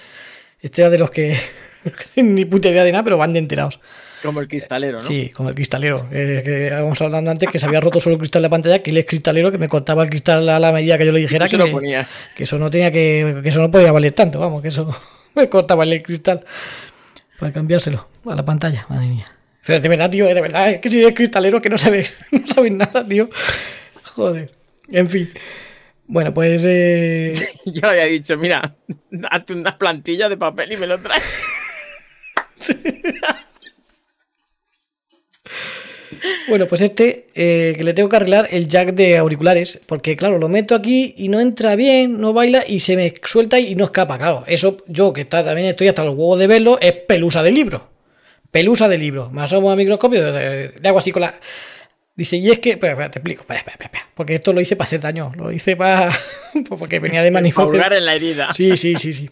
Este 0.60 0.82
era 0.82 0.90
de 0.90 0.98
los 0.98 1.10
que 1.10 1.36
ni 2.16 2.44
puta 2.44 2.68
idea 2.68 2.84
de 2.84 2.92
nada, 2.92 3.04
pero 3.04 3.18
van 3.18 3.32
de 3.32 3.38
enterados. 3.38 3.80
Como 4.22 4.40
el 4.40 4.48
cristalero, 4.48 4.98
¿no? 4.98 5.04
Sí, 5.04 5.30
como 5.30 5.50
el 5.50 5.54
cristalero. 5.54 6.04
eh, 6.10 6.42
que 6.44 6.70
habíamos 6.72 7.00
hablando 7.00 7.30
antes 7.30 7.48
que 7.50 7.58
se 7.58 7.66
había 7.66 7.80
roto 7.80 8.00
solo 8.00 8.14
el 8.14 8.18
cristal 8.18 8.42
de 8.42 8.46
la 8.46 8.50
pantalla, 8.50 8.82
que 8.82 8.90
él 8.90 8.96
es 8.96 9.06
cristalero, 9.06 9.52
que 9.52 9.58
me 9.58 9.68
cortaba 9.68 10.02
el 10.02 10.08
cristal 10.10 10.48
a 10.48 10.58
la 10.58 10.72
medida 10.72 10.98
que 10.98 11.06
yo 11.06 11.12
le 11.12 11.20
dijera 11.20 11.46
lo 11.46 11.80
que 12.34 12.44
eso 12.44 12.58
no 12.58 12.70
tenía 12.70 12.90
que, 12.90 13.40
que 13.42 13.48
eso 13.48 13.60
no 13.60 13.70
podía 13.70 13.92
valer 13.92 14.12
tanto, 14.12 14.40
vamos, 14.40 14.62
que 14.62 14.68
eso 14.68 14.88
me 15.34 15.48
cortaba 15.48 15.84
el 15.84 16.02
cristal 16.02 16.40
para 17.38 17.52
cambiárselo 17.52 18.08
a 18.24 18.34
la 18.34 18.44
pantalla, 18.44 18.86
madre 18.88 19.06
mía. 19.08 19.26
Pero 19.64 19.80
de 19.80 19.88
verdad, 19.88 20.10
tío, 20.10 20.26
de 20.26 20.40
verdad, 20.40 20.70
es 20.70 20.80
que 20.80 20.88
si 20.88 21.00
eres 21.00 21.14
cristalero 21.14 21.60
que 21.60 21.68
no 21.68 21.76
sabes, 21.76 22.14
no 22.30 22.46
sabes 22.46 22.72
nada, 22.72 23.06
tío. 23.06 23.28
Joder. 24.02 24.50
En 24.90 25.08
fin. 25.08 25.28
Bueno, 26.08 26.32
pues 26.32 26.62
eh, 26.66 27.34
Yo 27.66 27.80
le 27.82 27.88
había 27.88 28.04
dicho, 28.04 28.36
mira, 28.36 28.76
hazte 29.30 29.52
una 29.52 29.72
plantilla 29.72 30.28
de 30.28 30.36
papel 30.36 30.72
y 30.72 30.76
me 30.76 30.86
lo 30.86 30.98
traes. 30.98 31.24
Bueno, 36.48 36.66
pues 36.66 36.80
este, 36.80 37.28
eh, 37.34 37.74
que 37.76 37.84
le 37.84 37.92
tengo 37.92 38.08
que 38.08 38.16
arreglar 38.16 38.48
el 38.50 38.66
jack 38.68 38.94
de 38.94 39.16
auriculares, 39.16 39.80
porque 39.86 40.16
claro, 40.16 40.38
lo 40.38 40.48
meto 40.48 40.74
aquí 40.74 41.14
y 41.16 41.28
no 41.28 41.40
entra 41.40 41.76
bien, 41.76 42.20
no 42.20 42.32
baila 42.32 42.64
y 42.66 42.80
se 42.80 42.96
me 42.96 43.12
suelta 43.24 43.58
y 43.60 43.74
no 43.74 43.84
escapa, 43.84 44.16
claro. 44.16 44.44
Eso 44.46 44.78
yo, 44.86 45.12
que 45.12 45.22
está, 45.22 45.44
también 45.44 45.68
estoy 45.68 45.88
hasta 45.88 46.04
los 46.04 46.16
huevos 46.16 46.38
de 46.38 46.46
verlo, 46.46 46.78
es 46.80 46.92
pelusa 46.92 47.42
de 47.42 47.50
libro. 47.50 47.90
Pelusa 48.50 48.88
de 48.88 48.98
libro. 48.98 49.30
Me 49.30 49.42
asomo 49.42 49.70
a 49.70 49.76
microscopio, 49.76 50.32
le 50.32 50.88
hago 50.88 50.98
así 50.98 51.12
con 51.12 51.22
la... 51.22 51.34
Dice, 52.16 52.38
y 52.38 52.50
es 52.50 52.58
que... 52.60 52.70
Espera, 52.70 52.94
espera, 52.94 53.10
te 53.10 53.18
explico, 53.18 53.42
espera, 53.42 53.60
espera, 53.60 53.90
porque 54.14 54.34
esto 54.34 54.54
lo 54.54 54.60
hice 54.62 54.74
para 54.74 54.86
hacer 54.86 55.00
daño, 55.00 55.32
lo 55.36 55.52
hice 55.52 55.76
para... 55.76 56.10
porque 56.68 56.98
venía 56.98 57.22
de 57.22 57.30
hurgar 57.56 57.92
en 57.92 58.04
la 58.06 58.14
herida. 58.14 58.48
Sí, 58.54 58.76
sí, 58.78 58.94
sí, 58.96 59.12
sí. 59.12 59.30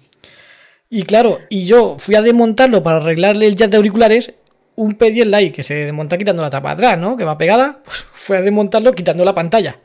Y 0.90 1.02
claro, 1.04 1.40
y 1.48 1.64
yo 1.64 1.96
fui 1.98 2.14
a 2.14 2.22
desmontarlo 2.22 2.82
para 2.82 2.98
arreglarle 2.98 3.46
el 3.46 3.56
jack 3.56 3.70
de 3.70 3.78
auriculares, 3.78 4.34
un 4.76 4.98
P10 4.98 5.24
Lite 5.24 5.52
que 5.52 5.62
se 5.62 5.74
desmonta 5.74 6.18
quitando 6.18 6.42
la 6.42 6.50
tapa 6.50 6.72
atrás, 6.72 6.98
¿no? 6.98 7.16
Que 7.16 7.24
va 7.24 7.38
pegada, 7.38 7.80
pues 7.84 8.04
fue 8.12 8.36
a 8.36 8.42
desmontarlo 8.42 8.92
quitando 8.92 9.24
la 9.24 9.34
pantalla. 9.34 9.80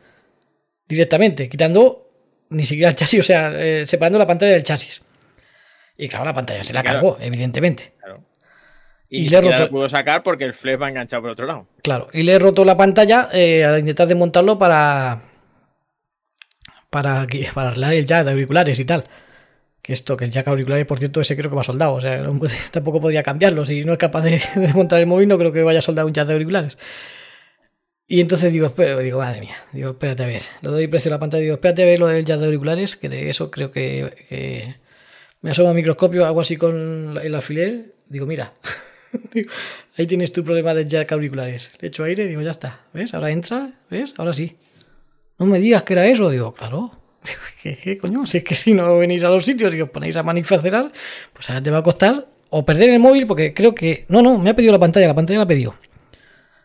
Directamente, 0.88 1.48
quitando 1.48 2.10
ni 2.50 2.66
siquiera 2.66 2.90
el 2.90 2.96
chasis, 2.96 3.20
o 3.20 3.24
sea, 3.24 3.52
eh, 3.56 3.86
separando 3.86 4.20
la 4.20 4.28
pantalla 4.28 4.52
del 4.52 4.64
chasis. 4.64 5.02
Y 5.98 6.08
claro, 6.10 6.26
la 6.26 6.34
pantalla 6.34 6.64
se 6.64 6.74
la 6.74 6.82
Claro. 6.82 7.00
cargó, 7.00 7.18
evidentemente. 7.22 7.94
Y 9.10 9.26
Y, 9.26 9.30
le 9.30 9.38
he 9.38 9.42
roto- 9.42 9.58
lo 9.58 9.70
pudo 9.70 9.90
sacar 9.90 10.22
porque 10.24 10.44
el 10.46 10.54
flex 10.54 10.80
va 10.82 10.90
enganchado 10.90 11.24
por 11.24 11.32
otro 11.32 11.46
lado. 11.48 11.68
Claro, 11.82 12.08
y 12.14 12.24
le 12.24 12.34
he 12.34 12.40
roto 12.40 12.64
la 12.64 12.78
pantalla 12.78 13.30
eh, 13.34 13.66
al 13.66 13.80
intentar 13.80 14.08
desmontarlo 14.08 14.58
para. 14.60 15.22
Para, 16.90 17.28
para 17.54 17.70
arreglar 17.70 17.94
el 17.94 18.06
jack 18.06 18.26
de 18.26 18.32
auriculares 18.32 18.80
y 18.80 18.86
tal. 18.86 19.04
Que 19.82 19.94
esto, 19.94 20.18
que 20.18 20.26
el 20.26 20.32
jack 20.32 20.46
de 20.46 20.52
auriculares, 20.52 20.86
por 20.86 21.00
cierto, 21.00 21.22
ese 21.22 21.36
creo 21.36 21.50
que 21.50 21.56
va 21.56 21.64
soldado. 21.64 21.94
O 21.94 22.02
sea, 22.02 22.18
no 22.18 22.38
puede- 22.38 22.56
tampoco 22.72 23.00
podría 23.02 23.24
cambiarlo. 23.24 23.66
Si 23.66 23.84
no 23.86 23.94
es 23.94 24.00
capaz 24.00 24.22
de, 24.22 24.32
de 24.56 24.62
desmontar 24.62 25.00
el 25.00 25.08
móvil, 25.08 25.28
no 25.28 25.38
creo 25.38 25.52
que 25.52 25.64
vaya 25.64 25.80
a 25.80 25.84
soldar 25.84 26.06
un 26.06 26.14
jack 26.14 26.28
de 26.28 26.34
auriculares. 26.34 26.78
Y 28.08 28.22
entonces 28.22 28.52
digo, 28.52 28.66
espera, 28.68 28.98
digo, 29.00 29.20
madre 29.20 29.40
mía, 29.40 29.56
digo, 29.72 29.92
espérate 29.92 30.24
a 30.24 30.28
ver. 30.28 30.42
Lo 30.64 30.72
doy 30.72 30.88
precio 30.88 31.10
a 31.12 31.14
la 31.16 31.20
pantalla, 31.20 31.42
digo, 31.44 31.54
espérate 31.56 31.84
a 31.84 31.86
ver 31.86 32.00
lo 32.00 32.08
del 32.08 32.26
jack 32.26 32.40
de 32.40 32.46
auriculares, 32.48 32.96
que 32.96 33.08
de 33.08 33.30
eso 33.30 33.52
creo 33.52 33.70
que, 33.70 34.26
que 34.28 34.76
me 35.42 35.52
asomo 35.52 35.70
al 35.70 35.76
microscopio, 35.76 36.26
hago 36.26 36.42
así 36.42 36.58
con 36.58 37.20
el 37.22 37.36
alfiler, 37.36 37.94
digo, 38.08 38.26
mira, 38.26 38.54
Digo, 39.34 39.52
ahí 39.98 40.08
tienes 40.08 40.32
tu 40.32 40.44
problema 40.44 40.74
de 40.74 40.86
jack 40.86 41.12
auriculares. 41.12 41.72
Le 41.80 41.88
echo 41.90 42.04
aire, 42.04 42.28
digo, 42.28 42.42
ya 42.42 42.52
está, 42.52 42.82
¿ves? 42.94 43.14
Ahora 43.14 43.32
entra, 43.32 43.72
¿ves? 43.90 44.14
Ahora 44.18 44.34
sí. 44.34 44.56
No 45.38 45.46
me 45.46 45.60
digas 45.60 45.84
que 45.84 45.94
era 45.94 46.06
eso, 46.06 46.30
digo, 46.30 46.54
claro. 46.54 46.92
Digo, 47.24 47.40
¿qué, 47.62 47.78
qué 47.78 47.98
coño? 47.98 48.26
Si 48.26 48.38
es 48.38 48.44
que 48.44 48.56
si 48.56 48.74
no 48.74 48.98
venís 48.98 49.24
a 49.24 49.30
los 49.30 49.44
sitios 49.44 49.74
y 49.76 49.82
os 49.82 49.90
ponéis 49.90 50.16
a 50.16 50.24
manifestar, 50.24 50.92
pues 51.34 51.50
ahora 51.50 51.62
te 51.62 51.70
va 51.72 51.80
a 51.80 51.84
costar 51.84 52.28
o 52.50 52.66
perder 52.66 52.90
el 52.92 53.00
móvil, 53.00 53.28
porque 53.28 53.54
creo 53.54 53.76
que. 53.76 54.06
No, 54.08 54.22
no, 54.22 54.38
me 54.40 54.50
ha 54.52 54.56
pedido 54.56 54.72
la 54.72 54.80
pantalla, 54.80 55.08
la 55.08 55.14
pantalla 55.16 55.40
la 55.40 55.44
ha 55.44 55.48
pedido. 55.48 55.76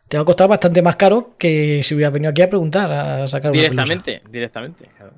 Te 0.09 0.17
va 0.17 0.23
a 0.23 0.25
costar 0.27 0.49
bastante 0.49 0.81
más 0.83 0.95
caro 0.97 1.35
que 1.39 1.83
si 1.83 1.95
hubieras 1.95 2.13
venido 2.13 2.31
aquí 2.31 2.43
a 2.43 2.49
preguntar, 2.49 2.93
a 2.93 3.27
sacar 3.27 3.51
una 3.51 3.63
pelusa. 3.63 3.83
Directamente, 3.83 4.23
directamente. 4.31 4.89
claro. 4.97 5.13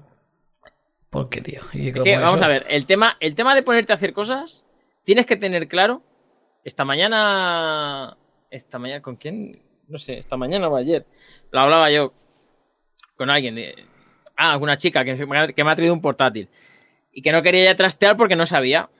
¿Por 1.10 1.28
qué, 1.28 1.40
tío? 1.40 1.60
Y 1.72 1.88
Es 1.88 1.92
como 1.92 2.04
que, 2.04 2.16
vamos 2.16 2.34
eso- 2.36 2.44
a 2.44 2.48
ver, 2.48 2.66
el 2.68 2.86
tema, 2.86 3.16
el 3.20 3.34
tema 3.34 3.54
de 3.54 3.62
ponerte 3.62 3.92
a 3.92 3.96
hacer 3.96 4.12
cosas, 4.12 4.64
tienes 5.04 5.26
que 5.26 5.36
tener 5.36 5.68
claro. 5.68 6.02
Esta 6.66 6.84
mañana. 6.84 8.16
Esta 8.50 8.78
mañana, 8.80 9.00
¿con 9.00 9.14
quién? 9.14 9.62
No 9.86 9.98
sé, 9.98 10.18
esta 10.18 10.36
mañana 10.36 10.68
o 10.68 10.76
ayer. 10.76 11.06
Lo 11.52 11.60
hablaba 11.60 11.90
yo 11.92 12.12
con 13.16 13.30
alguien. 13.30 13.56
ah, 14.36 14.52
alguna 14.52 14.76
chica 14.76 15.04
que, 15.04 15.14
me 15.26 15.38
ha- 15.38 15.46
que 15.52 15.62
me 15.64 15.70
ha 15.70 15.76
traído 15.76 15.94
un 15.94 16.00
portátil. 16.02 16.48
Y 17.12 17.22
que 17.22 17.30
no 17.32 17.40
quería 17.40 17.64
ya 17.64 17.76
trastear 17.76 18.16
porque 18.16 18.34
no 18.36 18.46
sabía. 18.46 18.90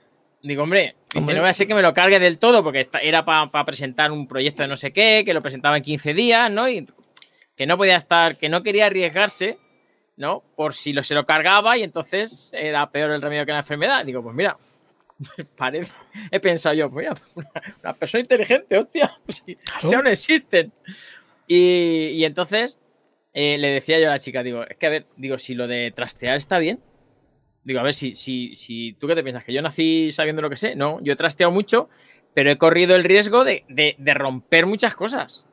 Digo, 0.41 0.63
hombre, 0.63 0.95
dice, 1.09 1.19
Hombre. 1.19 1.35
no 1.35 1.41
voy 1.41 1.49
a 1.49 1.53
ser 1.53 1.67
que 1.67 1.75
me 1.75 1.81
lo 1.81 1.93
cargue 1.93 2.19
del 2.19 2.39
todo 2.39 2.63
porque 2.63 2.79
esta- 2.79 2.99
era 2.99 3.25
para 3.25 3.65
presentar 3.65 4.11
un 4.13 4.27
proyecto 4.29 4.63
de 4.63 4.69
no 4.69 4.75
sé 4.77 4.93
qué, 4.93 5.23
que 5.25 5.33
lo 5.33 5.41
presentaba 5.41 5.75
en 5.77 5.83
15 5.83 6.13
días, 6.13 6.49
¿no? 6.49 6.69
Y 6.69 6.85
que 7.57 7.65
no 7.67 7.75
podía 7.77 7.97
estar, 7.97 8.37
que 8.37 8.47
no 8.49 8.63
quería 8.63 8.85
arriesgarse, 8.85 9.57
¿no? 10.15 10.41
Por 10.55 10.73
si 10.73 10.93
lo, 10.93 11.03
se 11.03 11.15
lo 11.15 11.25
cargaba 11.25 11.77
y 11.77 11.83
entonces 11.83 12.51
era 12.53 12.89
peor 12.91 13.11
el 13.11 13.21
remedio 13.21 13.45
que 13.45 13.51
la 13.51 13.59
enfermedad. 13.59 14.05
Digo, 14.05 14.23
pues 14.23 14.33
mira, 14.35 14.57
parece, 15.57 15.91
he 16.31 16.39
pensado 16.39 16.75
yo, 16.75 16.89
pues 16.91 17.07
mira, 17.07 17.21
una, 17.35 17.49
una 17.83 17.93
persona 17.93 18.21
inteligente, 18.21 18.77
hostia, 18.77 19.17
si, 19.27 19.57
si 19.81 19.95
aún 19.95 20.07
existen. 20.07 20.71
Y, 21.47 22.09
y 22.15 22.25
entonces 22.25 22.79
eh, 23.33 23.57
le 23.57 23.69
decía 23.69 23.99
yo 23.99 24.07
a 24.07 24.11
la 24.11 24.19
chica, 24.19 24.43
digo, 24.43 24.63
es 24.63 24.77
que 24.77 24.85
a 24.85 24.89
ver, 24.89 25.05
digo, 25.15 25.37
si 25.37 25.55
lo 25.55 25.67
de 25.67 25.91
trastear 25.95 26.37
está 26.37 26.59
bien. 26.59 26.79
Digo, 27.63 27.79
a 27.81 27.83
ver, 27.83 27.93
si, 27.93 28.13
si, 28.13 28.55
si 28.55 28.93
tú 28.93 29.07
qué 29.07 29.15
te 29.15 29.23
piensas, 29.23 29.43
que 29.43 29.51
yo 29.53 29.61
nací 29.61 30.11
sabiendo 30.11 30.41
lo 30.41 30.49
que 30.49 30.55
sé. 30.55 30.75
No, 30.75 30.99
yo 31.03 31.13
he 31.13 31.17
trasteado 31.17 31.51
mucho, 31.51 31.89
pero 32.33 32.49
he 32.49 32.57
corrido 32.57 32.95
el 32.95 33.03
riesgo 33.03 33.43
de, 33.43 33.65
de- 33.67 33.95
de 33.97 34.13
romper 34.13 34.65
muchas 34.65 34.95
cosas. 34.95 35.47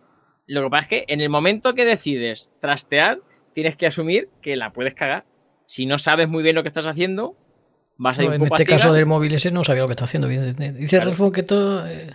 Lo 0.47 0.62
que 0.62 0.71
pasa 0.71 0.83
es 0.83 0.89
que 0.89 1.05
en 1.12 1.21
el 1.21 1.29
momento 1.29 1.75
que 1.75 1.85
decides 1.85 2.53
trastear, 2.61 3.21
tienes 3.53 3.75
que 3.77 3.87
asumir 3.87 4.29
que 4.43 4.57
la 4.57 4.73
puedes 4.73 4.95
cagar. 4.95 5.25
Si 5.67 5.87
no 5.87 5.99
sabes 5.99 6.29
muy 6.29 6.43
bien 6.45 6.55
lo 6.55 6.62
que 6.62 6.69
estás 6.69 6.87
haciendo, 6.87 7.37
No, 7.99 8.32
en 8.32 8.42
este 8.42 8.64
caso 8.66 8.92
del 8.92 9.07
móvil 9.07 9.32
ese 9.34 9.51
no 9.51 9.62
sabía 9.64 9.82
lo 9.82 9.88
que 9.88 9.92
está 9.92 10.05
haciendo. 10.05 10.28
Dice 10.28 10.99
Claro. 11.01 11.32
Que 11.32 11.42
todo. 11.42 11.86
eh, 11.86 12.11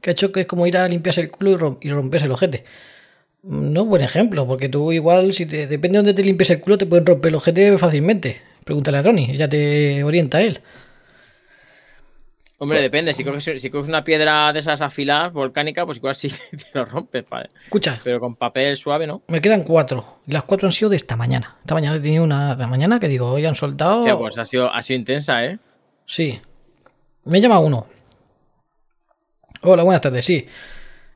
que 0.00 0.10
ha 0.10 0.12
hecho 0.12 0.30
que 0.32 0.42
es 0.42 0.46
como 0.46 0.66
ir 0.66 0.76
a 0.76 0.86
limpiarse 0.86 1.22
el 1.22 1.30
culo 1.30 1.50
y, 1.52 1.56
rom- 1.56 1.78
y 1.80 1.90
romperse 1.90 2.26
el 2.26 2.32
ojete. 2.32 2.64
No, 3.42 3.84
buen 3.86 4.02
ejemplo, 4.02 4.46
porque 4.46 4.68
tú 4.68 4.92
igual, 4.92 5.32
si 5.32 5.46
te, 5.46 5.66
depende 5.66 5.96
de 5.96 5.98
dónde 5.98 6.14
te 6.14 6.22
limpies 6.22 6.50
el 6.50 6.60
culo, 6.60 6.76
te 6.78 6.86
pueden 6.86 7.04
romper 7.06 7.30
el 7.30 7.34
ojete 7.36 7.76
fácilmente. 7.78 8.40
Pregúntale 8.64 8.98
a 8.98 9.02
Tony, 9.02 9.36
ya 9.36 9.48
te 9.48 10.02
orienta 10.04 10.40
él. 10.42 10.60
Hombre, 12.58 12.80
depende. 12.80 13.12
Si 13.14 13.24
coges, 13.24 13.60
si 13.60 13.68
coges 13.68 13.88
una 13.88 14.04
piedra 14.04 14.52
de 14.52 14.60
esas 14.60 14.80
afiladas, 14.80 15.32
volcánica, 15.32 15.84
pues 15.84 15.98
igual 15.98 16.14
sí 16.14 16.28
te 16.50 16.66
lo 16.72 16.84
rompes, 16.84 17.28
vale. 17.28 17.50
Escucha, 17.64 18.00
Pero 18.04 18.20
con 18.20 18.36
papel 18.36 18.76
suave, 18.76 19.06
¿no? 19.06 19.22
me 19.28 19.40
quedan 19.40 19.64
cuatro. 19.64 20.20
Las 20.26 20.44
cuatro 20.44 20.68
han 20.68 20.72
sido 20.72 20.88
de 20.90 20.96
esta 20.96 21.16
mañana. 21.16 21.56
Esta 21.60 21.74
mañana 21.74 21.96
he 21.96 22.00
tenido 22.00 22.22
una 22.24 22.54
de 22.54 22.62
la 22.62 22.68
mañana 22.68 23.00
que 23.00 23.08
digo, 23.08 23.30
hoy 23.30 23.44
han 23.44 23.54
soltado. 23.56 24.00
Hostia, 24.00 24.16
pues 24.16 24.38
ha 24.38 24.44
sido, 24.44 24.72
ha 24.72 24.82
sido 24.82 24.98
intensa, 25.00 25.44
¿eh? 25.44 25.58
Sí. 26.06 26.40
Me 27.24 27.40
llama 27.40 27.58
uno. 27.58 27.86
Hola, 29.62 29.82
buenas 29.82 30.02
tardes, 30.02 30.24
sí. 30.24 30.46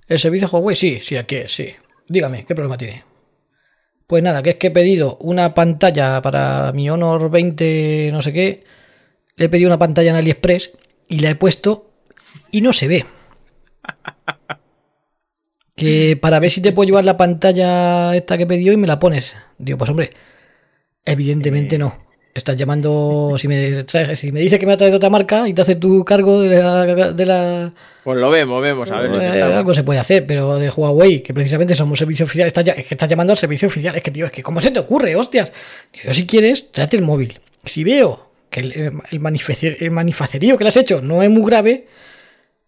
¿El 0.09 0.19
servicio 0.19 0.49
Huawei? 0.49 0.75
Sí, 0.75 1.01
sí, 1.03 1.17
aquí 1.17 1.37
es, 1.37 1.53
sí. 1.53 1.73
Dígame, 2.09 2.45
¿qué 2.47 2.55
problema 2.55 2.79
tiene? 2.79 3.05
Pues 4.07 4.23
nada, 4.23 4.43
que 4.43 4.51
es 4.51 4.57
que 4.57 4.69
he 4.69 4.71
pedido 4.71 5.19
una 5.21 5.53
pantalla 5.53 6.23
para 6.23 6.73
mi 6.73 6.89
Honor 6.89 7.31
20, 7.31 8.09
no 8.11 8.23
sé 8.23 8.33
qué. 8.33 8.65
Le 9.37 9.45
he 9.45 9.49
pedido 9.51 9.69
una 9.69 9.79
pantalla 9.79 10.11
en 10.11 10.17
AliExpress 10.17 10.73
y 11.09 11.19
la 11.21 11.31
he 11.31 11.35
puesto 11.35 11.91
y 12.51 12.61
no 12.61 12.73
se 12.73 12.89
ve. 12.89 13.05
Que 15.77 16.19
para 16.21 16.41
ver 16.41 16.51
si 16.51 16.61
te 16.61 16.73
puedo 16.73 16.87
llevar 16.89 17.05
la 17.05 17.17
pantalla 17.17 18.15
esta 18.17 18.37
que 18.37 18.43
he 18.43 18.47
pedido 18.47 18.73
y 18.73 18.77
me 18.77 18.89
la 18.89 18.99
pones. 18.99 19.37
Digo, 19.59 19.79
pues 19.79 19.89
hombre, 19.91 20.11
evidentemente 21.05 21.79
no. 21.79 22.07
Estás 22.35 22.57
llamando, 22.57 23.35
si 23.39 23.47
me, 23.49 23.85
si 24.17 24.33
me 24.33 24.41
dice 24.41 24.59
que 24.59 24.67
me 24.67 24.73
ha 24.73 24.77
traído 24.77 24.97
otra 24.97 25.09
marca 25.11 25.49
y 25.49 25.55
te 25.55 25.63
hace 25.63 25.77
tu 25.77 26.05
cargo 26.05 26.41
de 26.41 26.61
la... 26.63 27.13
De 27.13 27.27
la 27.27 27.73
Pues 28.05 28.19
lo 28.19 28.31
vemos, 28.31 28.61
vemos, 28.63 28.91
a 28.91 29.01
ver. 29.01 29.23
eh, 29.23 29.43
algo 29.43 29.73
se 29.75 29.83
puede 29.85 29.99
hacer, 30.01 30.27
pero 30.27 30.57
de 30.57 30.69
Huawei, 30.69 31.23
que 31.23 31.33
precisamente 31.35 31.75
somos 31.77 31.99
servicio 31.99 32.27
oficial, 32.27 32.47
estás 32.49 32.65
ya- 32.65 32.73
es 32.75 32.87
que 32.87 32.95
estás 32.95 33.09
llamando 33.09 33.33
al 33.33 33.39
servicio 33.39 33.67
oficial. 33.69 33.95
Es 33.97 34.03
que, 34.03 34.11
tío, 34.11 34.27
es 34.27 34.33
que 34.33 34.43
¿cómo 34.43 34.61
se 34.61 34.71
te 34.73 34.79
ocurre, 34.81 35.15
hostias? 35.17 35.53
Yo, 35.93 36.13
si 36.13 36.27
quieres, 36.27 36.71
tráete 36.73 36.97
el 36.97 37.03
móvil. 37.03 37.41
Si 37.65 37.83
veo 37.85 38.28
que 38.51 38.61
el, 38.61 38.73
el, 38.73 38.93
el 39.81 39.91
manifacerío 39.91 40.57
que 40.57 40.65
le 40.65 40.69
has 40.69 40.77
hecho 40.77 41.01
no 41.01 41.23
es 41.23 41.31
muy 41.31 41.45
grave, 41.45 41.87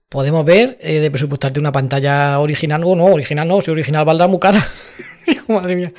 podemos 0.09 0.45
ver 0.45 0.76
eh, 0.81 1.01
de 1.01 1.11
presupuestarte 1.11 1.61
una 1.61 1.72
pantalla 1.72 2.39
original 2.41 2.83
o 2.85 2.97
no, 2.97 3.05
original 3.07 3.47
no, 3.47 3.61
si 3.61 3.70
original 3.70 4.05
valdrá 4.05 4.26
muy 4.26 4.39
cara. 4.39 4.66
Digo, 5.26 5.45
madre 5.49 5.76
mía. 5.76 5.93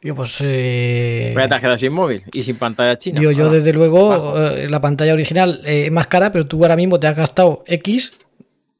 Digo, 0.00 0.14
pues. 0.16 0.38
eh, 0.42 1.32
Voy 1.34 1.42
a 1.42 1.58
quedado 1.58 1.76
sin 1.76 1.92
móvil 1.92 2.22
y 2.32 2.42
sin 2.42 2.56
pantalla 2.56 2.96
china. 2.96 3.18
Digo, 3.18 3.32
yo 3.32 3.46
Ah. 3.48 3.52
desde 3.52 3.72
luego, 3.72 4.34
eh, 4.54 4.68
la 4.68 4.80
pantalla 4.80 5.12
original 5.12 5.60
eh, 5.64 5.86
es 5.86 5.92
más 5.92 6.06
cara, 6.06 6.30
pero 6.30 6.46
tú 6.46 6.62
ahora 6.62 6.76
mismo 6.76 7.00
te 7.00 7.08
has 7.08 7.16
gastado 7.16 7.64
X 7.66 8.12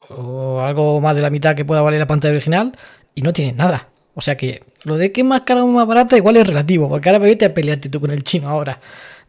o 0.08 0.60
algo 0.60 1.00
más 1.00 1.14
de 1.16 1.22
la 1.22 1.30
mitad 1.30 1.54
que 1.54 1.64
pueda 1.64 1.82
valer 1.82 1.98
la 2.00 2.06
pantalla 2.06 2.32
original 2.34 2.72
y 3.14 3.22
no 3.22 3.32
tienes 3.32 3.56
nada. 3.56 3.88
O 4.14 4.20
sea 4.20 4.36
que 4.36 4.62
lo 4.84 4.96
de 4.96 5.12
que 5.12 5.20
es 5.20 5.26
más 5.26 5.42
cara 5.42 5.62
o 5.64 5.66
más 5.66 5.86
barata 5.86 6.16
igual 6.16 6.36
es 6.36 6.46
relativo, 6.46 6.88
porque 6.88 7.08
ahora 7.08 7.18
vete 7.18 7.44
a 7.44 7.52
pelearte 7.54 7.88
tú 7.88 8.00
con 8.00 8.10
el 8.10 8.22
chino 8.24 8.48
ahora. 8.48 8.78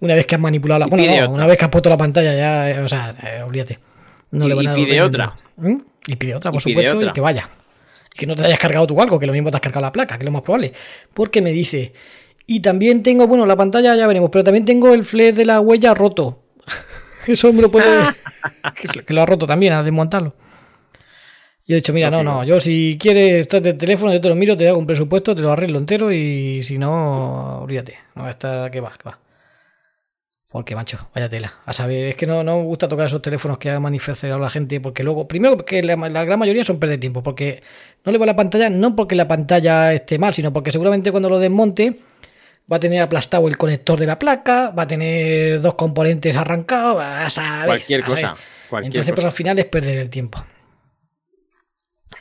Una 0.02 0.16
vez 0.16 0.26
que 0.26 0.36
has 0.36 0.42
manipulado 0.42 0.80
la... 0.80 0.86
Y 0.88 0.90
Bueno, 0.90 1.28
no, 1.28 1.34
una 1.34 1.46
vez 1.48 1.58
que 1.58 1.66
has 1.66 1.72
puesto 1.72 1.90
la 1.90 1.98
pantalla 1.98 2.34
ya, 2.34 2.72
eh, 2.72 2.80
o 2.80 2.88
sea, 2.88 3.14
eh, 3.24 3.44
olvídate. 3.44 3.80
No 4.32 4.46
Y- 4.46 4.50
le 4.50 4.56
van 4.56 4.68
a 4.68 4.72
y 4.72 4.74
devolver 4.74 4.90
pide 4.90 5.02
otra. 5.02 5.36
¿Mm? 5.58 5.78
Y 6.08 6.16
pide 6.16 6.36
otra, 6.36 6.50
Y 6.50 6.54
por 6.54 6.62
supuesto, 6.62 6.98
otra. 6.98 7.10
y 7.10 7.14
que 7.14 7.22
vaya. 7.22 7.50
Y 8.14 8.18
que 8.18 8.26
no 8.26 8.36
te 8.36 8.46
hayas 8.46 8.60
cargado 8.60 8.88
tú 8.88 9.02
algo, 9.02 9.20
que 9.20 9.28
lo 9.28 9.34
mismo 9.34 9.52
te 9.52 9.58
has 9.58 9.62
cargado 9.62 9.86
la 9.86 9.92
placa, 9.92 10.18
que 10.18 10.24
es 10.24 10.26
lo 10.26 10.32
más 10.32 10.42
probable. 10.42 10.74
Porque 11.14 11.42
me 11.42 11.52
dice, 11.52 11.94
y 12.48 12.62
también 12.62 13.04
tengo, 13.04 13.28
bueno, 13.28 13.46
la 13.46 13.56
pantalla 13.56 13.96
ya 13.96 14.08
veremos, 14.08 14.30
pero 14.32 14.44
también 14.44 14.66
tengo 14.66 14.94
el 14.94 15.04
flare 15.04 15.34
de 15.34 15.46
la 15.46 15.60
huella 15.60 15.94
roto. 15.94 16.44
Eso 17.28 17.52
me 17.52 17.62
lo 17.62 17.70
puede. 17.70 18.02
que, 19.06 19.14
lo 19.14 19.22
ha 19.22 19.26
roto 19.26 19.46
también 19.46 19.74
al 19.74 19.84
desmontarlo. 19.84 20.34
Y 21.68 21.74
he 21.74 21.76
dicho, 21.76 21.94
mira, 21.94 22.10
no, 22.10 22.24
no, 22.24 22.44
yo 22.44 22.60
si 22.60 22.98
quieres, 23.00 23.48
tráete 23.48 23.70
el 23.70 23.78
teléfono, 23.78 24.12
yo 24.12 24.20
te 24.20 24.28
lo 24.28 24.34
miro, 24.36 24.58
te 24.58 24.68
hago 24.68 24.80
un 24.80 24.88
presupuesto, 24.88 25.36
te 25.36 25.44
lo 25.44 25.52
arreglo 25.52 25.78
entero 25.78 26.12
y 26.12 26.64
si 26.64 26.80
no, 26.80 27.60
olvídate. 27.60 28.00
No 28.16 28.24
va 28.24 28.30
a 28.30 28.32
estar, 28.32 28.72
que 28.72 28.82
va, 28.82 28.92
que 28.98 29.08
va. 29.08 29.20
Porque, 30.52 30.74
macho, 30.76 31.10
vaya 31.14 31.30
tela. 31.30 31.54
A 31.66 31.74
saber, 31.74 32.06
es 32.06 32.16
que 32.16 32.26
no, 32.26 32.44
no 32.44 32.58
me 32.58 32.64
gusta 32.64 32.88
tocar 32.88 33.06
esos 33.06 33.22
teléfonos 33.22 33.60
que 33.60 33.70
ha 33.70 33.80
manifestado 33.80 34.40
la 34.40 34.50
gente, 34.50 34.82
porque 34.82 35.04
luego, 35.04 35.28
primero, 35.28 35.58
que 35.64 35.84
la, 35.84 35.96
la 35.96 36.26
gran 36.26 36.40
mayoría 36.40 36.64
son 36.64 36.80
perder 36.80 37.00
tiempo, 37.00 37.22
porque 37.22 37.62
no 38.04 38.12
le 38.12 38.18
va 38.18 38.26
la 38.26 38.36
pantalla, 38.36 38.68
no 38.70 38.96
porque 38.96 39.14
la 39.16 39.28
pantalla 39.28 39.94
esté 39.94 40.18
mal, 40.18 40.34
sino 40.34 40.52
porque 40.52 40.72
seguramente 40.72 41.12
cuando 41.12 41.30
lo 41.30 41.38
desmonte 41.38 42.00
va 42.72 42.78
a 42.78 42.80
tener 42.80 43.02
aplastado 43.02 43.48
el 43.48 43.58
conector 43.58 44.00
de 44.00 44.08
la 44.08 44.18
placa, 44.18 44.72
va 44.72 44.84
a 44.84 44.88
tener 44.88 45.62
dos 45.62 45.76
componentes 45.76 46.36
arrancados, 46.36 46.98
va 46.98 47.26
a 47.26 47.30
saber, 47.30 47.66
Cualquier 47.68 48.02
a 48.02 48.06
saber. 48.06 48.30
cosa. 48.32 48.38
Cualquier 48.70 48.88
Entonces, 48.92 49.14
pues 49.14 49.16
cosa. 49.16 49.28
al 49.28 49.34
final 49.34 49.60
es 49.60 49.66
perder 49.66 49.98
el 50.00 50.10
tiempo. 50.10 50.44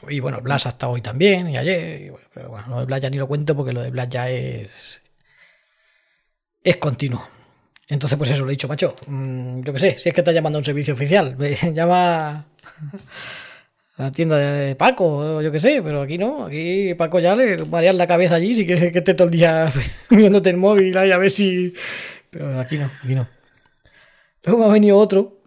Y 0.08 0.20
bueno, 0.20 0.40
Blas 0.40 0.66
hasta 0.66 0.88
hoy 0.88 1.00
también, 1.00 1.48
y 1.50 1.56
ayer, 1.56 2.00
y 2.02 2.08
bueno, 2.10 2.26
pero 2.32 2.48
bueno, 2.50 2.66
lo 2.68 2.80
de 2.80 2.86
Blas 2.86 3.00
ya 3.00 3.10
ni 3.10 3.16
lo 3.16 3.26
cuento 3.26 3.56
porque 3.56 3.72
lo 3.72 3.82
de 3.82 3.90
Blas 3.90 4.08
ya 4.08 4.30
es. 4.30 5.00
es 6.62 6.76
continuo. 6.76 7.26
Entonces, 7.88 8.18
pues 8.18 8.30
eso, 8.30 8.42
lo 8.42 8.48
he 8.48 8.52
dicho, 8.52 8.68
macho. 8.68 8.94
mm, 9.06 9.62
yo 9.62 9.72
qué 9.72 9.78
sé, 9.78 9.98
si 9.98 10.08
es 10.10 10.14
que 10.14 10.20
estás 10.20 10.34
llamando 10.34 10.58
a 10.58 10.60
un 10.60 10.64
servicio 10.64 10.94
oficial, 10.94 11.36
llama 11.74 12.44
a 13.96 14.02
la 14.02 14.12
tienda 14.12 14.36
de 14.36 14.76
Paco, 14.76 15.42
yo 15.42 15.50
qué 15.50 15.58
sé, 15.58 15.80
pero 15.82 16.02
aquí 16.02 16.18
no. 16.18 16.46
Aquí 16.46 16.94
Paco 16.94 17.18
ya 17.18 17.34
le 17.34 17.64
mareas 17.64 17.94
la 17.94 18.06
cabeza 18.06 18.36
allí 18.36 18.54
si 18.54 18.66
quieres 18.66 18.92
que 18.92 18.98
esté 18.98 19.14
todo 19.14 19.26
el 19.26 19.32
día 19.32 19.72
viéndote 20.10 20.50
el 20.50 20.56
móvil 20.56 20.96
ahí 20.96 21.10
a 21.10 21.18
ver 21.18 21.30
si. 21.30 21.74
Pero 22.30 22.60
aquí 22.60 22.76
no, 22.78 22.90
aquí 23.02 23.14
no. 23.14 23.26
Luego 24.44 24.60
me 24.60 24.66
ha 24.66 24.72
venido 24.72 24.98
otro 24.98 25.38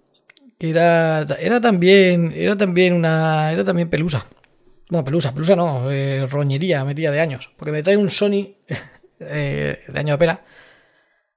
que 0.61 0.69
era, 0.69 1.25
era 1.39 1.59
también 1.59 2.31
era 2.35 2.55
también 2.55 2.93
una 2.93 3.51
era 3.51 3.63
también 3.63 3.89
pelusa 3.89 4.27
bueno 4.91 5.03
pelusa 5.03 5.33
pelusa 5.33 5.55
no 5.55 5.89
eh, 5.89 6.27
roñería 6.27 6.85
metida 6.85 7.09
de 7.09 7.19
años 7.19 7.49
porque 7.57 7.71
me 7.71 7.81
trae 7.81 7.97
un 7.97 8.11
Sony 8.11 8.57
eh, 9.19 9.79
de 9.87 9.99
año 9.99 10.19
pera 10.19 10.43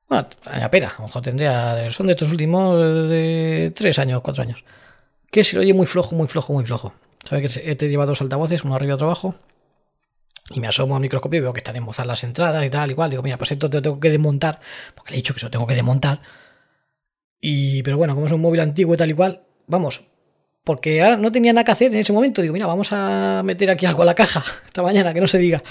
bueno 0.08 0.28
pera 0.70 0.88
a 0.88 0.94
lo 0.98 1.06
mejor 1.06 1.22
tendría 1.22 1.90
son 1.90 2.06
de 2.06 2.12
estos 2.12 2.30
últimos 2.30 2.78
de 3.08 3.72
tres 3.74 3.98
años 3.98 4.20
cuatro 4.22 4.42
años. 4.42 4.64
Que 5.30 5.42
se 5.44 5.56
lo 5.56 5.62
oye 5.62 5.74
muy 5.74 5.86
flojo 5.86 6.14
muy 6.14 6.28
flojo 6.28 6.52
muy 6.52 6.64
flojo. 6.64 6.94
Sabe 7.28 7.42
que 7.42 7.74
te 7.74 7.88
lleva 7.88 8.06
dos 8.06 8.20
altavoces 8.20 8.64
uno 8.64 8.74
arriba 8.74 8.92
y 8.92 8.94
otro 8.94 9.06
abajo 9.06 9.34
y 10.50 10.60
me 10.60 10.68
asomo 10.68 10.94
al 10.94 11.00
microscopio 11.00 11.38
y 11.38 11.40
veo 11.40 11.52
que 11.52 11.60
están 11.60 11.76
embozadas 11.76 12.06
las 12.06 12.24
entradas 12.24 12.64
y 12.64 12.70
tal 12.70 12.90
igual. 12.90 13.10
Digo 13.10 13.22
mira 13.22 13.38
pues 13.38 13.52
esto 13.52 13.70
te 13.70 13.78
lo 13.78 13.82
tengo 13.82 14.00
que 14.00 14.10
desmontar 14.10 14.60
porque 14.94 15.10
le 15.10 15.16
he 15.16 15.18
dicho 15.18 15.34
que 15.34 15.40
se 15.40 15.46
lo 15.46 15.50
tengo 15.50 15.66
que 15.66 15.74
desmontar. 15.74 16.20
Y, 17.40 17.82
pero 17.82 17.98
bueno, 17.98 18.14
como 18.14 18.24
es 18.24 18.32
un 18.32 18.40
móvil 18.40 18.60
antiguo 18.60 18.94
y 18.94 18.96
tal 18.96 19.10
y 19.10 19.14
cual, 19.14 19.42
vamos, 19.66 20.02
porque 20.64 21.02
ahora 21.02 21.18
no 21.18 21.30
tenía 21.30 21.52
nada 21.52 21.62
que 21.62 21.72
hacer 21.72 21.92
en 21.92 22.00
ese 22.00 22.12
momento. 22.12 22.40
Digo, 22.40 22.54
mira, 22.54 22.66
vamos 22.66 22.88
a 22.90 23.42
meter 23.44 23.70
aquí 23.70 23.84
algo 23.84 24.02
a 24.02 24.06
la 24.06 24.14
caja 24.14 24.42
esta 24.66 24.82
mañana, 24.82 25.12
que 25.12 25.20
no 25.20 25.26
se 25.26 25.38
diga. 25.38 25.62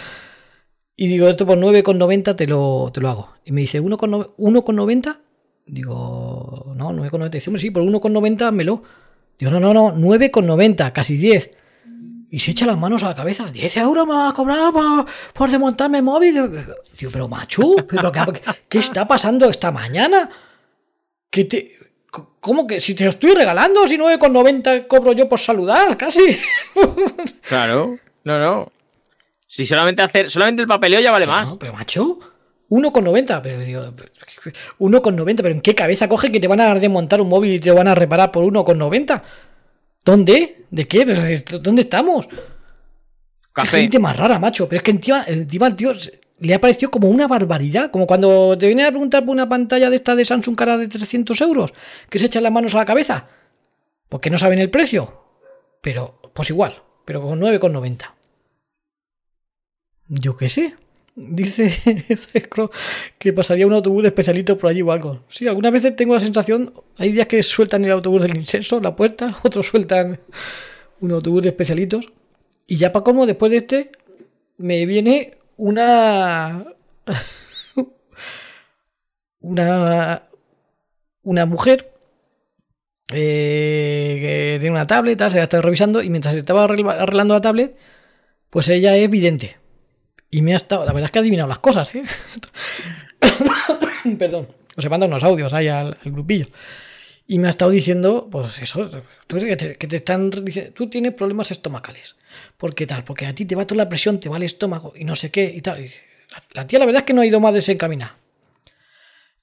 Y 0.95 1.07
digo, 1.07 1.27
esto 1.27 1.45
por 1.45 1.57
9,90 1.57 2.35
te 2.35 2.45
lo, 2.47 2.91
te 2.93 3.01
lo 3.01 3.09
hago. 3.09 3.29
Y 3.45 3.51
me 3.51 3.61
dice, 3.61 3.81
¿1,90? 3.81 3.97
con 3.97 4.11
no- 4.11 4.35
1,90? 4.37 5.19
Digo, 5.65 6.73
no, 6.75 6.91
9,90. 6.91 7.29
Dice, 7.29 7.49
hombre, 7.49 7.61
sí, 7.61 7.71
por 7.71 7.83
1,90 7.83 8.51
melo. 8.51 8.83
Digo, 9.37 9.51
no, 9.51 9.59
no, 9.59 9.73
no, 9.73 9.95
9,90, 9.95 10.91
casi 10.91 11.17
10. 11.17 11.49
Y 12.29 12.39
se 12.39 12.51
echa 12.51 12.65
las 12.65 12.77
manos 12.77 13.03
a 13.03 13.09
la 13.09 13.15
cabeza. 13.15 13.51
10 13.51 13.77
euros 13.77 14.07
me 14.07 14.13
va 14.13 14.29
a 14.29 14.33
cobrar 14.33 14.71
por, 14.71 15.05
por 15.33 15.49
desmontarme 15.49 15.99
el 15.99 16.03
móvil. 16.03 16.33
Digo, 16.97 17.11
pero 17.11 17.27
macho, 17.27 17.75
¿pero 17.87 18.11
qué, 18.11 18.21
qué 18.69 18.77
está 18.79 19.07
pasando 19.07 19.49
esta 19.49 19.71
mañana? 19.71 20.29
¿Qué 21.29 21.45
te, 21.45 21.77
¿Cómo 22.39 22.67
que 22.67 22.79
si 22.81 22.93
te 22.93 23.03
lo 23.03 23.09
estoy 23.11 23.31
regalando? 23.33 23.87
Si 23.87 23.97
9,90 23.97 24.85
cobro 24.87 25.13
yo 25.13 25.27
por 25.29 25.39
saludar, 25.39 25.95
casi. 25.97 26.21
Claro. 27.47 27.97
No, 28.23 28.39
no. 28.39 28.71
Si 29.55 29.67
solamente 29.67 30.01
hacer, 30.01 30.31
solamente 30.31 30.63
el 30.63 30.67
papeleo 30.67 30.99
ya 30.99 31.11
vale 31.11 31.27
más. 31.27 31.47
No, 31.47 31.59
pero 31.59 31.73
macho, 31.73 32.17
1,90. 32.69 33.39
Pero 33.43 33.59
digo, 33.59 33.81
1,90. 34.79 35.35
Pero 35.43 35.49
¿en 35.49 35.61
qué 35.61 35.75
cabeza 35.75 36.09
coge 36.09 36.31
que 36.31 36.39
te 36.39 36.47
van 36.47 36.59
a 36.59 36.73
desmontar 36.73 37.21
un 37.21 37.29
móvil 37.29 37.53
y 37.53 37.59
te 37.59 37.69
lo 37.69 37.75
van 37.75 37.87
a 37.87 37.93
reparar 37.93 38.31
por 38.31 38.43
1,90? 38.43 39.21
¿Dónde? 40.03 40.65
¿De 40.71 40.87
qué? 40.87 41.05
¿Pero 41.05 41.23
esto- 41.25 41.59
¿Dónde 41.59 41.83
estamos? 41.83 42.27
Qué 42.27 42.35
Café. 43.53 43.81
gente 43.81 43.99
más 43.99 44.17
rara, 44.17 44.39
macho. 44.39 44.67
Pero 44.67 44.77
es 44.77 44.83
que 44.83 44.89
encima, 44.89 45.23
encima 45.27 45.67
el 45.67 45.75
tío 45.75 45.91
le 46.39 46.53
ha 46.55 46.59
parecido 46.59 46.89
como 46.89 47.07
una 47.09 47.27
barbaridad. 47.27 47.91
Como 47.91 48.07
cuando 48.07 48.57
te 48.57 48.65
vienen 48.65 48.87
a 48.87 48.89
preguntar 48.89 49.23
por 49.23 49.33
una 49.35 49.47
pantalla 49.47 49.91
de 49.91 49.97
esta 49.97 50.15
de 50.15 50.25
Samsung 50.25 50.55
cara 50.55 50.79
de 50.79 50.87
300 50.87 51.39
euros, 51.41 51.75
que 52.09 52.17
se 52.17 52.25
echan 52.25 52.41
las 52.41 52.51
manos 52.51 52.73
a 52.73 52.79
la 52.79 52.85
cabeza. 52.85 53.27
Porque 54.09 54.31
no 54.31 54.39
saben 54.39 54.57
el 54.57 54.71
precio. 54.71 55.21
Pero, 55.79 56.19
pues 56.33 56.49
igual. 56.49 56.81
Pero 57.05 57.21
con 57.21 57.39
9,90. 57.39 58.15
Yo 60.07 60.35
qué 60.37 60.49
sé. 60.49 60.75
Dice 61.15 61.69
que 63.19 63.33
pasaría 63.33 63.67
un 63.67 63.73
autobús 63.73 64.01
de 64.01 64.09
especialitos 64.09 64.57
por 64.57 64.69
allí 64.69 64.81
o 64.81 64.91
algo. 64.91 65.23
Sí, 65.27 65.47
algunas 65.47 65.71
veces 65.71 65.95
tengo 65.95 66.13
la 66.15 66.19
sensación, 66.19 66.73
hay 66.97 67.11
días 67.11 67.27
que 67.27 67.43
sueltan 67.43 67.85
el 67.85 67.91
autobús 67.91 68.21
del 68.23 68.35
incenso, 68.35 68.79
la 68.79 68.95
puerta, 68.95 69.35
otros 69.43 69.67
sueltan 69.67 70.19
un 71.01 71.11
autobús 71.11 71.43
de 71.43 71.49
especialitos. 71.49 72.11
Y 72.65 72.77
ya 72.77 72.91
para 72.91 73.03
como, 73.03 73.25
después 73.27 73.51
de 73.51 73.57
este, 73.57 73.91
me 74.57 74.85
viene 74.85 75.37
una... 75.57 76.65
una... 79.41 80.23
una 81.23 81.45
mujer 81.45 81.91
eh, 83.11 84.17
que 84.19 84.57
tiene 84.59 84.71
una 84.75 84.87
tablet, 84.87 85.21
se 85.29 85.37
la 85.39 85.61
revisando 85.61 86.01
y 86.01 86.09
mientras 86.09 86.35
estaba 86.35 86.63
arregla- 86.67 86.99
arreglando 87.01 87.33
la 87.33 87.41
tablet, 87.41 87.75
pues 88.49 88.69
ella 88.69 88.95
es 88.95 89.09
vidente. 89.09 89.57
Y 90.33 90.41
me 90.41 90.53
ha 90.53 90.55
estado, 90.55 90.83
la 90.83 90.93
verdad 90.93 91.05
es 91.05 91.11
que 91.11 91.19
ha 91.19 91.21
adivinado 91.21 91.47
las 91.47 91.59
cosas, 91.59 91.93
¿eh? 91.93 92.03
Perdón, 94.17 94.47
os 94.75 94.83
he 94.83 94.89
mandado 94.89 95.11
unos 95.11 95.23
audios 95.23 95.53
ahí 95.53 95.67
al, 95.67 95.95
grupillo. 96.05 96.47
Y 97.27 97.37
me 97.37 97.45
ha 97.45 97.51
estado 97.51 97.69
diciendo, 97.69 98.29
pues 98.31 98.57
eso, 98.57 98.89
tú, 99.27 99.37
que 99.37 99.55
te, 99.55 99.95
están 99.95 100.31
diciendo, 100.43 100.71
tú 100.73 100.89
tienes 100.89 101.13
problemas 101.13 101.51
estomacales. 101.51 102.15
¿Por 102.57 102.73
qué 102.73 102.87
tal? 102.87 103.03
Porque 103.03 103.27
a 103.27 103.35
ti 103.35 103.45
te 103.45 103.55
va 103.55 103.67
toda 103.67 103.83
la 103.83 103.89
presión, 103.89 104.19
te 104.19 104.27
va 104.27 104.37
el 104.37 104.43
estómago 104.43 104.93
y 104.95 105.05
no 105.05 105.13
sé 105.13 105.29
qué 105.29 105.53
y 105.55 105.61
tal. 105.61 105.87
La, 106.55 106.65
tía 106.65 106.79
la 106.79 106.87
verdad 106.87 107.01
es 107.01 107.05
que 107.05 107.13
no 107.13 107.21
ha 107.21 107.27
ido 107.27 107.39
más 107.39 107.53
desencaminada. 107.53 108.17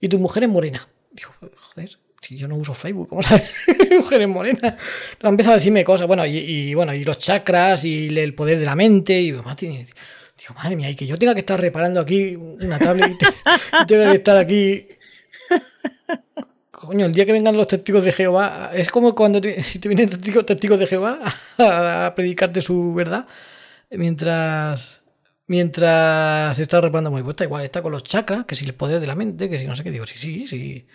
Y 0.00 0.08
tu 0.08 0.18
mujer 0.18 0.42
es 0.42 0.48
morena. 0.48 0.88
Digo, 1.12 1.30
joder, 1.54 1.98
si 2.20 2.36
yo 2.36 2.48
no 2.48 2.56
uso 2.56 2.74
Facebook, 2.74 3.10
¿cómo 3.10 3.22
sabes? 3.22 3.48
Mujer 3.92 4.22
es 4.22 4.28
morena. 4.28 4.76
Ha 5.22 5.28
empezado 5.28 5.52
a 5.52 5.58
decirme 5.58 5.84
cosas, 5.84 6.08
bueno, 6.08 6.26
y, 6.26 6.74
bueno, 6.74 6.92
y 6.92 7.04
los 7.04 7.18
chakras 7.18 7.84
y 7.84 8.08
el 8.18 8.34
poder 8.34 8.58
de 8.58 8.64
la 8.64 8.74
mente. 8.74 9.20
Y 9.20 9.32
digo, 10.40 10.54
madre 10.54 10.76
mía, 10.76 10.94
que 10.96 11.06
yo 11.06 11.18
tenga 11.18 11.34
que 11.34 11.40
estar 11.40 11.60
reparando 11.60 12.00
aquí 12.00 12.34
una 12.36 12.78
tablet 12.78 13.12
y, 13.12 13.14
te- 13.16 13.26
y 13.82 13.86
tenga 13.86 14.06
que 14.10 14.14
estar 14.16 14.36
aquí. 14.36 14.88
Coño, 16.70 17.04
el 17.06 17.12
día 17.12 17.26
que 17.26 17.32
vengan 17.32 17.56
los 17.56 17.66
testigos 17.68 18.04
de 18.04 18.12
Jehová, 18.12 18.70
es 18.74 18.90
como 18.90 19.14
cuando 19.14 19.40
si 19.62 19.78
te 19.78 19.88
vienen 19.88 20.08
testigos, 20.08 20.46
testigos 20.46 20.78
de 20.78 20.86
Jehová 20.86 21.18
a, 21.58 22.06
a 22.06 22.14
predicarte 22.14 22.60
su 22.62 22.94
verdad, 22.94 23.26
mientras 23.90 25.02
mientras 25.46 26.56
está 26.60 26.80
reparando 26.80 27.10
muy 27.10 27.22
puesta, 27.24 27.42
igual 27.44 27.64
está 27.64 27.82
con 27.82 27.90
los 27.92 28.04
chakras, 28.04 28.44
que 28.46 28.54
si 28.54 28.64
el 28.64 28.74
poder 28.74 29.00
de 29.00 29.06
la 29.08 29.16
mente, 29.16 29.50
que 29.50 29.58
si 29.58 29.66
no 29.66 29.74
sé 29.74 29.82
qué, 29.82 29.90
digo, 29.90 30.06
sí, 30.06 30.16
sí, 30.16 30.46
sí. 30.46 30.86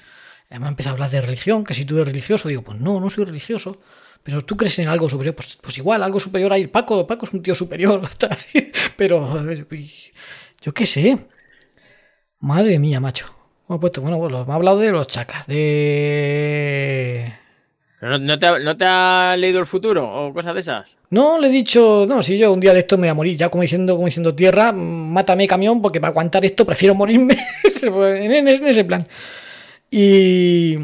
Además 0.50 0.70
empieza 0.70 0.92
a 0.92 0.94
hablar 0.94 1.10
de 1.10 1.22
religión, 1.22 1.66
que 1.66 1.74
si 1.74 1.84
tú 1.84 1.96
eres 1.96 2.08
religioso, 2.08 2.48
digo, 2.48 2.62
pues 2.62 2.80
no, 2.80 3.00
no 3.02 3.10
soy 3.10 3.26
religioso. 3.26 3.82
Pero 4.26 4.42
tú 4.44 4.58
crees 4.58 4.80
en 4.80 4.88
algo 4.88 5.08
superior, 5.08 5.36
pues, 5.36 5.60
pues 5.62 5.78
igual, 5.78 6.02
algo 6.02 6.20
superior 6.20 6.52
ahí. 6.52 6.66
Paco, 6.66 7.06
Paco 7.06 7.28
es 7.28 7.34
un 7.34 7.44
tío 7.44 7.54
superior. 7.54 8.02
Pero 8.98 9.46
yo 10.62 10.74
qué 10.74 10.86
sé. 10.88 11.28
Madre 12.40 12.80
mía, 12.80 13.00
macho. 13.00 13.28
Me 13.70 13.76
ha 13.76 13.80
puesto, 13.80 14.02
bueno, 14.02 14.18
bueno, 14.18 14.44
me 14.44 14.52
ha 14.52 14.56
hablado 14.56 14.80
de 14.80 14.92
los 14.92 15.06
chakras, 15.08 15.46
de... 15.46 17.34
¿Pero 18.00 18.18
no, 18.20 18.38
te 18.38 18.46
ha, 18.46 18.60
¿No 18.60 18.76
te 18.78 18.86
ha 18.86 19.36
leído 19.38 19.60
el 19.60 19.66
futuro 19.66 20.08
o 20.28 20.34
cosas 20.34 20.54
de 20.54 20.60
esas? 20.60 20.98
No, 21.12 21.40
le 21.40 21.48
he 21.48 21.52
dicho, 21.52 22.06
no, 22.08 22.22
si 22.22 22.38
yo 22.38 22.52
un 22.52 22.60
día 22.60 22.74
de 22.74 22.80
esto 22.80 22.98
me 22.98 23.02
voy 23.04 23.10
a 23.10 23.14
morir, 23.16 23.38
ya 23.38 23.50
como 23.50 23.62
diciendo, 23.64 23.96
como 23.96 24.06
diciendo 24.08 24.36
tierra, 24.36 24.72
mátame 24.72 25.48
camión, 25.48 25.82
porque 25.82 26.00
para 26.02 26.12
aguantar 26.12 26.44
esto 26.46 26.66
prefiero 26.66 26.94
morirme 26.94 27.36
en, 27.82 28.32
en- 28.34 28.48
en 28.48 28.68
ese 28.68 28.84
plan. 28.86 29.08
Y, 29.90 30.78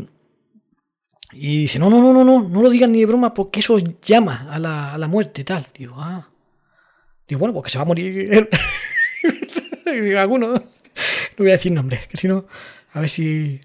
y 1.43 1.61
dice, 1.61 1.79
no, 1.79 1.89
no, 1.89 1.99
no, 1.99 2.13
no, 2.13 2.23
no, 2.23 2.47
no 2.47 2.61
lo 2.61 2.69
digan 2.69 2.91
ni 2.91 2.99
de 2.99 3.07
broma, 3.07 3.33
porque 3.33 3.61
eso 3.61 3.79
llama 3.79 4.47
a 4.47 4.59
la, 4.59 4.93
a 4.93 4.97
la 4.99 5.07
muerte, 5.07 5.43
tal. 5.43 5.65
Digo, 5.73 5.95
ah. 5.97 6.29
Digo, 7.27 7.39
bueno, 7.39 7.51
porque 7.51 7.71
se 7.71 7.79
va 7.79 7.81
a 7.81 7.87
morir 7.87 8.47
alguno. 10.19 10.53
No 10.53 10.61
voy 11.39 11.49
a 11.49 11.53
decir 11.53 11.71
nombres, 11.71 12.07
que 12.07 12.15
si 12.15 12.27
no, 12.27 12.45
a 12.91 12.99
ver 12.99 13.09
si... 13.09 13.59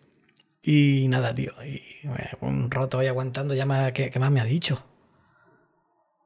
Y 0.63 1.07
nada, 1.09 1.35
tío. 1.35 1.53
Y 1.67 1.83
bueno, 2.07 2.31
un 2.41 2.71
rato 2.71 2.99
ahí 2.99 3.09
aguantando, 3.09 3.53
ya 3.53 3.67
me, 3.67 3.93
¿qué, 3.93 4.11
más 4.19 4.31
me 4.31 4.41
ha 4.41 4.47
dicho? 4.47 4.83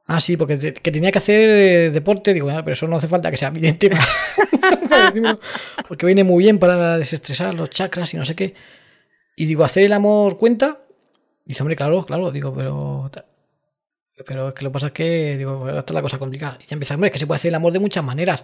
Ah, 0.07 0.21
sí, 0.21 0.37
porque 0.37 0.71
que 0.71 0.91
tenía 0.91 1.11
que 1.11 1.19
hacer 1.19 1.41
eh, 1.41 1.91
deporte, 1.91 2.33
digo, 2.33 2.49
ah, 2.49 2.63
pero 2.63 2.75
eso 2.75 2.87
no 2.87 2.95
hace 2.95 3.09
falta 3.09 3.29
que 3.29 3.35
sea 3.35 3.49
evidente. 3.49 3.89
porque 5.89 6.05
viene 6.05 6.23
muy 6.23 6.45
bien 6.45 6.59
para 6.59 6.97
desestresar 6.97 7.53
los 7.55 7.69
chakras 7.69 8.13
y 8.13 8.17
no 8.17 8.23
sé 8.23 8.37
qué. 8.37 8.53
Y 9.35 9.47
digo, 9.47 9.65
¿hacer 9.65 9.83
el 9.83 9.91
amor 9.91 10.37
cuenta? 10.37 10.85
Dice, 11.45 11.63
hombre, 11.63 11.75
claro, 11.75 12.05
claro, 12.05 12.31
digo, 12.31 12.53
pero. 12.53 13.09
Pero 14.25 14.49
es 14.49 14.53
que 14.53 14.63
lo 14.63 14.69
que 14.69 14.73
pasa 14.73 14.87
es 14.87 14.91
que, 14.93 15.37
digo, 15.37 15.67
esta 15.67 15.91
es 15.91 15.91
la 15.93 16.01
cosa 16.01 16.19
complicada. 16.19 16.57
Y 16.61 16.67
ya 16.67 16.73
empieza, 16.73 16.93
hombre, 16.93 17.07
es 17.07 17.13
que 17.13 17.19
se 17.19 17.27
puede 17.27 17.37
hacer 17.37 17.49
el 17.49 17.55
amor 17.55 17.73
de 17.73 17.79
muchas 17.79 18.03
maneras. 18.03 18.43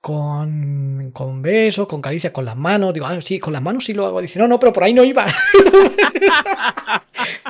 Con, 0.00 1.10
con 1.12 1.42
besos, 1.42 1.88
con 1.88 2.00
caricias, 2.00 2.32
con 2.32 2.44
las 2.44 2.56
manos. 2.56 2.94
Digo, 2.94 3.06
ah, 3.06 3.20
sí, 3.20 3.38
con 3.38 3.52
las 3.52 3.62
manos 3.62 3.84
sí 3.84 3.94
lo 3.94 4.06
hago. 4.06 4.20
Dice, 4.20 4.38
no, 4.38 4.48
no, 4.48 4.58
pero 4.58 4.72
por 4.72 4.84
ahí 4.84 4.94
no 4.94 5.04
iba. 5.04 5.26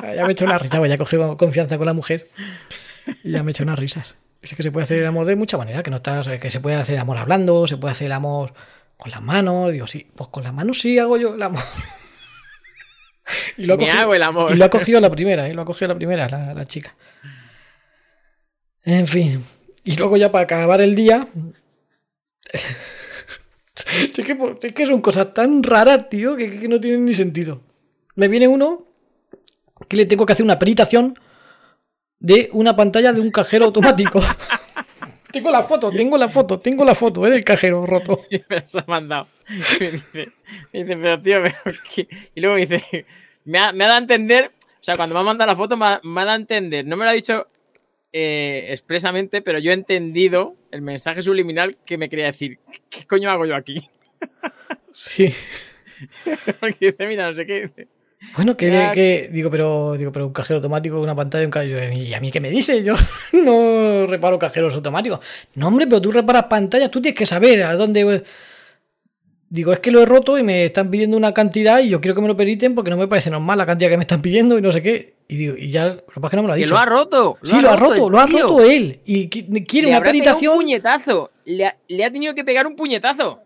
ya 0.03 0.23
me 0.23 0.29
he 0.29 0.31
hecho 0.31 0.45
una 0.45 0.57
risa, 0.57 0.85
ya 0.85 0.93
he 0.93 0.97
cogido 0.97 1.37
confianza 1.37 1.77
con 1.77 1.85
la 1.85 1.93
mujer. 1.93 2.27
Y 3.23 3.31
ya 3.31 3.43
me 3.43 3.51
he 3.51 3.53
hecho 3.53 3.63
unas 3.63 3.79
risas. 3.79 4.15
Dice 4.41 4.55
que 4.55 4.63
se 4.63 4.71
puede 4.71 4.85
hacer 4.85 4.99
el 4.99 5.05
amor 5.05 5.25
de 5.25 5.35
muchas 5.35 5.59
maneras, 5.59 5.83
que 5.83 5.91
no 5.91 5.97
está, 5.97 6.19
o 6.19 6.23
sea, 6.23 6.39
que 6.39 6.49
se 6.49 6.59
puede 6.59 6.77
hacer 6.77 6.95
el 6.95 7.01
amor 7.01 7.17
hablando, 7.17 7.67
se 7.67 7.77
puede 7.77 7.91
hacer 7.91 8.05
el 8.07 8.13
amor 8.13 8.53
con 8.97 9.11
las 9.11 9.21
manos. 9.21 9.71
Digo, 9.71 9.85
sí, 9.85 10.07
pues 10.15 10.29
con 10.29 10.43
las 10.43 10.53
manos 10.53 10.79
sí 10.79 10.97
hago 10.97 11.17
yo 11.17 11.35
el 11.35 11.41
amor. 11.41 11.63
Y 13.57 13.65
lo 13.65 13.73
ha 13.73 13.77
cogido- 13.77 13.99
hago 13.99 14.15
el 14.15 14.23
amor. 14.23 14.51
y 14.51 14.55
lo 14.55 14.65
ha 14.65 14.69
cogido 14.69 14.99
la 15.01 15.09
primera, 15.09 15.47
¿eh? 15.47 15.53
Lo 15.53 15.61
ha 15.61 15.65
cogido 15.65 15.87
la 15.89 15.95
primera, 15.95 16.27
la, 16.29 16.53
la 16.53 16.65
chica. 16.65 16.95
En 18.83 19.07
fin. 19.07 19.43
Y 19.83 19.95
luego 19.97 20.17
ya 20.17 20.31
para 20.31 20.43
acabar 20.43 20.81
el 20.81 20.95
día. 20.95 21.27
es, 22.53 24.11
que, 24.25 24.37
es 24.63 24.73
que 24.73 24.85
son 24.85 25.01
cosas 25.01 25.33
tan 25.33 25.63
raras, 25.63 26.09
tío, 26.09 26.35
que, 26.35 26.59
que 26.59 26.67
no 26.67 26.79
tienen 26.79 27.05
ni 27.05 27.13
sentido. 27.13 27.61
Me 28.15 28.27
viene 28.27 28.47
uno 28.47 28.85
que 29.87 29.95
le 29.97 30.05
tengo 30.05 30.25
que 30.25 30.33
hacer 30.33 30.43
una 30.43 30.59
peritación 30.59 31.17
de 32.19 32.49
una 32.53 32.75
pantalla 32.75 33.13
de 33.13 33.21
un 33.21 33.31
cajero 33.31 33.65
automático. 33.65 34.21
tengo 35.31 35.51
la 35.51 35.63
foto, 35.63 35.91
tengo 35.91 36.17
la 36.17 36.27
foto, 36.27 36.59
tengo 36.59 36.85
la 36.85 36.95
foto 36.95 37.25
¿eh? 37.25 37.29
del 37.29 37.43
cajero 37.43 37.85
roto. 37.85 38.21
Y 38.29 38.37
me 38.49 38.57
las 38.57 38.75
ha 38.75 38.83
mandado. 38.87 39.27
Y 39.49 39.83
me 39.83 39.91
dice, 39.91 40.31
me 40.73 40.83
dice, 40.83 40.97
pero 40.97 41.21
tío, 41.21 41.43
pero 41.43 41.77
qué-". 41.93 42.07
y 42.35 42.41
luego 42.41 42.55
me 42.55 42.65
dice, 42.65 43.05
me 43.45 43.59
ha, 43.59 43.71
me 43.71 43.83
ha 43.83 43.87
dado 43.87 43.99
a 43.99 44.01
entender, 44.01 44.51
o 44.59 44.83
sea, 44.83 44.95
cuando 44.95 45.15
me 45.15 45.21
ha 45.21 45.23
mandado 45.23 45.51
la 45.51 45.55
foto 45.55 45.77
me 45.77 45.85
ha, 45.85 46.01
me 46.03 46.21
ha 46.21 46.25
dado 46.25 46.37
a 46.37 46.41
entender, 46.41 46.85
no 46.85 46.97
me 46.97 47.05
lo 47.05 47.11
ha 47.11 47.13
dicho 47.13 47.47
eh, 48.11 48.67
expresamente, 48.69 49.41
pero 49.41 49.59
yo 49.59 49.71
he 49.71 49.75
entendido 49.75 50.55
el 50.71 50.81
mensaje 50.81 51.21
subliminal 51.21 51.77
que 51.85 51.97
me 51.97 52.09
quería 52.09 52.25
decir, 52.25 52.59
¿qué 52.89 53.05
coño 53.05 53.29
hago 53.29 53.45
yo 53.45 53.55
aquí? 53.55 53.89
Sí. 54.93 55.33
Porque 56.59 56.91
dice, 56.91 57.07
mira, 57.07 57.29
no 57.29 57.35
sé 57.35 57.45
qué. 57.45 57.67
dice. 57.67 57.87
Bueno, 58.35 58.57
que, 58.57 58.69
Ya. 58.69 58.91
que- 58.91 59.29
digo, 59.31 59.49
pero 59.49 59.93
digo, 59.97 60.11
pero 60.11 60.27
un 60.27 60.33
cajero 60.33 60.57
automático, 60.57 60.99
una 60.99 61.15
pantalla 61.15 61.45
un 61.45 61.51
cajero. 61.51 61.93
¿Y 61.93 62.13
a 62.13 62.19
mí 62.19 62.31
qué 62.31 62.41
me 62.41 62.49
dice? 62.49 62.83
Yo 62.83 62.93
no 63.33 64.07
reparo 64.07 64.37
cajeros 64.37 64.75
automáticos. 64.75 65.19
No, 65.55 65.67
hombre, 65.67 65.87
pero 65.87 66.01
tú 66.01 66.11
reparas 66.11 66.45
pantallas, 66.45 66.91
tú 66.91 67.01
tienes 67.01 67.17
que 67.17 67.25
saber 67.25 67.63
a 67.63 67.75
dónde. 67.75 68.23
Digo, 69.51 69.73
es 69.73 69.79
que 69.79 69.89
lo 69.89 70.01
he 70.01 70.05
roto 70.05 70.37
y 70.37 70.43
me 70.43 70.65
están 70.65 70.91
pidiendo 70.91 71.17
una 71.17 71.33
cantidad 71.33 71.79
y 71.79 71.89
yo 71.89 71.99
quiero 71.99 72.13
que 72.13 72.21
me 72.21 72.27
lo 72.27 72.37
periten 72.37 72.75
porque 72.75 72.91
no 72.91 72.97
me 72.97 73.07
parece 73.07 73.31
normal 73.31 73.57
la 73.57 73.65
cantidad 73.65 73.89
que 73.89 73.97
me 73.97 74.03
están 74.03 74.21
pidiendo 74.21 74.57
y 74.59 74.61
no 74.61 74.71
sé 74.71 74.83
qué. 74.83 75.15
Y 75.27 75.37
digo, 75.37 75.55
y 75.57 75.69
ya, 75.71 75.87
lo 75.87 75.95
que 76.05 76.19
pasa 76.21 76.27
es 76.27 76.29
que 76.31 76.35
no 76.35 76.41
me 76.43 76.47
lo 76.49 76.53
ha 76.53 76.57
Que 76.57 76.61
dicho. 76.63 76.73
lo 76.75 76.79
ha 76.79 76.85
roto. 76.85 77.37
sí, 77.41 77.59
lo 77.59 77.71
ha 77.71 77.75
roto, 77.75 78.09
lo 78.11 78.19
ha 78.19 78.27
roto 78.27 78.61
él. 78.61 78.99
Y 79.05 79.27
qui- 79.27 79.65
quiere 79.65 79.87
Le 79.87 79.93
una 79.97 80.01
peritación. 80.05 80.53
Un 80.53 80.59
puñetazo. 80.59 81.31
Le 81.45 81.65
ha, 81.65 81.77
le 81.87 82.05
ha 82.05 82.11
tenido 82.11 82.35
que 82.35 82.43
pegar 82.43 82.67
un 82.67 82.75
puñetazo. 82.75 83.39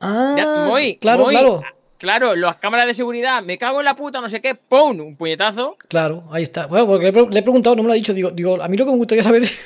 Ah, 0.00 0.34
Ya, 0.38 0.64
voy, 0.66 0.96
claro, 0.96 1.24
voy. 1.24 1.34
claro. 1.34 1.62
Claro, 2.00 2.34
las 2.34 2.56
cámaras 2.56 2.86
de 2.86 2.94
seguridad, 2.94 3.42
me 3.42 3.58
cago 3.58 3.78
en 3.80 3.84
la 3.84 3.94
puta, 3.94 4.20
no 4.22 4.28
sé 4.30 4.40
qué, 4.40 4.54
¡pum! 4.54 4.98
Un 5.00 5.16
puñetazo. 5.16 5.76
Claro, 5.86 6.24
ahí 6.30 6.42
está. 6.42 6.66
Bueno, 6.66 6.86
porque 6.86 7.12
le, 7.12 7.38
he 7.38 7.42
preguntado, 7.42 7.76
no 7.76 7.82
me 7.82 7.88
lo 7.88 7.92
ha 7.92 7.96
dicho. 7.96 8.14
Digo, 8.14 8.30
digo, 8.30 8.62
a 8.62 8.68
mí 8.68 8.76
lo 8.78 8.86
que 8.86 8.90
me 8.92 8.96
gustaría 8.96 9.22
saber 9.22 9.42
es 9.42 9.60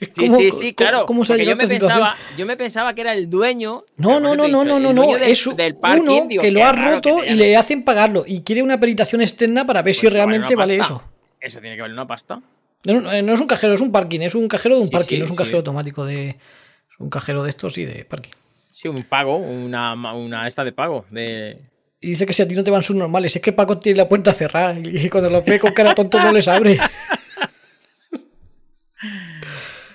Sí, 0.00 0.08
cómo- 0.16 0.38
sí, 0.50 0.72
claro. 0.74 1.04
cómo 1.06 1.24
se 1.24 1.34
ha 1.34 1.36
yo 1.36 1.54
me 1.54 1.68
pensaba, 1.68 2.16
yo 2.38 2.46
me 2.46 2.56
pensaba 2.56 2.94
que 2.94 3.02
era 3.02 3.12
el 3.12 3.28
dueño. 3.30 3.84
No, 3.98 4.18
no, 4.18 4.34
no, 4.34 4.48
no, 4.48 4.64
no, 4.64 4.80
no, 4.80 4.92
no. 4.94 5.16
Es 5.16 5.54
del 5.54 5.76
parking, 5.76 6.02
uno 6.02 6.26
digo, 6.26 6.42
que 6.42 6.50
lo 6.50 6.64
ha 6.64 6.72
roto 6.72 7.22
y 7.22 7.34
le 7.34 7.54
hacen 7.56 7.84
pagarlo 7.84 8.24
y 8.26 8.40
quiere 8.40 8.62
una 8.62 8.80
peritación 8.80 9.20
externa 9.20 9.66
para 9.66 9.82
ver 9.82 9.94
si 9.94 10.02
Pues 10.06 10.14
realmente 10.14 10.56
vale 10.56 10.78
eso. 10.78 11.02
Eso 11.38 11.60
tiene 11.60 11.76
que 11.76 11.82
valer 11.82 11.94
una 11.94 12.06
pasta. 12.06 12.40
No, 12.84 13.00
no, 13.00 13.22
no 13.22 13.34
es 13.34 13.40
un 13.40 13.46
cajero, 13.46 13.74
es 13.74 13.80
un 13.80 13.92
parking, 13.92 14.20
es 14.22 14.34
un 14.34 14.48
cajero 14.48 14.74
de 14.76 14.80
un 14.80 14.88
Sí, 14.88 14.92
parking, 14.92 15.16
sí, 15.16 15.18
no 15.18 15.24
es 15.26 15.30
un 15.30 15.36
sí. 15.36 15.42
cajero 15.42 15.58
automático 15.58 16.04
de. 16.04 16.30
Es 16.30 16.98
un 16.98 17.10
cajero 17.10 17.42
de 17.44 17.50
estos 17.50 17.78
y 17.78 17.84
de 17.84 18.04
parking. 18.04 18.32
Sí, 18.72 18.88
un 18.88 19.02
pago, 19.04 19.36
una, 19.36 19.92
una 20.14 20.46
esta 20.48 20.64
de 20.64 20.72
pago. 20.72 21.04
De... 21.10 21.56
Y 22.00 22.08
dice 22.08 22.26
que 22.26 22.32
si 22.32 22.42
a 22.42 22.48
ti 22.48 22.54
no 22.54 22.64
te 22.64 22.70
van 22.72 22.82
sus 22.82 22.96
normales, 22.96 23.36
es 23.36 23.42
que 23.42 23.52
Paco 23.52 23.78
tiene 23.78 23.98
la 23.98 24.08
puerta 24.08 24.32
cerrada 24.32 24.74
y 24.82 25.08
cuando 25.08 25.30
los 25.30 25.44
ve 25.44 25.60
con 25.60 25.72
cara 25.72 25.94
tonto 25.94 26.18
no 26.20 26.32
les 26.32 26.48
abre. 26.48 26.78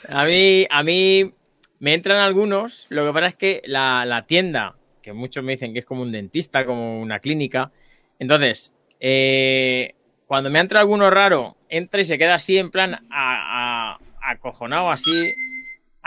A 0.09 0.23
mí, 0.25 0.65
a 0.69 0.83
mí 0.83 1.33
me 1.79 1.93
entran 1.93 2.17
algunos. 2.19 2.87
Lo 2.89 3.05
que 3.05 3.13
pasa 3.13 3.27
es 3.27 3.35
que 3.35 3.61
la, 3.65 4.05
la 4.05 4.25
tienda, 4.25 4.75
que 5.01 5.11
muchos 5.13 5.43
me 5.43 5.51
dicen 5.53 5.73
que 5.73 5.79
es 5.79 5.85
como 5.85 6.01
un 6.01 6.11
dentista, 6.11 6.65
como 6.65 7.01
una 7.01 7.19
clínica. 7.19 7.71
Entonces, 8.19 8.73
eh, 9.01 9.93
cuando 10.27 10.49
me 10.49 10.59
entra 10.59 10.79
alguno 10.79 11.09
raro, 11.09 11.57
entra 11.69 11.99
y 12.01 12.05
se 12.05 12.17
queda 12.17 12.35
así 12.35 12.57
en 12.57 12.71
plan 12.71 12.95
a- 13.11 13.95
a- 13.95 13.99
acojonado, 14.31 14.89
así, 14.91 15.11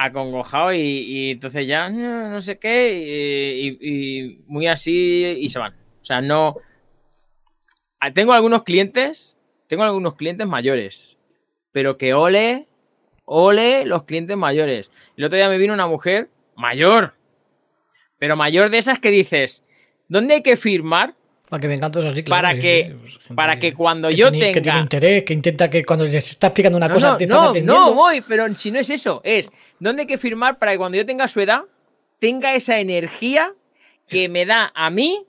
acongojado 0.07 0.73
y, 0.73 0.79
y 0.81 1.31
entonces 1.33 1.67
ya 1.67 1.89
no, 1.91 2.29
no 2.31 2.41
sé 2.41 2.59
qué 2.59 3.57
y, 3.61 3.79
y- 3.81 4.45
muy 4.47 4.67
así 4.67 5.25
y 5.39 5.49
se 5.49 5.59
van. 5.59 5.75
O 6.01 6.05
sea, 6.05 6.21
no... 6.21 6.57
Tengo 8.15 8.33
algunos 8.33 8.63
clientes, 8.63 9.37
tengo 9.67 9.83
algunos 9.83 10.15
clientes 10.15 10.47
mayores, 10.47 11.19
pero 11.71 11.99
que 11.99 12.15
ole, 12.15 12.67
ole 13.27 13.85
los 13.85 14.05
clientes 14.05 14.37
mayores. 14.39 14.91
El 15.19 15.25
otro 15.25 15.37
día 15.37 15.51
me 15.51 15.59
vino 15.59 15.75
una 15.75 15.87
mujer 15.87 16.31
mayor, 16.57 17.13
pero 18.19 18.37
mayor 18.37 18.71
de 18.71 18.79
esas 18.79 18.99
que 18.99 19.11
dices, 19.11 19.65
¿dónde 20.09 20.35
hay 20.35 20.43
que 20.43 20.57
firmar? 20.57 21.15
Para 21.51 21.61
que 21.61 21.69
me 21.69 21.75
encanta 21.75 21.99
así, 21.99 22.23
claro. 22.23 22.43
Para 22.43 22.59
que- 22.59 22.87
sí, 22.89 22.95
pues, 23.27 23.37
para 23.37 23.59
que 23.59 23.75
cuando 23.75 24.09
que 24.09 24.17
yo 24.17 24.31
tiene- 24.31 24.53
Que 24.53 24.61
tiene 24.63 24.79
tenga- 24.79 24.83
interés, 24.83 25.25
que 25.25 25.35
intenta 25.35 25.69
que 25.69 25.85
cuando 25.85 26.07
se 26.07 26.17
está 26.19 26.47
explicando 26.47 26.79
una 26.79 26.89
No, 26.89 26.95
cosa 26.95 27.11
no, 27.11 27.17
te 27.19 27.27
no, 27.27 27.53
no 27.63 27.93
voy, 27.93 28.23
pero 28.23 28.55
si 28.55 28.71
no 28.71 28.79
es 28.79 28.89
eso, 28.89 29.21
es 29.25 29.53
dónde 29.79 30.03
hay 30.03 30.07
que 30.07 30.17
firmar 30.17 30.59
para 30.59 30.73
que 30.73 30.79
cuando 30.79 30.97
yo 30.97 31.05
tenga 31.05 31.29
su 31.29 31.41
edad 31.41 31.63
tenga 32.21 32.55
esa 32.55 32.79
energía 32.79 33.53
que 34.07 34.29
me 34.29 34.47
da 34.47 34.71
a 34.75 34.91
mí, 34.91 35.27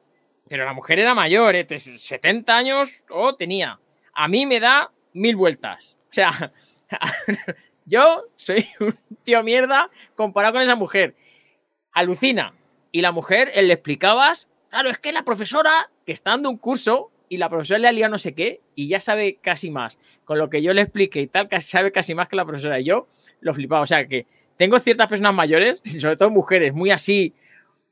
pero 0.48 0.64
la 0.66 0.74
mujer 0.74 1.00
era 1.00 1.14
mayor, 1.16 1.56
¿eh? 1.56 1.66
70 1.68 2.56
años 2.58 3.04
o 3.10 3.36
tenía. 3.36 3.80
A 4.14 4.28
mí 4.28 4.46
me 4.46 4.60
da 4.60 4.92
mil 5.14 5.36
vueltas. 5.36 5.98
O 6.10 6.14
sea, 6.14 6.52
yo 7.86 8.26
soy 8.36 8.68
un 8.80 8.98
tío 9.24 9.42
mierda 9.44 9.90
comparado 10.16 10.54
con 10.54 10.62
esa 10.62 10.76
mujer. 10.76 11.16
Alucina. 11.94 12.54
Y 12.92 13.02
la 13.02 13.12
mujer, 13.12 13.52
él 13.56 13.68
le 13.70 13.74
explicabas, 13.74 14.50
claro, 14.72 14.90
es 14.90 14.98
que 14.98 15.12
la 15.12 15.24
profesora 15.24 15.92
que 16.06 16.14
está 16.14 16.32
dando 16.32 16.50
un 16.50 16.58
curso 16.58 17.12
y 17.30 17.38
la 17.38 17.50
profesora 17.50 17.80
le 17.80 17.88
ha 17.88 17.92
liado 17.92 18.12
no 18.12 18.18
sé 18.18 18.34
qué 18.34 18.62
y 18.76 18.88
ya 18.88 19.00
sabe 19.00 19.38
casi 19.42 19.70
más. 19.70 20.00
Con 20.26 20.38
lo 20.40 20.50
que 20.50 20.62
yo 20.62 20.74
le 20.74 20.82
explique 20.82 21.22
y 21.22 21.28
tal, 21.28 21.48
casi 21.48 21.70
sabe 21.70 21.92
casi 21.92 22.16
más 22.16 22.28
que 22.28 22.36
la 22.36 22.46
profesora. 22.46 22.80
Y 22.80 22.86
yo 22.86 23.08
lo 23.42 23.54
flipaba. 23.54 23.82
O 23.82 23.86
sea 23.86 24.08
que 24.08 24.26
tengo 24.58 24.80
ciertas 24.80 25.08
personas 25.08 25.34
mayores, 25.34 25.82
sobre 26.00 26.18
todo 26.18 26.30
mujeres, 26.30 26.74
muy 26.74 26.92
así, 26.92 27.34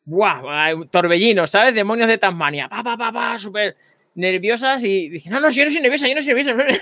¡buah! 0.06 0.74
Torbellinos, 0.90 1.52
¿sabes? 1.52 1.74
Demonios 1.74 2.08
de 2.08 2.18
Tasmania. 2.18 2.68
Pa, 2.68 2.84
pa, 2.84 2.98
pa, 2.98 3.12
pa, 3.12 3.38
súper 3.38 3.76
nerviosas 4.16 4.84
y 4.84 5.10
dicen, 5.10 5.32
no, 5.32 5.40
no, 5.40 5.50
yo 5.50 5.66
no 5.66 5.72
soy 5.72 5.82
nerviosa, 5.82 6.08
yo 6.08 6.16
no 6.16 6.22
soy 6.22 6.34
nerviosa. 6.34 6.82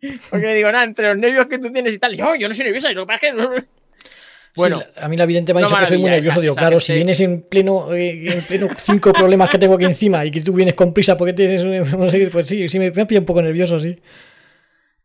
Porque 0.30 0.46
le 0.46 0.54
digo, 0.54 0.70
nada, 0.72 0.84
entre 0.84 1.08
los 1.08 1.18
nervios 1.18 1.46
que 1.46 1.58
tú 1.58 1.70
tienes 1.70 1.94
y 1.94 1.98
tal, 1.98 2.16
yo, 2.16 2.34
yo 2.34 2.48
no 2.48 2.54
soy 2.54 2.64
nerviosa, 2.64 2.90
y 2.90 2.94
lo 2.94 3.02
que 3.02 3.06
pasa 3.06 3.28
es 3.28 3.34
que... 3.34 3.64
Bueno, 4.56 4.78
Sí, 4.80 4.84
a 4.96 5.08
mí 5.08 5.16
la 5.16 5.26
vidente 5.26 5.52
me 5.52 5.60
ha 5.60 5.62
dicho 5.64 5.74
que 5.80 5.86
soy 5.86 5.98
muy 5.98 6.10
nervioso. 6.10 6.30
esa- 6.36 6.40
Digo, 6.42 6.52
esa 6.52 6.60
claro, 6.60 6.80
si 6.80 6.92
vienes 6.94 7.20
en 7.20 7.42
pleno, 7.42 7.92
eh, 7.94 8.32
en 8.34 8.42
pleno 8.42 8.68
cinco 8.78 9.12
problemas 9.12 9.48
que 9.48 9.58
tengo 9.58 9.74
aquí 9.74 9.84
encima 9.84 10.24
y 10.24 10.30
que 10.30 10.40
tú 10.42 10.52
vienes 10.52 10.74
con 10.74 10.92
prisa 10.92 11.16
porque 11.16 11.32
tienes 11.32 11.64
un, 11.64 11.98
no 11.98 12.10
sé 12.10 12.28
pues 12.32 12.46
sí, 12.48 12.68
sí 12.68 12.78
me, 12.78 12.90
me 12.90 13.02
ha 13.02 13.06
pillado 13.06 13.22
un 13.22 13.26
poco 13.26 13.42
nervioso, 13.42 13.78
sí. 13.80 13.98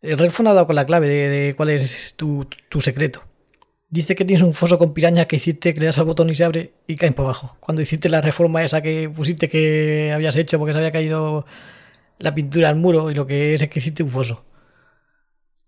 El 0.02 0.18
Redphone 0.18 0.50
ha 0.50 0.54
dado 0.54 0.66
con 0.68 0.76
la 0.76 0.86
clave 0.86 1.08
de, 1.10 1.28
de 1.30 1.56
cuál 1.56 1.70
es 1.72 2.14
tu, 2.16 2.47
tu 2.70 2.80
secreto. 2.80 3.24
Dice 3.89 4.14
que 4.16 4.24
tienes 4.24 4.43
un 4.43 4.54
foso 4.54 4.78
con 4.78 4.93
pirañas 4.93 5.26
que 5.26 5.38
hiciste, 5.38 5.74
que 5.74 5.80
le 5.80 5.88
das 5.88 5.97
al 5.97 6.06
botón 6.06 6.30
y 6.30 6.36
se 6.36 6.43
abre 6.43 6.72
y 6.88 6.95
caen 6.95 7.14
por 7.16 7.26
abajo. 7.26 7.58
Cuando 7.60 7.82
hiciste 7.82 8.08
la 8.08 8.22
reforma 8.22 8.64
esa 8.64 8.82
que 8.84 9.10
pusiste 9.10 9.50
que 9.50 10.12
habías 10.14 10.36
hecho 10.36 10.60
porque 10.60 10.74
se 10.74 10.78
había 10.80 10.91
caído 10.91 11.45
la 12.20 12.36
pintura 12.36 12.70
al 12.70 12.76
muro 12.76 13.10
y 13.10 13.16
lo 13.16 13.26
que 13.26 13.56
es 13.56 13.62
es 13.64 13.70
que 13.70 13.80
hiciste 13.80 14.04
un 14.04 14.10
foso. 14.10 14.45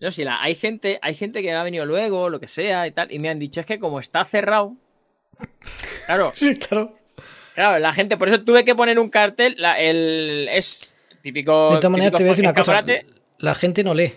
No, 0.02 0.12
si 0.12 0.24
la, 0.26 0.42
hay 0.42 0.56
gente, 0.56 1.00
hay 1.02 1.14
gente 1.16 1.42
que 1.42 1.52
ha 1.54 1.64
venido 1.64 1.86
luego, 1.86 2.28
lo 2.30 2.40
que 2.40 2.48
sea 2.48 2.88
y 2.88 2.92
tal, 2.92 3.12
y 3.12 3.20
me 3.20 3.30
han 3.30 3.40
dicho 3.40 3.60
es 3.62 3.66
que 3.66 3.80
como 3.80 4.00
está 4.00 4.26
cerrado. 4.26 4.76
Claro, 6.08 6.32
Sí, 6.36 6.56
claro. 6.56 6.98
claro, 7.54 7.80
la 7.80 7.94
gente, 7.94 8.18
por 8.18 8.28
eso 8.28 8.44
tuve 8.44 8.66
que 8.66 8.76
poner 8.76 9.00
un 9.00 9.10
cartel, 9.10 9.56
la- 9.58 9.80
el 9.80 10.48
es 10.52 10.96
típico. 11.22 11.70
De 11.74 11.78
todas 11.78 11.92
maneras, 11.92 12.14
te 12.14 12.24
voy 12.24 12.30
a 12.30 12.32
decir 12.32 12.46
una 12.46 12.54
cosa. 12.54 12.84
La 13.38 13.56
gente 13.56 13.84
no 13.84 13.94
lee. 13.94 14.14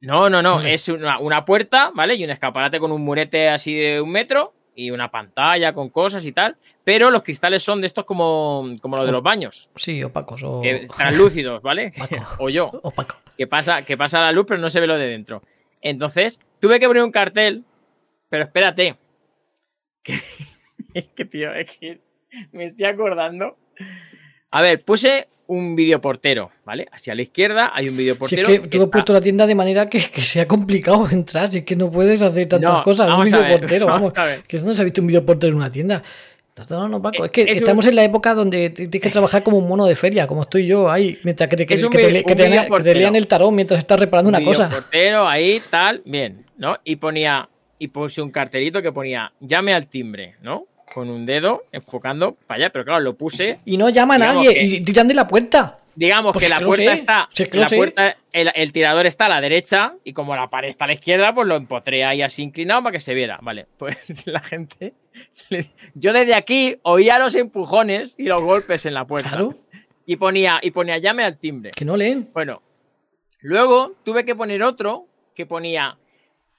No, 0.00 0.28
no, 0.28 0.42
no, 0.42 0.56
Vale. 0.56 0.74
es 0.74 0.88
una, 0.88 1.18
una 1.18 1.44
puerta, 1.46 1.90
¿vale? 1.94 2.14
Y 2.16 2.24
un 2.24 2.30
escaparate 2.30 2.78
con 2.78 2.92
un 2.92 3.02
murete 3.02 3.48
así 3.48 3.74
de 3.74 4.00
un 4.02 4.10
metro 4.10 4.52
y 4.74 4.90
una 4.90 5.10
pantalla 5.10 5.72
con 5.72 5.88
cosas 5.90 6.24
y 6.26 6.32
tal, 6.32 6.56
pero 6.84 7.10
los 7.10 7.22
cristales 7.22 7.62
son 7.62 7.80
de 7.80 7.86
estos 7.86 8.04
como, 8.04 8.66
como 8.80 8.96
los 8.96 9.06
de 9.06 9.12
los 9.12 9.22
baños, 9.22 9.70
Sí, 9.76 10.02
opacos 10.02 10.42
o. 10.42 10.60
que 10.60 10.86
translúcidos, 10.96 11.62
¿vale? 11.62 11.92
O 12.38 12.48
yo. 12.48 12.70
Opaco. 12.82 13.16
que 13.36 13.46
pasa, 13.46 13.82
que 13.84 13.96
pasa 13.96 14.20
la 14.20 14.32
luz, 14.32 14.46
pero 14.48 14.60
no 14.60 14.68
se 14.68 14.80
ve 14.80 14.86
lo 14.86 14.98
de 14.98 15.06
dentro. 15.06 15.42
Entonces, 15.80 16.40
tuve 16.60 16.80
que 16.80 16.86
poner 16.86 17.02
un 17.02 17.10
cartel, 17.12 17.64
pero 18.28 18.44
espérate. 18.44 18.96
Que- 20.02 20.18
es 20.92 21.08
que, 21.08 21.24
tío, 21.24 21.52
es 21.54 21.76
que 21.78 22.00
me 22.52 22.66
estoy 22.66 22.86
acordando. 22.86 23.56
A 24.50 24.60
ver, 24.60 24.84
puse 24.84 25.28
un 25.46 25.76
videoportero, 25.76 26.50
¿vale? 26.64 26.86
Hacia 26.92 27.14
la 27.14 27.22
izquierda 27.22 27.70
hay 27.74 27.84
un 27.84 27.90
Si 27.90 27.94
es 27.94 27.98
videoportero. 27.98 28.46
que 28.48 28.62
que 28.62 28.68
tú 28.68 28.78
has 28.82 28.86
puesto 28.88 29.12
la 29.12 29.20
tienda 29.20 29.46
de 29.46 29.54
manera 29.54 29.88
que, 29.88 29.98
que 30.10 30.22
sea 30.22 30.46
complicado 30.48 31.08
entrar, 31.12 31.50
si 31.50 31.58
es 31.58 31.64
que 31.64 31.76
no 31.76 31.90
puedes 31.90 32.22
hacer 32.22 32.48
tantas 32.48 32.70
No, 32.70 32.82
cosas. 32.82 33.06
Un 33.06 33.12
vamos 33.12 33.32
a 33.32 33.36
ver, 33.38 33.46
videoportero, 33.46 33.86
vamos 33.88 34.12
vamos. 34.14 34.38
Que 34.48 34.58
no 34.58 34.74
se 34.74 34.80
ha 34.80 34.84
visto 34.84 35.00
un 35.00 35.06
videoportero 35.08 35.50
en 35.52 35.56
una 35.58 35.70
tienda. 35.70 36.02
No, 36.70 36.88
no, 36.88 37.02
Paco, 37.02 37.24
Eh, 37.24 37.26
es 37.26 37.32
que 37.32 37.42
es 37.42 37.48
un- 37.48 37.54
estamos 37.54 37.86
en 37.86 37.96
la 37.96 38.04
época 38.04 38.32
donde 38.32 38.70
tienes 38.70 39.00
que 39.00 39.10
trabajar 39.10 39.42
como 39.42 39.58
un 39.58 39.66
mono 39.68 39.86
de 39.86 39.96
feria, 39.96 40.26
como 40.28 40.42
estoy 40.42 40.66
yo 40.66 40.88
ahí, 40.88 41.18
mientras 41.24 41.48
que 41.48 41.56
te, 41.56 41.66
que, 41.66 41.74
Es 41.74 41.82
un 41.82 41.90
que 41.90 41.98
te 41.98 42.04
un 42.04 42.08
te 42.08 42.12
lea- 42.12 42.22
que 42.24 42.34
te 42.36 42.48
videoportero. 42.48 43.00
lean 43.00 43.16
el 43.16 43.26
tarot 43.26 43.50
mientras 43.52 43.78
estás 43.80 43.98
reparando 43.98 44.28
una 44.28 44.42
cosa. 44.44 44.68
videoportero 44.68 45.28
ahí, 45.28 45.60
tal, 45.68 46.02
bien, 46.04 46.46
¿no? 46.56 46.76
Y 46.84 46.94
ponía, 46.96 47.48
y 47.80 47.88
puse 47.88 48.22
un 48.22 48.30
cartelito 48.30 48.80
que 48.80 48.92
ponía, 48.92 49.32
llame 49.40 49.74
al 49.74 49.88
timbre, 49.88 50.36
¿no? 50.42 50.66
Con 50.94 51.10
un 51.10 51.26
dedo 51.26 51.64
enfocando 51.72 52.36
para 52.46 52.56
allá, 52.66 52.70
pero 52.70 52.84
claro, 52.84 53.00
lo 53.00 53.14
puse 53.16 53.58
Y 53.64 53.76
no 53.76 53.88
llama 53.90 54.14
a 54.14 54.18
nadie 54.18 54.54
que- 54.54 54.62
y 54.64 54.84
tiran 54.84 55.08
de 55.08 55.14
la 55.14 55.26
puerta. 55.26 55.78
Digamos 55.96 56.32
Pues 56.32 56.42
que 56.42 56.46
es 56.46 56.50
la 56.50 56.58
que 56.58 56.64
puerta 56.66 56.84
sé, 56.84 56.92
está. 56.92 57.28
es 57.36 57.48
que 57.48 57.56
la 57.56 57.68
puerta, 57.68 58.16
el, 58.32 58.50
el 58.54 58.72
tirador 58.72 59.06
está 59.06 59.26
a 59.26 59.28
la 59.28 59.40
derecha 59.40 59.94
y 60.02 60.12
como 60.12 60.34
la 60.34 60.48
pared 60.50 60.68
está 60.68 60.84
a 60.84 60.88
la 60.88 60.94
izquierda, 60.94 61.32
pues 61.34 61.46
lo 61.46 61.54
empotré 61.56 62.04
ahí 62.04 62.20
así 62.22 62.42
inclinado 62.42 62.82
para 62.82 62.92
que 62.94 63.00
se 63.00 63.14
viera. 63.14 63.38
Vale, 63.42 63.66
pues 63.78 63.96
la 64.26 64.40
gente. 64.40 64.94
Yo 65.94 66.12
desde 66.12 66.34
aquí 66.34 66.76
oía 66.82 67.18
los 67.20 67.34
empujones 67.36 68.14
y 68.18 68.24
los 68.24 68.42
golpes 68.42 68.86
en 68.86 68.94
la 68.94 69.04
puerta. 69.04 69.30
Claro, 69.30 69.54
Y 70.06 70.16
ponía, 70.16 70.58
y 70.62 70.70
ponía 70.72 70.98
llame 70.98 71.22
al 71.22 71.38
timbre. 71.38 71.70
que 71.76 71.84
no 71.84 71.96
leen. 71.96 72.28
Bueno, 72.32 72.60
luego 73.40 73.94
tuve 74.04 74.24
que 74.24 74.34
poner 74.34 74.62
otro 74.62 75.06
que 75.34 75.46
ponía. 75.46 75.96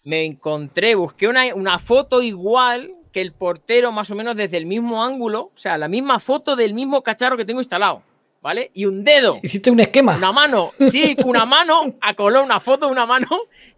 Me 0.04 0.24
encontré, 0.24 0.96
busqué 0.96 1.28
una, 1.28 1.54
una 1.56 1.78
foto 1.80 2.22
igual 2.22 2.94
que 3.16 3.22
el 3.22 3.32
portero, 3.32 3.94
más 3.94 4.12
o 4.12 4.16
menos 4.16 4.36
desde 4.36 4.58
el 4.58 4.66
mismo 4.66 5.02
ángulo, 5.02 5.44
o 5.44 5.58
sea, 5.58 5.78
la 5.78 5.88
misma 5.88 6.20
foto 6.20 6.58
del 6.58 6.74
mismo 6.74 7.02
cacharro 7.02 7.38
que 7.38 7.46
tengo 7.46 7.62
instalado, 7.62 8.04
¿vale? 8.42 8.72
Y 8.74 8.84
un 8.88 9.06
dedo. 9.06 9.40
Hiciste 9.42 9.72
un 9.72 9.80
esquema. 9.80 10.18
Una 10.18 10.34
mano, 10.34 10.74
sí, 10.90 11.16
una 11.24 11.46
mano, 11.46 11.96
acoló 12.02 12.44
una 12.44 12.60
foto 12.60 12.88
de 12.88 12.92
una 12.92 13.06
mano 13.06 13.30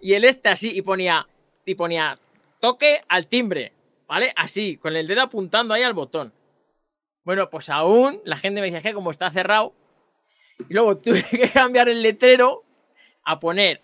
y 0.01 0.13
el 0.13 0.23
este 0.23 0.49
así, 0.49 0.71
y 0.75 0.81
ponía, 0.81 1.27
y 1.67 1.75
ponía 1.75 2.17
toque 2.59 3.03
al 3.07 3.27
timbre, 3.27 3.73
¿vale? 4.07 4.33
Así, 4.35 4.77
con 4.77 4.95
el 4.95 5.05
dedo 5.05 5.21
apuntando 5.21 5.75
ahí 5.75 5.83
al 5.83 5.93
botón. 5.93 6.33
Bueno, 7.23 7.47
pues 7.51 7.69
aún 7.69 8.19
la 8.25 8.37
gente 8.37 8.59
me 8.59 8.71
decía 8.71 8.89
que 8.89 8.95
como 8.95 9.11
está 9.11 9.29
cerrado, 9.29 9.71
y 10.67 10.73
luego 10.73 10.97
tuve 11.03 11.23
que 11.29 11.47
cambiar 11.51 11.89
el 11.89 12.01
letrero 12.01 12.63
a 13.23 13.39
poner 13.39 13.81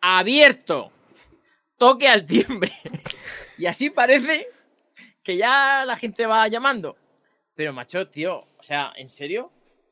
abierto, 0.00 0.92
toque 1.76 2.06
al 2.06 2.24
timbre. 2.24 2.70
Y 3.58 3.66
así 3.66 3.90
parece 3.90 4.48
que 5.22 5.36
ya 5.36 5.84
la 5.86 5.96
gente 5.96 6.26
va 6.26 6.48
llamando. 6.48 6.96
Pero 7.54 7.72
macho, 7.72 8.08
tío, 8.08 8.36
o 8.38 8.62
sea, 8.62 8.92
¿en 8.96 9.08
serio? 9.08 9.50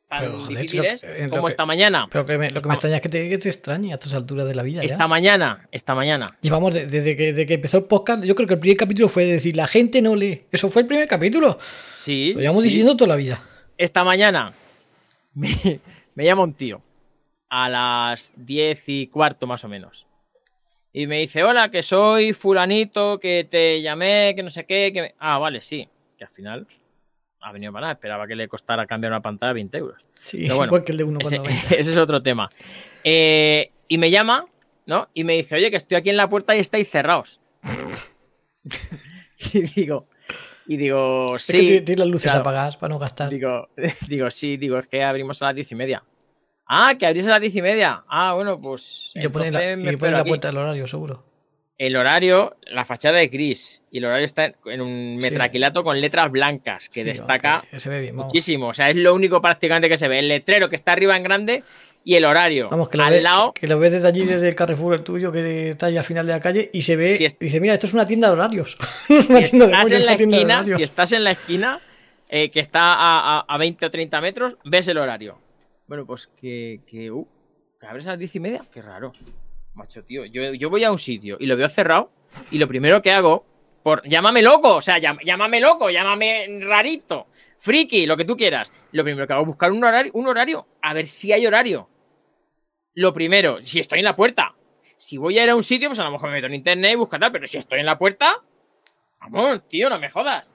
Tan 0.09 0.21
Pero, 0.21 0.39
joder, 0.39 0.57
difícil 0.57 0.79
lo 0.79 0.83
que- 0.83 0.89
es 0.95 1.03
eh, 1.05 1.29
como 1.31 1.43
que- 1.45 1.49
esta 1.51 1.67
mañana. 1.67 2.09
Pero 2.11 2.27
que 2.27 2.37
me- 2.37 2.51
lo 2.51 2.61
que 2.61 2.67
me 2.69 2.75
extraña 2.75 2.97
es 2.97 3.03
que 3.03 3.09
te, 3.09 3.29
que 3.29 3.39
te 3.39 3.49
extrañe 3.49 3.93
a 3.93 3.95
estas 3.95 4.13
alturas 4.15 4.47
de 4.49 4.55
la 4.57 4.63
vida. 4.65 4.81
ya. 4.81 4.87
Esta 4.87 5.07
mañana, 5.07 5.69
esta 5.71 5.95
mañana. 5.95 6.37
Llevamos 6.41 6.75
de- 6.75 6.87
desde 6.87 7.15
que, 7.17 7.27
desde 7.33 7.47
que 7.47 7.55
empezó 7.55 7.79
el 7.79 7.85
podcast. 7.85 8.25
Yo 8.25 8.35
creo 8.35 8.49
que 8.49 8.55
el 8.55 8.61
primer 8.61 8.77
capítulo 8.77 9.07
fue 9.09 9.25
decir: 9.25 9.57
la 9.57 9.69
gente 9.69 10.03
no 10.03 10.17
lee. 10.17 10.47
Eso 10.51 10.69
fue 10.69 10.83
el 10.83 10.89
primer 10.89 11.07
capítulo. 11.07 11.59
Sí. 11.95 12.33
Lo 12.35 12.41
llevamos 12.41 12.63
sí. 12.63 12.69
diciendo 12.71 12.97
toda 12.97 13.09
la 13.09 13.17
vida. 13.17 13.41
Esta 13.79 14.03
mañana 14.03 14.53
me, 15.35 15.81
me 16.17 16.25
llama 16.25 16.43
un 16.43 16.55
tío 16.55 16.83
a 17.49 17.69
las 17.69 18.33
diez 18.37 18.83
y 18.87 19.07
cuarto 19.07 19.47
más 19.47 19.63
o 19.65 19.69
menos. 19.69 20.07
Y 20.93 21.07
me 21.07 21.19
dice, 21.21 21.45
hola, 21.45 21.71
que 21.71 21.83
soy 21.83 22.33
fulanito, 22.33 23.19
que 23.21 23.47
te 23.49 23.81
llamé, 23.81 24.33
que 24.35 24.43
no 24.43 24.51
sé 24.51 24.65
qué. 24.65 24.91
Que 24.93 25.03
me-". 25.03 25.15
Ah, 25.19 25.39
vale, 25.39 25.61
sí. 25.61 25.89
Que 26.19 26.25
al 26.25 26.31
final 26.31 26.67
ha 27.41 27.53
venido 27.53 27.73
para 27.73 27.83
nada. 27.83 27.93
Esperaba 27.95 28.27
que 28.27 28.35
le 28.35 28.49
costara 28.49 28.87
cambiar 28.87 29.13
una 29.13 29.23
pantalla 29.23 29.53
20 29.53 29.79
euros. 29.79 30.03
Sí, 30.23 30.39
Pero 30.43 30.57
bueno, 30.57 30.71
igual 30.71 30.83
que 30.85 30.93
el 30.93 30.99
de 30.99 31.05
uno 31.05 31.19
ese, 31.21 31.37
ese 31.71 31.81
es 31.81 31.97
otro 31.97 32.23
tema. 32.23 32.51
Eh, 33.05 33.71
y 33.89 33.99
me 33.99 34.11
llama, 34.11 34.47
¿no? 34.87 35.09
Y 35.15 35.25
me 35.25 35.35
dice, 35.37 35.55
oye, 35.57 35.71
que 35.71 35.77
estoy 35.77 35.97
aquí 35.97 36.11
en 36.11 36.17
la 36.17 36.29
puerta 36.29 36.55
y 36.57 36.59
estáis 36.59 36.91
cerrados. 36.91 37.41
y 39.55 39.61
digo, 39.63 40.07
y 40.67 40.77
digo, 40.77 41.37
Es 41.37 41.45
sí. 41.45 41.53
que 41.53 41.59
tiene- 41.61 41.81
tiene 41.83 41.99
las 42.01 42.09
luces 42.09 42.25
claro. 42.31 42.41
apagadas 42.41 42.77
para 42.77 42.93
no 42.95 42.99
gastar. 42.99 43.31
Digo, 43.31 43.69
digo, 44.09 44.31
sí, 44.31 44.57
digo, 44.57 44.79
es 44.79 44.87
que 44.87 45.03
abrimos 45.03 45.41
a 45.43 45.47
las 45.47 45.55
diez 45.55 45.71
y 45.73 45.75
media. 45.75 46.03
Ah, 46.73 46.95
que 46.97 47.05
abrís 47.07 47.27
a 47.27 47.31
las 47.31 47.41
diez 47.41 47.57
y 47.57 47.63
media. 47.63 48.05
Ah, 48.09 48.35
bueno, 48.35 48.61
pues. 48.61 49.11
yo 49.17 49.33
pone 49.33 49.51
la, 49.51 49.77
me 49.77 49.99
pone 49.99 50.13
la 50.13 50.25
puerta 50.25 50.49
del 50.49 50.59
horario, 50.59 50.87
seguro. 50.87 51.25
El 51.79 51.97
horario, 51.97 52.57
la 52.71 52.85
fachada 52.85 53.21
es 53.23 53.31
gris. 53.31 53.83
Y 53.91 53.99
el 53.99 54.05
horario 54.05 54.25
está 54.25 54.53
en- 54.67 54.81
un 54.81 55.19
Sí. 55.21 55.31
metraquilato 55.31 55.83
con 55.83 56.01
letras 56.01 56.31
blancas, 56.31 56.89
que 56.91 57.01
Sí, 57.03 57.09
destaca 57.09 57.65
que 57.71 57.81
se 57.81 57.89
ve 57.89 58.01
bien. 58.03 58.15
vamos. 58.17 58.27
muchísimo. 58.33 58.69
O 58.69 58.75
sea, 58.75 58.89
es 58.91 58.97
lo 58.97 59.15
único 59.15 59.41
prácticamente 59.41 59.89
que 59.89 59.97
se 59.97 60.07
ve. 60.07 60.19
El 60.21 60.29
letrero 60.29 60.69
que 60.69 60.77
está 60.77 60.93
arriba 60.93 61.17
en 61.17 61.23
grande 61.25 61.65
y 62.05 62.15
el 62.17 62.25
horario. 62.27 62.69
Vamos, 62.69 62.89
que 62.91 62.99
lo, 62.99 63.05
al 63.05 63.15
ves, 63.15 63.23
lado. 63.23 63.53
que, 63.55 63.63
que 63.63 63.67
lo 63.67 63.79
ves 63.79 63.93
desde 63.93 64.07
allí, 64.07 64.25
desde 64.27 64.47
el 64.49 64.55
Carrefour, 64.55 64.95
el 64.95 65.03
tuyo, 65.03 65.33
que 65.33 65.71
está 65.71 65.87
ahí 65.87 65.97
al 65.97 66.05
final 66.05 66.27
de 66.27 66.33
la 66.35 66.41
calle, 66.41 66.71
y 66.73 66.83
se 66.83 66.95
ve. 66.97 67.17
Si 67.17 67.25
es- 67.25 67.37
y 67.41 67.47
dice, 67.47 67.61
mira, 67.61 67.75
esto 67.75 67.87
es 67.89 67.95
una 67.95 68.05
tienda 68.07 68.29
de 68.29 68.35
horarios. 68.35 68.77
Es 69.09 69.29
una 69.31 69.41
si 69.45 69.51
tienda 69.51 69.67
de 69.85 69.97
en 69.97 70.07
la 70.07 70.13
esquina, 70.13 70.37
horarios. 70.59 70.77
si 70.77 70.83
estás 70.83 71.13
en 71.13 71.25
la 71.25 71.31
esquina, 71.33 71.81
eh, 72.29 72.51
que 72.51 72.61
está 72.61 72.81
a, 72.95 73.39
a- 73.39 73.45
a 73.49 73.59
20 73.59 73.87
o 73.87 73.91
30 73.91 74.21
metros, 74.21 74.57
ves 74.65 74.87
el 74.89 74.99
horario. 74.99 75.39
Bueno, 75.91 76.07
pues 76.07 76.29
que, 76.41 76.83
que, 76.87 77.11
uh, 77.11 77.27
que 77.81 77.85
abres 77.85 78.07
a 78.07 78.11
las 78.11 78.19
10 78.21 78.37
y 78.37 78.39
media, 78.39 78.63
qué 78.73 78.81
raro. 78.81 79.13
Macho, 79.75 80.05
tío, 80.05 80.25
yo, 80.25 80.55
yo 80.55 80.71
voy 80.71 80.85
a 80.85 80.93
un 80.93 80.99
sitio 80.99 81.37
y 81.41 81.47
lo 81.47 81.57
veo 81.57 81.69
cerrado 81.69 82.13
y 82.53 82.59
lo 82.59 82.69
primero 82.69 83.03
que 83.03 83.11
hago, 83.11 83.45
por, 83.83 84.09
llámame 84.09 84.41
loco, 84.41 84.77
o 84.77 84.81
sea, 84.81 84.99
llámame 84.99 85.59
loco, 85.59 85.91
llámame 85.91 86.61
rarito, 86.61 87.27
friki, 87.59 88.07
lo 88.07 88.17
que 88.17 88.25
tú 88.25 88.37
quieras. 88.37 88.73
Lo 88.93 89.03
primero 89.03 89.27
que 89.27 89.33
hago 89.33 89.43
es 89.43 89.49
buscar 89.49 89.73
un 89.73 89.83
horario, 89.83 90.13
un 90.15 90.29
horario, 90.29 90.65
a 90.81 90.95
ver 90.95 91.07
si 91.07 91.33
hay 91.33 91.45
horario. 91.45 91.89
Lo 92.95 93.13
primero, 93.13 93.61
si 93.61 93.81
estoy 93.81 93.99
en 93.99 94.05
la 94.05 94.15
puerta. 94.15 94.55
Si 94.97 95.17
voy 95.17 95.41
a 95.41 95.43
ir 95.43 95.51
a 95.51 95.57
un 95.57 95.65
sitio, 95.65 95.89
pues 95.89 95.99
a 95.99 96.05
lo 96.05 96.13
mejor 96.13 96.29
me 96.29 96.37
meto 96.37 96.47
en 96.47 96.55
internet 96.55 96.93
y 96.93 96.97
busco 96.99 97.19
tal, 97.19 97.33
pero 97.33 97.49
si 97.49 97.59
estoy 97.59 97.81
en 97.81 97.87
la 97.87 97.99
puerta, 97.99 98.37
vamos, 99.23 99.67
tío, 99.67 99.91
no 99.91 99.99
me 99.99 100.09
jodas. 100.09 100.55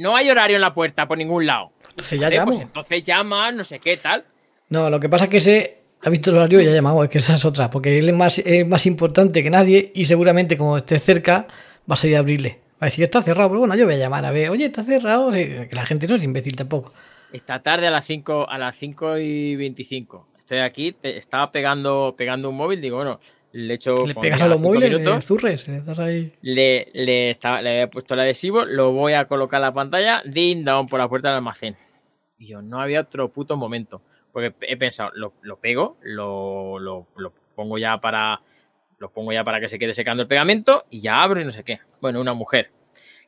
No 0.00 0.16
hay 0.16 0.30
horario 0.30 0.56
en 0.56 0.62
la 0.62 0.72
puerta 0.74 1.06
por 1.06 1.18
ningún 1.18 1.46
lado. 1.46 1.72
Entonces 1.90 2.18
ya 2.18 2.26
Vale, 2.26 2.36
llamo. 2.36 2.50
pues 2.52 2.60
entonces 2.60 3.02
llamas, 3.04 3.54
no 3.54 3.64
sé 3.64 3.78
qué 3.78 3.96
tal. 3.96 4.24
No, 4.68 4.88
lo 4.90 4.98
que 5.00 5.08
pasa 5.08 5.24
es 5.24 5.30
que 5.30 5.36
ese 5.38 5.78
ha 6.04 6.10
visto 6.10 6.30
el 6.30 6.36
horario 6.38 6.60
y 6.60 6.64
ya 6.64 6.70
ha 6.70 6.74
llamado, 6.74 7.02
es 7.04 7.10
que 7.10 7.18
esa 7.18 7.34
es 7.34 7.44
otra, 7.44 7.68
porque 7.70 7.98
él 7.98 8.08
es 8.08 8.14
más, 8.14 8.38
es 8.38 8.66
más 8.66 8.86
importante 8.86 9.42
que 9.42 9.50
nadie 9.50 9.92
y 9.94 10.04
seguramente 10.06 10.56
como 10.56 10.76
esté 10.76 10.98
cerca 10.98 11.46
va 11.90 11.94
a 11.94 11.96
salir 11.96 12.16
a 12.16 12.20
abrirle. 12.20 12.60
Va 12.74 12.76
a 12.82 12.84
decir, 12.86 13.04
está 13.04 13.20
cerrado, 13.20 13.50
pero 13.50 13.58
bueno, 13.60 13.74
yo 13.76 13.84
voy 13.84 13.94
a 13.94 13.98
llamar 13.98 14.24
a 14.24 14.30
ver, 14.30 14.48
oye, 14.48 14.64
está 14.66 14.82
cerrado, 14.82 15.32
Sí, 15.32 15.40
que 15.44 15.68
la 15.72 15.84
gente 15.84 16.06
no 16.06 16.14
es 16.16 16.24
imbécil 16.24 16.56
tampoco. 16.56 16.94
Esta 17.32 17.60
tarde 17.62 17.86
a 17.86 17.90
las 17.90 18.06
5, 18.06 18.48
a 18.48 18.56
las 18.58 18.74
5 18.76 19.18
y 19.18 19.54
25. 19.56 20.26
Estoy 20.38 20.58
aquí, 20.60 20.92
te- 20.92 21.18
estaba 21.18 21.52
pegando, 21.52 22.14
pegando 22.16 22.48
un 22.48 22.56
móvil, 22.56 22.80
digo, 22.80 22.96
bueno, 22.96 23.20
le 23.52 23.74
echo 23.74 23.94
Le 24.06 24.14
pegas 24.14 24.42
a 24.42 24.48
los 24.48 24.60
móviles, 24.60 24.90
le 24.92 24.98
minutos, 24.98 25.24
zurres, 25.24 25.66
le 25.68 25.80
das 25.80 25.98
ahí. 25.98 26.32
le, 26.42 26.88
le, 26.92 27.30
estaba- 27.30 27.60
le 27.62 27.82
he 27.82 27.88
puesto 27.88 28.14
el 28.14 28.20
adhesivo, 28.20 28.64
lo 28.64 28.92
voy 28.92 29.12
a 29.14 29.26
colocar 29.26 29.58
en 29.58 29.62
la 29.62 29.72
pantalla, 29.74 30.22
din 30.24 30.64
down 30.64 30.86
por 30.86 30.98
la 31.00 31.08
puerta 31.08 31.28
del 31.28 31.36
almacén. 31.38 31.76
Y 32.38 32.46
yo, 32.46 32.62
no 32.62 32.80
había 32.80 33.00
otro 33.02 33.28
puto 33.28 33.56
momento. 33.56 34.02
Porque 34.32 34.54
he 34.62 34.76
pensado, 34.76 35.10
lo, 35.14 35.32
lo 35.42 35.58
pego, 35.58 35.98
lo, 36.02 36.78
lo, 36.78 37.08
lo 37.16 37.32
pongo 37.54 37.76
ya 37.78 37.98
para. 37.98 38.40
Lo 38.98 39.10
pongo 39.10 39.32
ya 39.32 39.42
para 39.44 39.60
que 39.60 39.68
se 39.68 39.78
quede 39.78 39.94
secando 39.94 40.22
el 40.22 40.28
pegamento 40.28 40.84
y 40.90 41.00
ya 41.00 41.22
abro 41.22 41.40
y 41.40 41.44
no 41.44 41.50
sé 41.50 41.64
qué. 41.64 41.80
Bueno, 42.00 42.20
una 42.20 42.34
mujer 42.34 42.70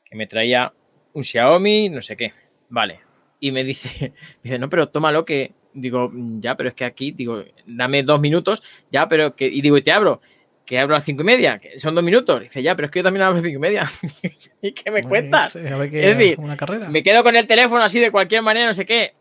que 0.05 0.15
me 0.17 0.27
traía 0.27 0.73
un 1.15 1.25
Xiaomi, 1.25 1.89
no 1.89 2.01
sé 2.03 2.15
qué. 2.17 2.33
Vale. 2.69 3.01
Y 3.41 3.53
me 3.53 3.65
dice, 3.65 4.13
dice, 4.43 4.59
no, 4.59 4.69
pero 4.69 4.89
tómalo 4.91 5.25
que. 5.25 5.53
Digo, 5.75 6.09
"Mm, 6.13 6.41
ya, 6.41 6.57
pero 6.57 6.69
es 6.69 6.75
que 6.75 6.85
aquí, 6.85 7.13
digo, 7.13 7.43
dame 7.67 8.03
dos 8.03 8.21
minutos, 8.21 8.63
ya, 8.91 9.09
pero 9.09 9.35
que. 9.35 9.47
Y 9.47 9.61
digo, 9.63 9.77
y 9.79 9.83
te 9.83 9.93
abro, 9.93 10.21
que 10.67 10.79
abro 10.79 10.95
a 10.95 10.99
las 10.99 11.05
cinco 11.05 11.23
y 11.23 11.27
media, 11.27 11.59
que 11.59 11.79
son 11.81 11.95
dos 11.95 12.05
minutos. 12.05 12.41
Dice, 12.41 12.63
ya, 12.63 12.75
pero 12.77 12.87
es 12.87 12.93
que 12.93 13.01
yo 13.01 13.05
también 13.05 13.23
abro 13.23 13.35
a 13.39 13.41
las 13.41 13.45
cinco 13.45 13.57
y 13.59 13.61
media. 13.61 13.91
¿Y 14.63 14.73
qué 14.73 14.91
me 14.91 15.03
cuentas? 15.03 15.57
A 15.57 15.77
ver 15.77 15.91
qué- 15.91 16.11
Es 16.11 16.19
decir, 16.19 16.39
una 16.39 16.57
carrera. 16.57 16.89
Me 16.89 17.03
quedo 17.03 17.23
con 17.23 17.35
el 17.37 17.47
teléfono 17.47 17.83
así 17.83 17.99
de 18.01 18.11
cualquier 18.11 18.43
manera, 18.43 18.67
no 18.67 18.73
sé 18.75 18.87
qué. 18.87 19.15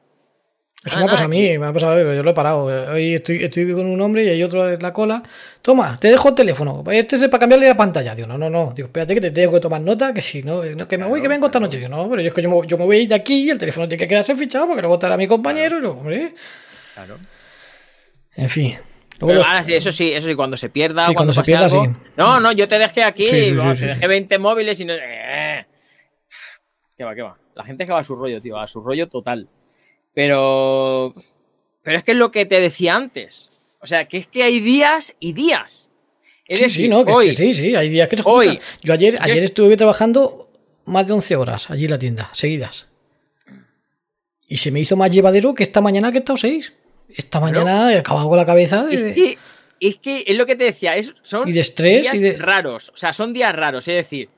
Eso 0.83 0.97
Ah, 0.97 1.01
me 1.01 1.05
ha 1.05 1.09
pasado 1.09 1.25
a 1.25 1.29
mí, 1.29 1.57
me 1.59 1.65
ha 1.67 1.73
pasado 1.73 1.91
a 1.91 1.95
mí, 1.95 2.01
pero 2.01 2.15
yo 2.15 2.23
lo 2.23 2.31
he 2.31 2.33
parado. 2.33 2.63
Hoy 2.91 3.13
estoy, 3.15 3.43
estoy 3.43 3.71
con 3.71 3.85
un 3.85 4.01
hombre 4.01 4.23
y 4.23 4.29
hay 4.29 4.41
otro 4.41 4.67
en 4.67 4.81
la 4.81 4.91
cola. 4.91 5.21
Toma, 5.61 5.95
te 5.99 6.07
dejo 6.07 6.29
el 6.29 6.35
teléfono. 6.35 6.83
Este 6.91 7.17
es 7.17 7.27
para 7.27 7.39
cambiarle 7.41 7.67
la 7.67 7.77
pantalla. 7.77 8.15
Digo, 8.15 8.27
no, 8.27 8.35
no, 8.35 8.49
no. 8.49 8.73
Digo, 8.75 8.87
espérate 8.87 9.13
que 9.13 9.21
te 9.21 9.29
tengo 9.29 9.53
que 9.53 9.59
tomar 9.59 9.79
nota, 9.81 10.11
que 10.11 10.23
si 10.23 10.41
no, 10.41 10.63
no, 10.63 10.87
que 10.87 10.97
me 10.97 11.05
voy, 11.05 11.21
que 11.21 11.27
vengo 11.27 11.45
esta 11.45 11.59
noche. 11.59 11.77
Digo, 11.77 11.89
no, 11.89 12.09
pero 12.09 12.23
yo 12.23 12.29
es 12.29 12.33
que 12.33 12.41
yo 12.41 12.49
me, 12.49 12.67
yo 12.67 12.77
me 12.79 12.85
voy 12.85 12.95
a 12.97 12.99
ir 13.01 13.09
de 13.09 13.13
aquí 13.15 13.43
y 13.43 13.49
el 13.51 13.59
teléfono 13.59 13.87
tiene 13.87 13.99
que 14.03 14.07
quedarse 14.07 14.33
fichado 14.33 14.65
porque 14.65 14.81
luego 14.81 14.95
estará 14.95 15.17
mi 15.17 15.27
compañero. 15.27 15.77
Y 15.77 15.81
luego, 15.81 15.99
hombre. 15.99 16.33
Claro. 16.95 17.19
En 18.35 18.49
fin. 18.49 18.75
Pero 19.19 19.43
ahora 19.45 19.63
sí, 19.63 19.75
eso 19.75 19.91
sí, 19.91 20.11
eso 20.11 20.27
sí, 20.27 20.33
cuando 20.33 20.57
se 20.57 20.69
pierda, 20.69 21.05
Sí, 21.05 21.13
cuando 21.13 21.31
se 21.31 21.43
pierda, 21.43 21.65
algo, 21.65 21.85
sí. 21.85 21.91
No, 22.17 22.39
no, 22.39 22.51
yo 22.53 22.67
te 22.67 22.79
dejé 22.79 23.03
aquí, 23.03 23.27
Sí, 23.27 23.53
te 23.55 23.85
dejé 23.85 23.95
sí. 23.97 24.07
20 24.07 24.39
móviles 24.39 24.79
y 24.79 24.85
no. 24.85 24.93
eh. 24.95 25.63
¿Qué 26.97 27.03
va, 27.03 27.13
qué 27.13 27.21
va? 27.21 27.37
La 27.53 27.63
gente 27.63 27.85
que 27.85 27.91
va 27.93 27.99
a 27.99 28.03
su 28.03 28.15
rollo, 28.15 28.41
tío, 28.41 28.57
a 28.57 28.65
su 28.65 28.81
rollo 28.81 29.07
total. 29.07 29.47
Pero. 30.13 31.13
Pero 31.83 31.97
es 31.97 32.03
que 32.03 32.11
es 32.11 32.17
lo 32.17 32.31
que 32.31 32.45
te 32.45 32.59
decía 32.59 32.95
antes. 32.95 33.49
O 33.79 33.87
sea, 33.87 34.07
que 34.07 34.17
es 34.17 34.27
que 34.27 34.43
hay 34.43 34.59
días 34.59 35.15
y 35.19 35.33
días. 35.33 35.89
Es 36.47 36.57
sí, 36.59 36.63
decir, 36.65 36.81
sí, 36.83 36.87
no, 36.89 37.05
que, 37.05 37.11
hoy, 37.11 37.29
que 37.29 37.35
sí, 37.35 37.53
sí, 37.53 37.75
hay 37.75 37.89
días 37.89 38.07
que 38.09 38.17
se 38.17 38.23
hoy, 38.25 38.47
juntan. 38.47 38.63
Yo 38.83 38.93
ayer, 38.93 39.13
yo 39.15 39.19
ayer 39.23 39.37
est- 39.37 39.45
estuve 39.45 39.77
trabajando 39.77 40.49
más 40.85 41.07
de 41.07 41.13
11 41.13 41.35
horas 41.37 41.69
allí 41.71 41.85
en 41.85 41.91
la 41.91 41.99
tienda, 41.99 42.29
seguidas. 42.33 42.87
Y 44.47 44.57
se 44.57 44.69
me 44.71 44.81
hizo 44.81 44.97
más 44.97 45.11
llevadero 45.11 45.53
que 45.55 45.63
esta 45.63 45.79
mañana 45.81 46.11
que 46.11 46.17
he 46.17 46.19
estado 46.19 46.37
6. 46.37 46.73
Esta 47.09 47.39
mañana 47.39 47.93
he 47.93 47.97
acabado 47.99 48.27
con 48.29 48.37
la 48.37 48.45
cabeza 48.45 48.85
de... 48.85 49.09
Es 49.09 49.15
que, 49.15 49.37
es 49.79 49.97
que 49.97 50.23
es 50.27 50.35
lo 50.35 50.45
que 50.45 50.55
te 50.55 50.65
decía, 50.65 50.95
es, 50.95 51.13
son 51.21 51.47
Y 51.47 51.53
de 51.53 51.61
estrés 51.61 52.01
días 52.03 52.15
y 52.15 52.19
de- 52.19 52.37
raros. 52.37 52.89
O 52.93 52.97
sea, 52.97 53.13
son 53.13 53.33
días 53.33 53.55
raros. 53.55 53.87
Es 53.87 53.95
decir, 53.95 54.29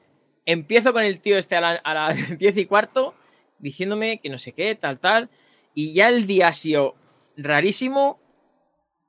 empiezo 0.46 0.94
con 0.94 1.04
el 1.04 1.20
tío 1.20 1.38
este 1.38 1.56
a, 1.56 1.62
la- 1.62 1.82
a 1.84 1.94
las 1.94 2.38
10 2.38 2.58
y 2.58 2.66
cuarto 2.68 3.16
diciéndome 3.60 4.20
que 4.20 4.30
no 4.30 4.38
sé 4.38 4.52
qué, 4.52 4.76
tal, 4.76 5.00
tal. 5.00 5.30
Y 5.74 5.94
ya 5.94 6.10
el 6.10 6.28
día 6.28 6.50
ha 6.50 6.54
sido 6.54 6.96
rarísimo. 7.38 8.20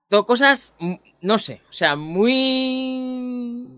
Todo 0.08 0.26
cosas, 0.26 0.74
mm, 0.78 0.94
no 1.22 1.38
sé, 1.38 1.60
o 1.68 1.72
sea, 1.72 1.96
muy 1.96 3.68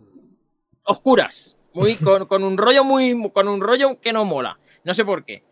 oscuras. 0.85 1.57
Muy, 1.73 1.95
con, 1.97 2.27
con 2.27 2.43
un 2.45 2.57
rollo 2.57 2.85
muy. 2.85 3.31
con 3.33 3.49
un 3.49 3.61
rollo 3.61 4.01
que 4.01 4.13
no 4.13 4.25
mola. 4.25 4.59
No 4.85 4.95
sé 4.95 5.05
por 5.05 5.25
qué. 5.25 5.43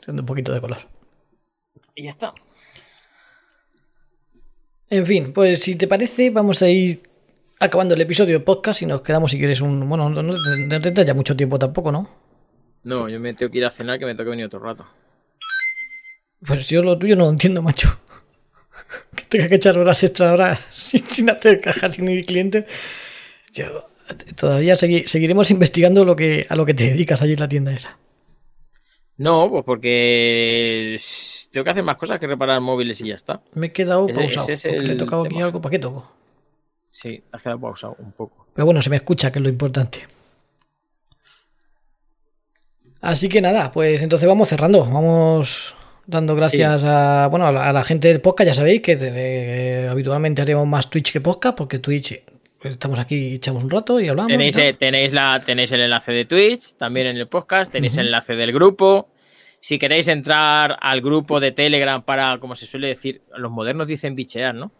Haciendo 0.00 0.22
un 0.22 0.26
poquito 0.26 0.52
de 0.52 0.60
color. 0.60 0.78
Y 1.94 2.04
ya 2.04 2.10
está. 2.10 2.34
En 4.88 5.06
fin, 5.06 5.32
pues 5.32 5.60
si 5.60 5.76
te 5.76 5.86
parece, 5.86 6.30
vamos 6.30 6.62
a 6.62 6.68
ir 6.68 7.02
acabando 7.60 7.94
el 7.94 8.00
episodio 8.00 8.38
de 8.38 8.44
podcast 8.44 8.82
y 8.82 8.86
nos 8.86 9.02
quedamos 9.02 9.30
si 9.30 9.38
quieres 9.38 9.60
un... 9.60 9.88
Bueno, 9.88 10.08
no, 10.08 10.22
no, 10.22 10.32
no 10.32 10.80
tendrás 10.80 11.06
ya 11.06 11.14
mucho 11.14 11.36
tiempo 11.36 11.58
tampoco, 11.58 11.92
¿no? 11.92 12.08
No, 12.82 13.08
yo 13.08 13.20
me 13.20 13.34
tengo 13.34 13.52
que 13.52 13.58
ir 13.58 13.66
a 13.66 13.70
cenar 13.70 13.98
que 13.98 14.06
me 14.06 14.12
tengo 14.14 14.24
que 14.24 14.30
venir 14.30 14.46
otro 14.46 14.58
rato. 14.58 14.86
Pues 16.46 16.68
yo 16.68 16.82
lo 16.82 16.98
tuyo 16.98 17.16
no 17.16 17.24
lo 17.24 17.30
entiendo, 17.30 17.62
macho. 17.62 17.98
Que 19.14 19.24
tenga 19.24 19.46
que 19.48 19.56
echar 19.56 19.78
horas 19.78 20.02
extra 20.02 20.30
ahora 20.30 20.56
sin, 20.72 21.06
sin 21.06 21.30
hacer 21.30 21.60
cajas 21.60 21.94
sin 21.94 22.08
ir 22.08 22.24
clientes. 22.24 22.64
Yo, 23.52 23.86
todavía 24.36 24.74
segui- 24.74 25.06
seguiremos 25.06 25.50
investigando 25.50 26.04
lo 26.04 26.16
que, 26.16 26.46
a 26.48 26.56
lo 26.56 26.64
que 26.66 26.74
te 26.74 26.84
dedicas 26.84 27.20
allí 27.22 27.34
en 27.34 27.40
la 27.40 27.48
tienda 27.48 27.72
esa. 27.72 27.98
No, 29.18 29.50
pues 29.50 29.64
porque 29.64 30.96
tengo 31.52 31.64
que 31.64 31.70
hacer 31.70 31.82
más 31.84 31.96
cosas 31.98 32.18
que 32.18 32.26
reparar 32.26 32.60
móviles 32.62 33.00
y 33.02 33.08
ya 33.08 33.16
está. 33.16 33.42
Me 33.52 33.66
he 33.66 33.72
quedado 33.72 34.08
Ese- 34.08 34.18
pausado. 34.20 34.48
ese 34.48 34.68
es 34.70 34.74
porque 34.74 34.86
le 34.88 34.92
he 34.94 34.96
tocado 34.96 35.24
aquí 35.24 35.40
algo. 35.42 35.60
¿Para 35.60 35.70
qué 35.70 35.78
toco? 35.78 36.10
Sí, 36.90 37.22
te 37.30 37.36
has 37.36 37.42
quedado 37.42 37.60
pausado 37.60 37.96
un 37.98 38.12
poco. 38.12 38.46
Pero 38.54 38.64
bueno, 38.64 38.80
se 38.80 38.88
me 38.90 38.96
escucha, 38.96 39.30
que 39.30 39.38
es 39.40 39.42
lo 39.42 39.48
importante. 39.50 40.06
Así 43.00 43.28
que 43.28 43.40
nada, 43.40 43.70
pues 43.70 44.02
entonces 44.02 44.28
vamos 44.28 44.48
cerrando. 44.48 44.84
Vamos 44.84 45.74
dando 46.10 46.34
gracias 46.34 46.82
a, 46.84 47.28
bueno, 47.28 47.46
a, 47.46 47.52
la, 47.52 47.68
a 47.68 47.72
la 47.72 47.84
gente 47.84 48.08
del 48.08 48.20
podcast. 48.20 48.48
Ya 48.48 48.54
sabéis 48.54 48.82
que 48.82 48.98
eh, 49.00 49.88
habitualmente 49.88 50.42
haremos 50.42 50.66
más 50.66 50.90
Twitch 50.90 51.12
que 51.12 51.20
podcast, 51.20 51.56
porque 51.56 51.78
Twitch 51.78 52.20
pues, 52.60 52.74
estamos 52.74 52.98
aquí, 52.98 53.34
echamos 53.34 53.64
un 53.64 53.70
rato 53.70 54.00
y 54.00 54.08
hablamos. 54.08 54.30
Tenéis, 54.30 54.56
eh, 54.58 54.74
tenéis, 54.78 55.12
la, 55.12 55.40
tenéis 55.44 55.72
el 55.72 55.80
enlace 55.80 56.12
de 56.12 56.24
Twitch, 56.24 56.74
también 56.74 57.06
en 57.06 57.16
el 57.16 57.28
podcast, 57.28 57.72
tenéis 57.72 57.96
el 57.96 58.06
enlace 58.06 58.34
del 58.34 58.52
grupo. 58.52 59.08
Si 59.60 59.78
queréis 59.78 60.08
entrar 60.08 60.76
al 60.80 61.00
grupo 61.00 61.38
de 61.38 61.52
Telegram 61.52 62.02
para, 62.02 62.38
como 62.38 62.54
se 62.54 62.66
suele 62.66 62.88
decir, 62.88 63.22
los 63.36 63.50
modernos 63.50 63.86
dicen 63.86 64.14
bichear, 64.14 64.54
¿no? 64.54 64.72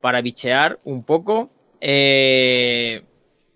Para 0.00 0.20
bichear 0.22 0.80
un 0.84 1.04
poco 1.04 1.50
eh, 1.80 3.02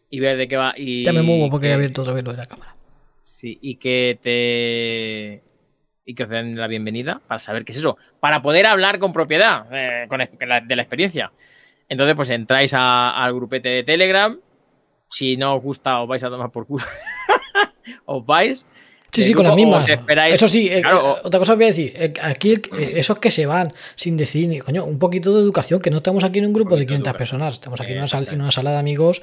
y 0.08 0.20
ver 0.20 0.36
de 0.36 0.48
qué 0.48 0.56
va. 0.56 0.74
Y, 0.76 1.02
Ya 1.02 1.12
me 1.12 1.22
muevo 1.22 1.50
porque 1.50 1.68
he 1.68 1.72
abierto 1.72 2.02
otra 2.02 2.14
vez 2.14 2.22
lo 2.22 2.32
de 2.32 2.38
la 2.38 2.46
cámara. 2.46 2.76
Sí, 3.24 3.58
y 3.60 3.76
que 3.76 4.18
te. 4.20 5.51
Y 6.04 6.14
que 6.14 6.24
os 6.24 6.28
den 6.28 6.58
la 6.58 6.66
bienvenida 6.66 7.20
para 7.28 7.38
saber 7.38 7.64
qué 7.64 7.72
es 7.72 7.78
eso. 7.78 7.96
Para 8.20 8.42
poder 8.42 8.66
hablar 8.66 8.98
con 8.98 9.12
propiedad 9.12 9.66
eh, 9.72 10.06
con, 10.08 10.18
la- 10.48 10.60
de 10.60 10.76
la 10.76 10.82
experiencia. 10.82 11.30
Entonces, 11.88 12.16
pues 12.16 12.30
entráis 12.30 12.74
a- 12.74 13.10
al 13.24 13.34
grupete 13.34 13.68
de 13.68 13.84
Telegram. 13.84 14.36
Si 15.08 15.36
no 15.36 15.54
os 15.56 15.62
gusta, 15.62 16.00
os 16.00 16.08
vais 16.08 16.24
a 16.24 16.28
tomar 16.30 16.50
por 16.50 16.66
culo. 16.66 16.84
os 18.06 18.24
vais. 18.26 18.66
Sí, 19.12 19.22
sí, 19.22 19.34
con 19.34 19.44
las 19.44 19.54
mismas. 19.54 19.86
Eso 20.30 20.48
sí, 20.48 20.70
eh, 20.72 20.80
Claro, 20.80 21.16
eh, 21.18 21.20
otra 21.24 21.38
cosa 21.38 21.52
os 21.52 21.58
voy 21.58 21.66
a 21.66 21.68
decir. 21.68 21.92
eh, 21.94 22.14
Aquí, 22.22 22.54
eh, 22.54 22.92
esos 22.96 23.18
que 23.18 23.30
se 23.30 23.44
van 23.44 23.70
sin 23.94 24.16
decir, 24.16 24.48
ni- 24.48 24.58
coño, 24.58 24.86
un 24.86 24.98
poquito 24.98 25.36
de 25.36 25.42
educación, 25.42 25.80
que 25.82 25.90
no 25.90 25.98
estamos 25.98 26.24
aquí 26.24 26.38
en 26.38 26.46
un 26.46 26.54
grupo 26.54 26.70
de 26.76 26.84
poquito 26.86 26.94
de 26.94 26.98
500 27.02 27.10
educación. 27.10 27.18
personas, 27.38 27.54
estamos 27.54 27.80
aquí 27.82 27.92
en 27.92 27.98
una, 27.98 28.06
sal- 28.08 28.28
en 28.30 28.40
una 28.40 28.50
sala 28.50 28.70
de 28.72 28.78
amigos, 28.78 29.20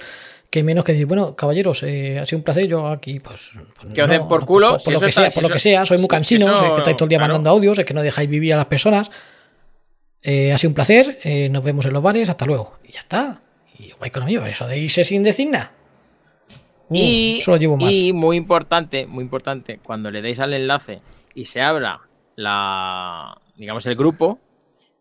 que 0.49 0.63
menos 0.63 0.83
que 0.83 0.93
decir, 0.93 1.05
bueno, 1.05 1.35
caballeros, 1.35 1.83
eh, 1.83 2.17
ha 2.19 2.25
sido 2.25 2.39
un 2.39 2.43
placer, 2.43 2.67
yo 2.67 2.87
aquí, 2.87 3.19
pues. 3.19 3.51
pues 3.79 3.93
Que 3.93 4.01
os 4.01 4.07
no, 4.07 4.13
den 4.13 4.27
por 4.27 4.41
no, 4.41 4.45
culo, 4.47 4.69
Por, 4.71 4.79
si 4.79 4.85
por 4.85 4.93
lo 4.93 4.99
que 5.01 5.05
está- 5.09 5.21
sea, 5.21 5.29
si 5.31 5.35
por 5.35 5.43
lo 5.43 5.53
que 5.53 5.59
sea, 5.59 5.85
soy 5.85 5.97
muy 5.97 6.03
si 6.05 6.07
cansino, 6.09 6.51
eso- 6.53 6.65
es 6.65 6.71
que 6.71 6.77
estáis 6.79 6.97
todo 6.97 7.05
el 7.05 7.09
día 7.09 7.17
claro. 7.19 7.33
mandando 7.33 7.49
audios, 7.51 7.77
es 7.79 7.85
que 7.85 7.93
no 7.93 8.01
dejáis 8.01 8.29
vivir 8.29 8.53
a 8.53 8.57
las 8.57 8.65
personas. 8.65 9.11
Eh, 10.21 10.51
ha 10.51 10.57
sido 10.57 10.69
un 10.71 10.73
placer, 10.75 11.19
eh, 11.23 11.49
nos 11.49 11.63
vemos 11.63 11.85
en 11.85 11.93
los 11.93 12.01
bares, 12.03 12.27
hasta 12.29 12.45
luego. 12.45 12.77
Y 12.83 12.91
ya 12.91 12.99
está. 13.01 13.41
Y 13.77 13.93
vais 13.99 14.11
con 14.11 14.23
amigos, 14.23 14.47
eso 14.47 14.67
de 14.67 14.77
irse 14.77 15.03
sin 15.03 15.23
decir 15.23 15.49
nada. 15.49 15.71
Uh, 16.89 16.95
Y, 16.95 17.37
eso 17.39 17.51
lo 17.51 17.57
llevo 17.57 17.77
mal. 17.77 17.91
y 17.91 18.11
muy 18.13 18.35
importante, 18.35 19.05
muy 19.05 19.23
importante, 19.23 19.79
cuando 19.83 20.09
le 20.09 20.21
deis 20.23 20.39
al 20.39 20.53
enlace 20.53 20.97
y 21.35 21.45
se 21.45 21.61
abra 21.61 22.01
la, 22.35 23.39
digamos, 23.55 23.85
el 23.85 23.95
grupo, 23.95 24.39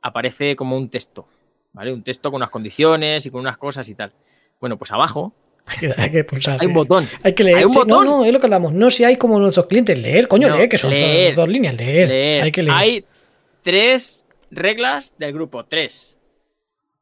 aparece 0.03 0.55
como 0.55 0.77
un 0.77 0.91
texto, 0.91 1.25
¿vale? 1.73 1.93
Un 1.93 2.03
texto 2.03 2.31
con 2.31 2.37
unas 2.37 2.51
condiciones 2.51 3.25
y 3.25 3.31
con 3.31 3.41
unas 3.41 3.57
cosas 3.57 3.89
y 3.89 3.95
tal. 3.95 4.13
Bueno, 4.61 4.77
pues 4.79 4.91
abajo 4.91 5.35
Hay 5.99 6.11
que, 6.11 6.25
pulsar. 6.25 6.59
hay 6.61 6.67
un 6.67 6.75
botón. 6.75 7.09
Hay 7.23 7.35
que 7.35 7.45
leer. 7.45 7.59
Hay 7.59 7.65
un 7.65 7.73
sí. 7.73 7.79
botón. 7.79 8.05
No, 8.05 8.19
no, 8.19 8.25
es 8.25 8.33
lo 8.33 8.41
que 8.41 8.47
hablamos. 8.47 8.73
No 8.73 8.91
si 8.91 9.05
hay 9.05 9.17
como 9.17 9.39
nuestros 9.39 9.67
clientes. 9.67 9.99
Leer, 9.99 10.27
coño, 10.29 10.49
No, 10.49 10.57
leer, 10.57 10.69
que 10.69 10.79
son 10.79 10.91
leer. 10.91 11.35
dos, 11.35 11.45
dos 11.45 11.53
líneas. 11.53 11.75
Leer. 11.75 12.09
Leer. 12.09 12.43
Hay 12.43 12.53
que 12.53 12.63
leer. 12.63 12.77
Hay 12.77 13.05
tres 13.63 14.25
reglas 14.51 15.15
del 15.19 15.33
grupo, 15.33 15.65
tres. 15.67 16.19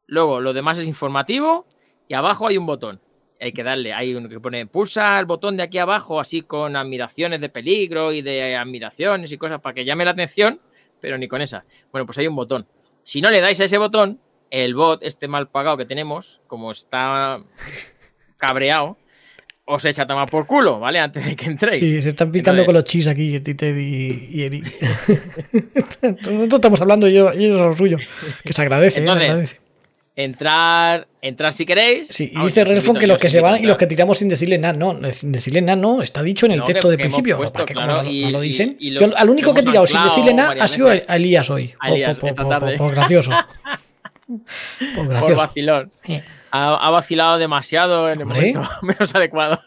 Luego, 0.07 0.40
lo 0.40 0.52
demás 0.52 0.78
es 0.78 0.88
informativo 0.88 1.66
y 2.09 2.14
abajo 2.14 2.46
hay 2.48 2.59
un 2.59 2.66
botón. 2.66 3.00
Hay 3.40 3.52
que 3.52 3.62
darle, 3.62 3.92
hay 3.92 4.14
uno 4.14 4.28
que 4.28 4.40
pone 4.40 4.66
pulsa 4.66 5.18
el 5.20 5.26
botón 5.26 5.57
de 5.59 5.62
aquí 5.62 5.78
abajo, 5.78 6.18
así 6.20 6.40
con 6.42 6.74
admiraciones 6.74 7.40
de 7.40 7.50
peligro 7.50 8.12
y 8.12 8.22
de 8.22 8.57
admiraciones 8.57 9.30
y 9.30 9.36
cosas 9.36 9.61
para 9.61 9.74
que 9.74 9.84
llame 9.84 10.04
la 10.07 10.12
atención, 10.12 10.59
pero 11.00 11.18
ni 11.18 11.28
con 11.28 11.42
esas. 11.42 11.64
Bueno, 11.92 12.07
pues 12.07 12.16
hay 12.18 12.26
un 12.26 12.34
botón. 12.36 12.66
Si 13.02 13.20
no 13.20 13.30
le 13.30 13.40
dais 13.40 13.61
a 13.61 13.64
ese 13.64 13.76
botón, 13.78 14.18
el 14.51 14.74
bot, 14.74 15.03
este 15.03 15.28
mal 15.28 15.49
pagado 15.49 15.76
que 15.76 15.84
tenemos, 15.86 16.40
como 16.47 16.70
está 16.70 17.40
cabreado, 18.38 18.97
os 19.64 19.84
echa 19.84 20.03
a 20.05 20.07
tomar 20.07 20.30
por 20.30 20.47
culo, 20.47 20.78
¿vale? 20.78 21.01
Antes 21.01 21.24
de 21.24 21.34
que 21.34 21.47
entréis. 21.47 21.78
Sí, 21.80 22.01
se 22.03 22.11
están 22.11 22.30
picando 22.30 22.62
Entonces- 22.62 22.66
con 22.66 22.74
los 22.74 22.84
chis 22.84 23.09
aquí, 23.09 23.40
Tite 23.40 23.70
y, 23.70 24.28
y 24.32 24.42
Eri. 24.44 24.62
Nosotros 26.03 26.53
estamos 26.55 26.80
hablando 26.80 27.09
y 27.09 27.12
ellos, 27.16 27.61
a 27.61 27.64
lo 27.66 27.74
suyo. 27.76 27.99
Que 28.44 28.53
se 28.53 28.62
agradece, 28.62 29.01
¿eh? 29.01 29.03
se 29.05 29.09
Entonces, 29.09 29.22
agradece. 29.28 29.61
Entrar, 30.18 31.09
entrar 31.20 31.53
si 31.53 31.66
queréis. 31.66 32.09
Sí, 32.09 32.30
y 32.32 32.40
dice 32.47 32.62
invito- 32.62 32.99
que 32.99 33.07
los 33.07 33.16
os 33.16 33.22
que 33.22 33.28
se 33.28 33.40
van 33.42 33.62
y 33.62 33.66
los 33.66 33.76
que 33.76 33.86
tiramos 33.86 34.16
sin 34.16 34.28
decirle 34.30 34.57
nada, 34.57 34.72
no, 34.78 34.99
sin 35.11 35.30
decirle 35.30 35.61
nada, 35.61 35.76
no, 35.76 36.01
está 36.01 36.22
dicho 36.22 36.47
en 36.47 36.53
el 36.53 36.61
No, 36.61 36.64
texto 36.64 36.88
de 36.88 36.97
principio. 36.97 37.36
puesto, 37.36 37.53
¿para 37.53 37.66
qué 37.66 37.74
como 37.74 37.86
claro, 37.86 38.03
no, 38.05 38.09
y- 38.11 38.22
no 38.22 38.30
lo 38.30 38.40
dicen? 38.40 38.76
y 38.80 38.90
lo- 38.92 39.01
Yo 39.03 39.14
al 39.14 39.28
único 39.28 39.53
que 39.53 39.61
he 39.61 39.64
tirado 39.64 39.86
sin 39.86 40.03
decirle 40.03 40.32
nada 40.32 40.55
ha 40.59 40.68
sido 40.68 40.88
a 40.88 41.16
Elías 41.16 41.51
hoy. 41.51 41.74
A 41.80 41.90
Elías, 41.90 42.18
por- 42.18 42.30
tarde. 44.27 44.95
por 44.95 45.09
gracioso. 45.09 45.37
Vacilón. 45.37 45.93
Ha, 46.51 46.74
ha 46.74 46.91
vacilado 46.91 47.39
demasiado 47.39 48.09
en 48.09 48.20
el 48.20 48.27
momento 48.27 48.62
menos 48.83 49.14
adecuado. 49.14 49.61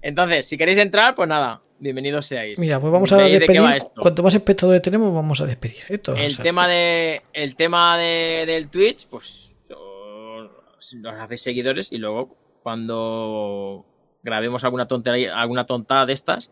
Entonces, 0.00 0.46
si 0.46 0.56
queréis 0.58 0.78
entrar, 0.78 1.14
pues 1.14 1.28
nada, 1.28 1.62
bienvenidos 1.78 2.26
seáis. 2.26 2.58
Mira, 2.58 2.80
pues 2.80 2.92
vamos 2.92 3.12
a 3.12 3.18
Veis 3.18 3.38
despedir. 3.38 3.62
Cuanto 3.94 4.22
más 4.22 4.34
espectadores 4.34 4.82
tenemos, 4.82 5.14
vamos 5.14 5.40
a 5.40 5.46
despedir. 5.46 5.84
Esto, 5.88 6.14
El 6.14 6.26
o 6.26 6.30
sea, 6.30 6.42
tema 6.42 6.68
de 6.68 7.22
el 7.32 7.56
tema 7.56 7.98
de, 7.98 8.44
del 8.46 8.68
Twitch, 8.68 9.06
pues 9.08 9.54
os, 9.70 10.50
os 10.78 11.14
hacéis 11.20 11.42
seguidores 11.42 11.92
y 11.92 11.98
luego 11.98 12.36
cuando 12.62 13.84
grabemos 14.22 14.62
alguna 14.64 14.86
tontería, 14.86 15.36
alguna 15.36 15.66
tontada 15.66 16.06
de 16.06 16.12
estas, 16.12 16.50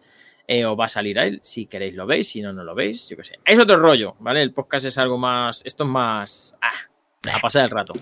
eh, 0.53 0.65
os 0.65 0.77
va 0.79 0.87
a 0.87 0.89
salir 0.89 1.17
a 1.21 1.27
él. 1.27 1.39
Si 1.45 1.67
queréis 1.67 1.95
lo 1.95 2.07
veis, 2.07 2.29
si 2.29 2.43
no, 2.43 2.53
no 2.53 2.65
lo 2.65 2.75
veis, 2.75 3.09
yo 3.09 3.17
qué 3.17 3.23
sé. 3.23 3.35
Es 3.45 3.59
otro 3.59 3.77
rollo, 3.77 4.17
¿vale? 4.19 4.43
El 4.43 4.53
podcast 4.53 4.85
es 4.85 4.99
algo 4.99 5.17
más. 5.17 5.63
Esto 5.65 5.85
es 5.85 5.91
más. 5.91 6.57
ah, 6.61 7.33
a 7.33 7.39
pasar 7.41 7.65
el 7.65 7.71
rato. 7.71 7.95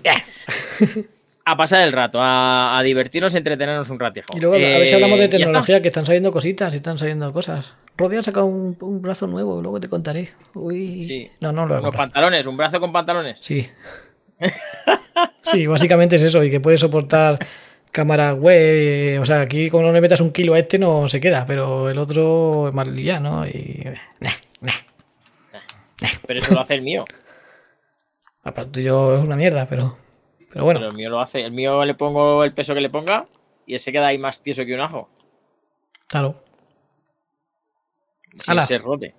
A 1.44 1.56
pasar 1.56 1.82
el 1.86 1.92
rato, 1.92 2.20
a, 2.20 2.78
a 2.78 2.82
divertirnos, 2.82 3.34
entretenernos 3.34 3.88
un 3.90 3.98
ratijo. 3.98 4.36
Y 4.36 4.40
luego, 4.40 4.56
a 4.56 4.58
ver 4.58 4.86
si 4.86 4.92
Eh, 4.92 4.94
hablamos 4.96 5.18
de 5.18 5.28
tecnología, 5.28 5.80
que 5.80 5.88
están 5.88 6.04
saliendo 6.04 6.30
cositas, 6.30 6.74
están 6.74 6.98
saliendo 6.98 7.32
cosas. 7.32 7.74
Rodri 7.96 8.18
ha 8.18 8.22
sacado 8.22 8.46
un, 8.46 8.76
un 8.80 9.00
brazo 9.00 9.26
nuevo, 9.26 9.60
luego 9.62 9.80
te 9.80 9.88
contaré. 9.88 10.30
Uy. 10.54 11.00
Sí. 11.00 11.30
No, 11.40 11.50
no 11.52 11.66
lo 11.66 11.80
comprar. 11.80 11.94
pantalones, 12.08 12.46
un 12.46 12.56
brazo 12.56 12.80
con 12.80 12.92
pantalones. 12.92 13.40
Sí. 13.40 13.66
Sí, 15.50 15.66
básicamente 15.66 16.16
es 16.16 16.22
eso, 16.22 16.44
y 16.44 16.50
que 16.50 16.60
puede 16.60 16.76
soportar 16.76 17.38
cámara 17.90 18.34
web. 18.34 19.20
O 19.20 19.26
sea, 19.26 19.40
aquí 19.40 19.70
como 19.70 19.84
no 19.84 19.92
le 19.92 20.00
metas 20.00 20.20
un 20.20 20.32
kilo 20.32 20.54
a 20.54 20.58
este 20.58 20.78
no 20.78 21.08
se 21.08 21.20
queda, 21.20 21.46
pero 21.46 21.90
el 21.90 21.98
otro 21.98 22.68
es 22.68 22.74
más 22.74 22.88
liviano 22.88 23.46
y. 23.46 23.84
Nah, 24.20 24.30
nah. 24.60 24.72
Pero 26.26 26.40
eso 26.40 26.54
lo 26.54 26.60
hace 26.60 26.74
el 26.74 26.82
mío. 26.82 27.04
Aparte 28.44 28.82
yo 28.82 29.18
es 29.18 29.24
una 29.24 29.36
mierda, 29.36 29.66
pero. 29.68 29.98
Pero 30.52 30.64
bueno, 30.64 30.80
Pero 30.80 30.90
el 30.90 30.96
mío 30.96 31.10
lo 31.10 31.20
hace. 31.20 31.42
El 31.42 31.52
mío 31.52 31.84
le 31.84 31.94
pongo 31.94 32.44
el 32.44 32.54
peso 32.54 32.74
que 32.74 32.80
le 32.80 32.90
ponga 32.90 33.26
y 33.66 33.74
él 33.74 33.80
se 33.80 33.92
queda 33.92 34.06
ahí 34.06 34.18
más 34.18 34.42
tieso 34.42 34.64
que 34.64 34.74
un 34.74 34.80
ajo. 34.80 35.10
claro. 36.06 36.42
Sin 38.38 38.62
ser 38.62 38.82
rote. 38.82 39.14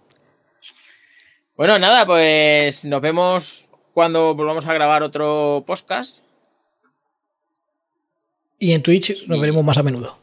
Bueno, 1.56 1.78
nada, 1.78 2.06
pues 2.06 2.86
nos 2.86 3.02
vemos 3.02 3.70
cuando 3.94 4.34
volvamos 4.34 4.66
a 4.66 4.74
grabar 4.74 5.04
otro 5.04 5.64
podcast. 5.68 6.24
Y 8.60 8.74
en 8.74 8.84
Twitch 8.84 9.26
nos 9.28 9.40
veremos 9.40 9.64
más 9.64 9.78
a 9.78 9.84
menudo. 9.84 10.18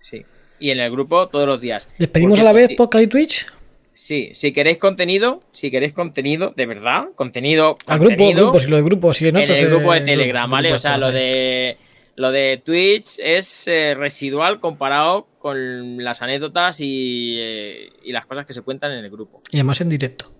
Sí. 0.00 0.24
Y 0.58 0.70
en 0.70 0.80
el 0.80 0.90
grupo 0.90 1.28
todos 1.28 1.46
los 1.46 1.60
días. 1.60 1.88
¿Despedimos 1.98 2.40
a 2.40 2.42
la 2.44 2.52
vez 2.52 2.68
sí- 2.68 2.74
podcast 2.74 3.04
y 3.04 3.06
Twitch? 3.06 3.46
Sí, 3.94 4.30
si 4.32 4.52
queréis 4.52 4.78
contenido, 4.78 5.42
si 5.52 5.70
queréis 5.70 5.92
contenido, 5.92 6.52
de 6.56 6.66
verdad, 6.66 7.08
contenido. 7.14 7.76
Al 7.86 7.98
grupo, 7.98 8.10
contenido, 8.16 8.42
grupo, 8.44 8.60
si 8.60 8.66
lo 8.68 8.76
de 8.76 8.82
grupo, 8.82 9.14
si 9.14 9.28
en 9.28 9.36
en 9.36 9.50
el 9.50 9.68
grupo 9.68 9.92
de 9.92 9.98
eh, 9.98 10.02
Telegram, 10.02 10.44
grupo, 10.44 10.52
¿vale? 10.56 10.68
grupo 10.68 10.76
O 10.76 10.78
sea, 10.78 10.94
estos, 10.94 11.08
lo 11.10 11.14
de 11.14 11.76
lo 12.16 12.30
de 12.32 12.62
Twitch 12.64 13.18
es 13.18 13.66
eh, 13.68 13.94
residual 13.94 14.58
comparado 14.60 15.26
con 15.38 16.02
las 16.02 16.22
anécdotas 16.22 16.80
y, 16.80 17.36
eh, 17.38 17.90
y 18.02 18.12
las 18.12 18.26
cosas 18.26 18.46
que 18.46 18.52
se 18.52 18.62
cuentan 18.62 18.92
en 18.92 19.04
el 19.04 19.10
grupo. 19.10 19.42
Y 19.50 19.56
además 19.56 19.80
en 19.80 19.88
directo. 19.88 20.32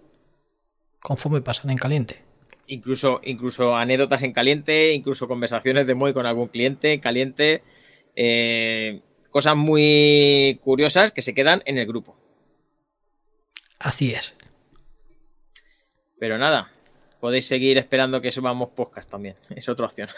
Conforme 1.01 1.41
pasan 1.41 1.71
en 1.71 1.79
caliente. 1.79 2.23
Incluso, 2.73 3.21
incluso 3.25 3.75
anécdotas 3.75 4.23
en 4.23 4.33
caliente, 4.33 4.93
incluso 4.93 5.27
conversaciones 5.27 5.89
de 5.89 5.97
Moy 5.97 6.13
con 6.13 6.25
algún 6.25 6.47
cliente 6.47 6.93
en 6.93 7.01
caliente. 7.01 7.63
eh, 8.15 9.01
cosas 9.31 9.57
muy 9.57 10.61
curiosas 10.63 11.11
que 11.11 11.21
se 11.23 11.35
quedan 11.35 11.63
en 11.67 11.79
el 11.79 11.87
grupo. 11.87 12.17
Así 13.81 14.13
es. 14.13 14.37
Pero 16.21 16.39
nada, 16.39 16.71
podéis 17.19 17.47
seguir 17.47 17.77
esperando 17.77 18.21
que 18.21 18.31
subamos 18.31 18.71
podcast 18.71 19.11
también. 19.11 19.35
Es 19.57 19.69
otra 19.69 19.87
opción. 19.87 20.09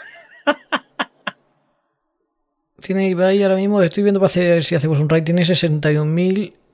Tiene 2.79 3.09
Ibai 3.09 3.41
ahora 3.41 3.55
mismo, 3.55 3.81
estoy 3.81 4.03
viendo 4.03 4.19
para 4.19 4.27
hacer 4.27 4.63
si 4.63 4.75
hacemos 4.75 4.99
un 4.99 5.09
raid, 5.09 5.23
tiene 5.23 5.43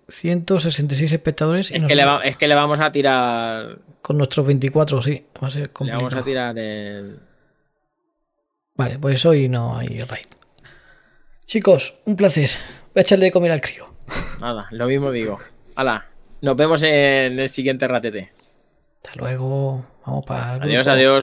61.166 0.10 1.14
espectadores. 1.14 1.72
y 1.72 1.76
Es 1.78 1.84
que, 1.86 1.95
le 1.95 2.05
va- 2.05 2.22
es 2.24 2.38
que 2.38 2.47
le 2.47 2.55
vamos 2.55 2.80
a 2.80 2.91
tirar. 2.91 3.80
Con 4.01 4.18
nuestros 4.18 4.45
24, 4.45 5.01
sí. 5.01 5.26
Va 5.41 5.47
a 5.47 5.51
ser 5.51 5.70
Le 5.82 5.91
vamos 5.91 6.14
a 6.14 6.22
tirar 6.24 6.57
el. 6.57 7.20
Vale, 8.76 8.97
pues 8.99 9.26
hoy 9.26 9.49
no 9.49 9.78
hay 9.78 9.99
raid. 10.01 10.26
Chicos, 11.45 11.99
un 12.05 12.16
placer. 12.16 12.49
Voy 12.93 12.99
a 12.99 13.01
echarle 13.01 13.26
de 13.26 13.32
comer 13.32 13.51
al 13.51 13.62
crío. 13.62 13.88
Nada, 14.39 14.68
lo 14.72 14.88
mismo 14.88 15.12
digo. 15.12 15.38
Hala, 15.76 16.05
nos 16.41 16.55
vemos 16.55 16.82
en 16.84 17.39
el 17.39 17.49
siguiente 17.49 17.88
ratete. 17.88 18.32
Hasta 19.03 19.16
luego. 19.20 19.86
Vamos 20.05 20.26
para. 20.26 20.53
Adiós, 20.53 20.88
adiós. 20.88 21.22